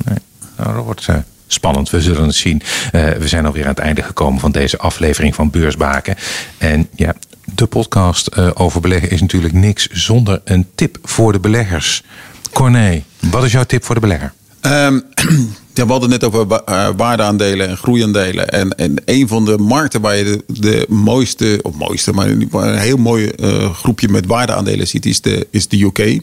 Nee. 0.06 0.18
Nou, 0.58 0.76
dat 0.76 0.84
wordt 0.84 1.08
uh, 1.10 1.16
spannend. 1.48 1.90
We 1.90 2.02
zullen 2.02 2.24
het 2.24 2.36
zien. 2.36 2.62
Uh, 2.92 3.10
we 3.10 3.28
zijn 3.28 3.46
alweer 3.46 3.64
aan 3.64 3.70
het 3.70 3.80
einde 3.80 4.04
gekomen 4.04 4.40
van 4.40 4.52
deze 4.52 4.78
aflevering 4.78 5.36
van 5.36 5.50
Beursbaken. 5.50 6.16
En 6.58 6.88
ja, 6.96 7.14
de 7.56 7.66
podcast 7.66 8.30
uh, 8.38 8.50
over 8.54 8.82
beleggen 8.82 9.12
is 9.12 9.22
natuurlijk 9.22 9.54
niks 9.54 9.88
zonder 9.88 10.42
een 10.44 10.68
tip 10.76 10.98
voor 11.04 11.32
de 11.32 11.40
beleggers. 11.40 12.04
Corné, 12.54 13.04
wat 13.20 13.44
is 13.44 13.52
jouw 13.52 13.64
tip 13.64 13.84
voor 13.84 13.96
de 13.96 14.02
belegger? 14.02 14.34
Um, 14.62 15.04
ja, 15.74 15.86
we 15.86 15.92
hadden 15.92 16.12
het 16.12 16.22
net 16.22 16.24
over 16.24 16.62
waardeaandelen 16.96 17.68
en 17.68 17.78
groeiaandelen. 17.78 18.50
En, 18.50 18.76
en 18.76 19.02
een 19.06 19.28
van 19.28 19.46
de 19.46 19.58
markten 19.58 20.02
waar 20.02 20.16
je 20.16 20.24
de, 20.24 20.60
de 20.60 20.86
mooiste, 20.90 21.60
of 21.62 21.76
mooiste, 21.76 22.14
maar 22.14 22.28
een 22.28 22.78
heel 22.78 22.98
mooi 22.98 23.32
groepje 23.74 24.10
met 24.10 24.26
waardeaandelen 24.26 24.88
ziet, 24.88 25.06
is 25.06 25.22
de, 25.22 25.48
is 25.52 25.68
de 25.68 25.82
UK. 25.84 26.22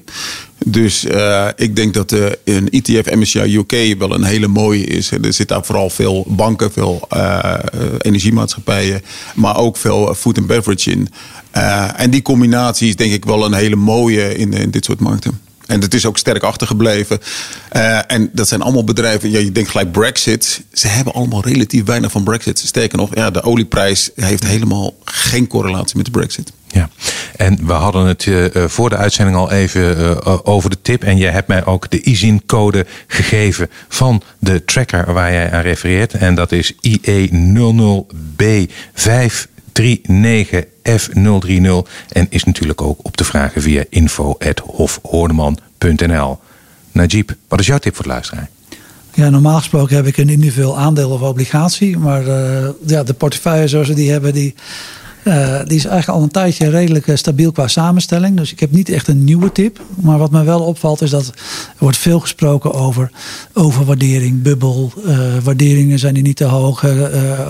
Dus 0.68 1.04
uh, 1.04 1.48
ik 1.56 1.76
denk 1.76 1.94
dat 1.94 2.12
uh, 2.12 2.26
een 2.44 2.70
ETF 2.70 3.14
MSCI 3.14 3.56
UK 3.56 3.98
wel 3.98 4.14
een 4.14 4.24
hele 4.24 4.46
mooie 4.46 4.84
is. 4.84 5.10
Er 5.10 5.32
zit 5.32 5.48
daar 5.48 5.64
vooral 5.64 5.90
veel 5.90 6.24
banken, 6.28 6.72
veel 6.72 7.08
energiemaatschappijen, 7.98 9.02
maar 9.34 9.56
ook 9.56 9.76
veel 9.76 10.14
food 10.14 10.38
and 10.38 10.46
beverage 10.46 10.90
in. 10.90 11.08
en 11.96 12.10
die 12.10 12.22
combinatie 12.22 12.88
is 12.88 12.96
denk 12.96 13.12
ik 13.12 13.24
wel 13.24 13.44
een 13.44 13.54
hele 13.54 13.76
mooie 13.76 14.34
in, 14.34 14.52
in 14.52 14.70
dit 14.70 14.84
soort 14.84 15.00
markten. 15.00 15.40
En 15.66 15.80
het 15.80 15.94
is 15.94 16.06
ook 16.06 16.18
sterk 16.18 16.42
achtergebleven. 16.42 17.20
En 18.06 18.30
dat 18.32 18.48
zijn 18.48 18.62
allemaal 18.62 18.84
bedrijven. 18.84 19.30
Ja, 19.30 19.38
je 19.38 19.52
denkt 19.52 19.70
gelijk 19.70 19.92
Brexit. 19.92 20.62
Ze 20.72 20.88
hebben 20.88 21.12
allemaal 21.12 21.44
relatief 21.44 21.84
weinig 21.84 22.10
van 22.10 22.24
Brexit. 22.24 22.58
Sterker 22.58 22.98
nog, 22.98 23.14
ja, 23.14 23.30
de 23.30 23.42
olieprijs 23.42 24.10
heeft 24.14 24.46
helemaal 24.46 24.94
geen 25.04 25.46
correlatie 25.46 25.96
met 25.96 26.04
de 26.04 26.10
Brexit. 26.10 26.52
Ja, 26.76 26.88
en 27.36 27.66
we 27.66 27.72
hadden 27.72 28.06
het 28.06 28.24
uh, 28.24 28.46
voor 28.66 28.88
de 28.88 28.96
uitzending 28.96 29.36
al 29.36 29.50
even 29.50 29.98
uh, 29.98 30.16
over 30.42 30.70
de 30.70 30.78
tip. 30.82 31.04
En 31.04 31.16
jij 31.16 31.30
hebt 31.30 31.48
mij 31.48 31.64
ook 31.64 31.90
de 31.90 32.02
ISIN-code 32.02 32.86
gegeven 33.06 33.70
van 33.88 34.22
de 34.38 34.64
tracker 34.64 35.12
waar 35.12 35.32
jij 35.32 35.52
aan 35.52 35.62
refereert. 35.62 36.14
En 36.14 36.34
dat 36.34 36.52
is 36.52 36.72
IE00B5 36.72 36.78
39F030 39.80 39.84
en 42.08 42.26
is 42.28 42.44
natuurlijk 42.44 42.82
ook 42.82 42.98
op 43.02 43.16
te 43.16 43.24
vragen 43.24 43.62
via 43.62 43.84
info.hofhoorneman.nl. 43.88 46.38
Najib, 46.92 47.30
wat 47.48 47.60
is 47.60 47.66
jouw 47.66 47.78
tip 47.78 47.94
voor 47.94 48.04
het 48.04 48.12
luisteraar? 48.12 48.48
Ja, 49.14 49.30
normaal 49.30 49.58
gesproken 49.58 49.96
heb 49.96 50.06
ik 50.06 50.16
een 50.16 50.28
individueel 50.28 50.78
aandeel 50.78 51.10
of 51.10 51.20
obligatie. 51.20 51.98
Maar 51.98 52.24
ja, 52.86 53.02
de 53.02 53.14
portefeuille 53.14 53.68
zoals 53.68 53.88
we 53.88 53.94
die 53.94 54.10
hebben, 54.10 54.32
die, 54.32 54.54
uh, 55.26 55.58
die 55.64 55.76
is 55.76 55.84
eigenlijk 55.84 56.18
al 56.18 56.22
een 56.22 56.30
tijdje 56.30 56.70
redelijk 56.70 57.06
uh, 57.06 57.16
stabiel 57.16 57.52
qua 57.52 57.68
samenstelling. 57.68 58.36
Dus 58.36 58.52
ik 58.52 58.60
heb 58.60 58.70
niet 58.70 58.88
echt 58.88 59.08
een 59.08 59.24
nieuwe 59.24 59.52
tip. 59.52 59.80
Maar 59.94 60.18
wat 60.18 60.30
me 60.30 60.44
wel 60.44 60.60
opvalt 60.60 61.02
is 61.02 61.10
dat 61.10 61.26
er 61.26 61.34
wordt 61.78 61.96
veel 61.96 62.20
gesproken 62.20 62.72
over 62.72 63.10
overwaardering, 63.52 64.42
bubbel. 64.42 64.92
waarderingen 65.42 65.98
zijn 65.98 66.14
die 66.14 66.22
niet 66.22 66.36
te 66.36 66.44
hoog, 66.44 66.84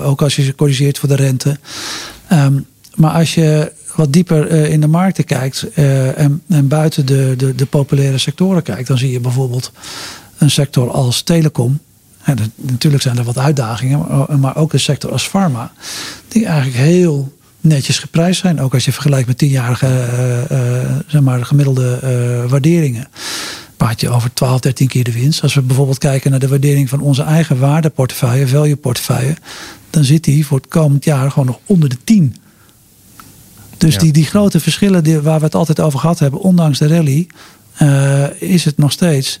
ook 0.03 0.21
als 0.21 0.35
je 0.35 0.43
ze 0.43 0.55
corrigeert 0.55 0.99
voor 0.99 1.09
de 1.09 1.15
rente. 1.15 1.57
Um, 2.31 2.65
maar 2.95 3.11
als 3.11 3.33
je 3.33 3.71
wat 3.95 4.13
dieper 4.13 4.51
in 4.51 4.81
de 4.81 4.87
markten 4.87 5.23
kijkt 5.23 5.73
en, 5.73 6.41
en, 6.47 6.67
buiten 6.67 7.05
de, 7.05 7.33
de, 7.37 7.55
de, 7.55 7.65
populaire 7.65 8.17
sectoren 8.17 8.63
kijkt, 8.63 8.87
dan 8.87 8.97
zie 8.97 9.11
je 9.11 9.19
bijvoorbeeld 9.19 9.71
een 10.37 10.51
sector 10.51 10.91
als 10.91 11.21
telecom. 11.21 11.79
Natuurlijk 12.55 13.03
zijn 13.03 13.17
er 13.17 13.23
wat 13.23 13.37
uitdagingen, 13.37 14.05
maar 14.39 14.55
ook 14.55 14.73
een 14.73 14.79
sector 14.79 15.11
als 15.11 15.27
pharma, 15.27 15.71
die 16.27 16.45
eigenlijk 16.45 16.77
heel 16.77 17.36
netjes 17.67 17.99
geprijsd 17.99 18.39
zijn. 18.39 18.61
Ook 18.61 18.73
als 18.73 18.85
je 18.85 18.93
vergelijkt 18.93 19.27
met 19.27 19.37
tienjarige 19.37 20.05
uh, 20.51 20.95
zeg 21.07 21.21
maar, 21.21 21.45
gemiddelde 21.45 21.99
waarderingen. 22.49 23.07
Praat 23.77 24.01
je 24.01 24.09
over 24.09 24.33
12, 24.33 24.59
13 24.59 24.87
keer 24.87 25.03
de 25.03 25.11
winst. 25.11 25.41
Als 25.41 25.53
we 25.53 25.61
bijvoorbeeld 25.61 25.97
kijken 25.97 26.31
naar 26.31 26.39
de 26.39 26.47
waardering 26.47 26.89
van 26.89 26.99
onze 26.99 27.23
eigen 27.23 27.59
waardeportefeuille, 27.59 28.47
value 28.47 28.75
portefeuille, 28.75 29.35
dan 29.89 30.03
zit 30.03 30.23
die 30.23 30.45
voor 30.45 30.57
het 30.57 30.67
komend 30.67 31.03
jaar 31.03 31.31
gewoon 31.31 31.45
nog 31.45 31.59
onder 31.65 31.89
de 31.89 31.97
10. 32.03 32.35
Dus 33.77 33.97
die, 33.97 34.11
die 34.11 34.25
grote 34.25 34.59
verschillen 34.59 35.03
die, 35.03 35.19
waar 35.19 35.39
we 35.39 35.45
het 35.45 35.55
altijd 35.55 35.79
over 35.79 35.99
gehad 35.99 36.19
hebben, 36.19 36.39
ondanks 36.39 36.79
de 36.79 36.87
rally, 36.87 37.27
uh, 37.81 38.41
is 38.41 38.65
het 38.65 38.77
nog 38.77 38.91
steeds 38.91 39.39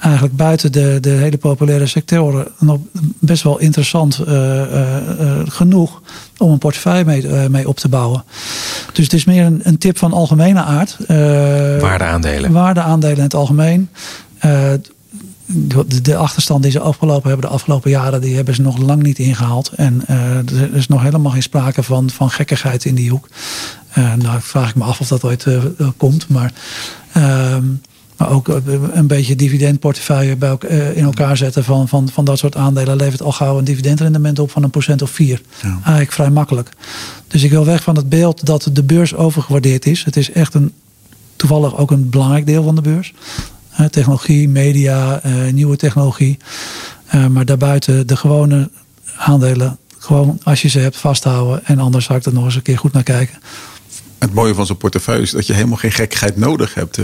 eigenlijk 0.00 0.36
buiten 0.36 0.72
de, 0.72 0.98
de 1.00 1.10
hele 1.10 1.38
populaire 1.38 1.86
sectoren 1.86 2.48
nog 2.58 2.78
best 3.18 3.42
wel 3.42 3.58
interessant 3.58 4.20
uh, 4.20 4.34
uh, 4.34 5.40
genoeg 5.44 6.02
om 6.38 6.50
een 6.50 6.58
portefeuille 6.58 7.04
mee, 7.04 7.48
mee, 7.48 7.68
op 7.68 7.76
te 7.76 7.88
bouwen. 7.88 8.24
Dus 8.92 9.04
het 9.04 9.12
is 9.12 9.24
meer 9.24 9.44
een, 9.44 9.60
een 9.62 9.78
tip 9.78 9.98
van 9.98 10.12
algemene 10.12 10.60
aard. 10.60 10.96
waardeaandelen. 11.80 12.52
Waardeaandelen 12.52 13.16
in 13.16 13.22
het 13.22 13.34
algemeen 13.34 13.88
de, 15.48 16.00
de, 16.00 16.16
achterstand 16.16 16.62
die 16.62 16.72
ze 16.72 16.80
afgelopen 16.80 17.28
hebben 17.28 17.48
de 17.48 17.54
afgelopen 17.54 17.90
jaren, 17.90 18.20
die 18.20 18.34
hebben 18.34 18.54
ze 18.54 18.62
nog 18.62 18.78
lang 18.78 19.02
niet 19.02 19.18
ingehaald. 19.18 19.70
En 19.76 20.02
er 20.06 20.74
is 20.74 20.88
nog 20.88 21.02
helemaal 21.02 21.32
geen 21.32 21.42
sprake 21.42 21.82
van, 21.82 22.10
van 22.10 22.30
gekkigheid 22.30 22.84
in 22.84 22.94
die 22.94 23.10
hoek. 23.10 23.28
Nou, 23.94 24.40
vraag 24.40 24.68
ik 24.68 24.74
me 24.74 24.84
af 24.84 25.00
of 25.00 25.08
dat 25.08 25.24
ooit 25.24 25.46
komt. 25.96 26.28
Maar, 26.28 26.52
ehm, 27.12 27.64
maar 28.18 28.30
ook 28.30 28.48
een 28.92 29.06
beetje 29.06 29.36
dividendportefeuille 29.36 30.36
bij 30.36 30.48
elk, 30.48 30.64
in 30.64 31.04
elkaar 31.04 31.36
zetten 31.36 31.64
van, 31.64 31.88
van, 31.88 32.08
van 32.08 32.24
dat 32.24 32.38
soort 32.38 32.56
aandelen 32.56 32.96
levert 32.96 33.22
al 33.22 33.32
gauw 33.32 33.58
een 33.58 33.64
dividendrendement 33.64 34.38
op 34.38 34.50
van 34.50 34.62
een 34.62 34.70
procent 34.70 35.02
of 35.02 35.10
vier. 35.10 35.42
Ja. 35.62 35.68
Eigenlijk 35.68 36.12
vrij 36.12 36.30
makkelijk. 36.30 36.70
Dus 37.26 37.42
ik 37.42 37.50
wil 37.50 37.64
weg 37.64 37.82
van 37.82 37.96
het 37.96 38.08
beeld 38.08 38.46
dat 38.46 38.70
de 38.72 38.82
beurs 38.82 39.14
overgewaardeerd 39.14 39.86
is. 39.86 40.04
Het 40.04 40.16
is 40.16 40.30
echt 40.30 40.54
een, 40.54 40.72
toevallig 41.36 41.76
ook 41.76 41.90
een 41.90 42.10
belangrijk 42.10 42.46
deel 42.46 42.62
van 42.62 42.74
de 42.74 42.80
beurs 42.80 43.14
technologie, 43.86 44.48
media, 44.48 45.20
eh, 45.22 45.52
nieuwe 45.52 45.76
technologie. 45.76 46.38
Eh, 47.06 47.26
maar 47.26 47.44
daarbuiten 47.44 48.06
de 48.06 48.16
gewone 48.16 48.70
aandelen, 49.16 49.78
gewoon 49.98 50.40
als 50.42 50.62
je 50.62 50.68
ze 50.68 50.78
hebt 50.78 50.96
vasthouden. 50.96 51.64
En 51.64 51.78
anders 51.78 52.04
zou 52.04 52.18
ik 52.18 52.24
er 52.24 52.32
nog 52.32 52.44
eens 52.44 52.54
een 52.54 52.62
keer 52.62 52.78
goed 52.78 52.92
naar 52.92 53.02
kijken. 53.02 53.38
Het 54.18 54.34
mooie 54.34 54.54
van 54.54 54.66
zo'n 54.66 54.76
portefeuille 54.76 55.22
is 55.22 55.30
dat 55.30 55.46
je 55.46 55.52
helemaal 55.52 55.76
geen 55.76 55.92
gekkigheid 55.92 56.36
nodig 56.36 56.74
hebt. 56.74 56.98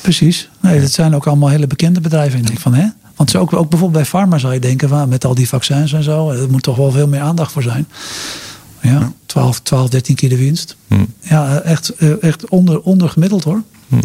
Eh. 0.00 0.02
Precies. 0.02 0.48
Nee, 0.60 0.80
dat 0.80 0.90
zijn 0.90 1.14
ook 1.14 1.26
allemaal 1.26 1.48
hele 1.48 1.66
bekende 1.66 2.00
bedrijven. 2.00 2.42
Denk 2.42 2.58
van, 2.58 2.74
hè? 2.74 2.86
Want 3.16 3.36
ook, 3.36 3.52
ook 3.52 3.70
bijvoorbeeld 3.70 4.02
bij 4.02 4.04
Pharma 4.04 4.38
zou 4.38 4.52
je 4.52 4.60
denken, 4.60 4.88
van, 4.88 5.08
met 5.08 5.24
al 5.24 5.34
die 5.34 5.48
vaccins 5.48 5.92
en 5.92 6.02
zo, 6.02 6.30
er 6.30 6.50
moet 6.50 6.62
toch 6.62 6.76
wel 6.76 6.90
veel 6.90 7.08
meer 7.08 7.20
aandacht 7.20 7.52
voor 7.52 7.62
zijn. 7.62 7.88
Ja, 8.80 9.12
12, 9.26 9.60
12 9.60 9.88
13 9.88 10.14
keer 10.14 10.28
de 10.28 10.36
winst. 10.36 10.76
Hm. 10.88 11.04
Ja, 11.20 11.60
echt, 11.60 11.92
echt 12.20 12.48
onder, 12.48 12.80
ondergemiddeld 12.80 13.44
hoor. 13.44 13.62
Hm. 13.88 13.96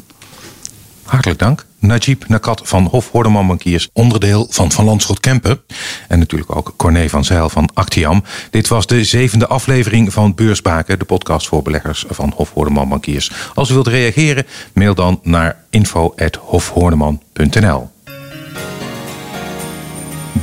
Hartelijk 1.04 1.40
dank. 1.40 1.66
Najib 1.86 2.24
Nakat 2.28 2.62
van 2.64 2.86
Hof 2.86 3.12
Hordeman 3.12 3.48
Bankiers, 3.48 3.90
onderdeel 3.94 4.48
van 4.50 4.72
Van 4.72 4.86
Landschot 4.86 5.20
Kempen. 5.20 5.62
En 6.08 6.20
natuurlijk 6.20 6.56
ook 6.56 6.74
Corné 6.78 7.10
van 7.10 7.26
Zeil 7.26 7.50
van 7.50 7.70
Actiam. 7.74 8.24
Dit 8.50 8.68
was 8.68 8.88
de 8.88 9.04
zevende 9.04 9.48
aflevering 9.48 10.14
van 10.14 10.36
Beursbaken, 10.36 11.00
de 11.00 11.06
podcast 11.06 11.48
voor 11.48 11.62
beleggers 11.62 12.06
van 12.10 12.34
Hof 12.36 12.52
Hordeman 12.54 12.90
Bankiers. 12.90 13.32
Als 13.54 13.70
u 13.70 13.74
wilt 13.74 13.88
reageren, 13.88 14.46
mail 14.74 14.96
dan 14.96 15.20
naar 15.24 15.64
info.hofhoorneman.nl. 15.70 17.95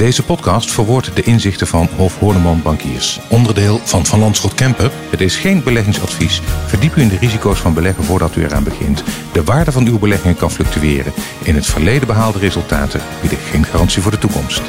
Deze 0.02 0.24
podcast 0.24 0.70
verwoordt 0.70 1.16
de 1.16 1.22
inzichten 1.22 1.66
van 1.66 1.88
Hof 1.96 2.18
Horneman 2.18 2.62
Bankiers, 2.62 3.20
onderdeel 3.28 3.78
van 3.78 4.06
Van 4.06 4.18
Landschot 4.18 4.54
Kempen. 4.54 4.90
Het 5.10 5.20
is 5.20 5.36
geen 5.36 5.62
beleggingsadvies. 5.62 6.40
Verdiep 6.66 6.96
u 6.96 7.00
in 7.00 7.08
de 7.08 7.18
risico's 7.18 7.58
van 7.58 7.74
beleggen 7.74 8.04
voordat 8.04 8.36
u 8.36 8.44
eraan 8.44 8.64
begint. 8.64 9.04
De 9.32 9.44
waarde 9.44 9.72
van 9.72 9.86
uw 9.86 9.98
beleggingen 9.98 10.36
kan 10.36 10.50
fluctueren. 10.50 11.12
In 11.44 11.54
het 11.54 11.66
verleden 11.66 12.06
behaalde 12.06 12.38
resultaten 12.38 13.00
bieden 13.20 13.38
geen 13.38 13.64
garantie 13.64 14.02
voor 14.02 14.10
de 14.10 14.18
toekomst. 14.18 14.62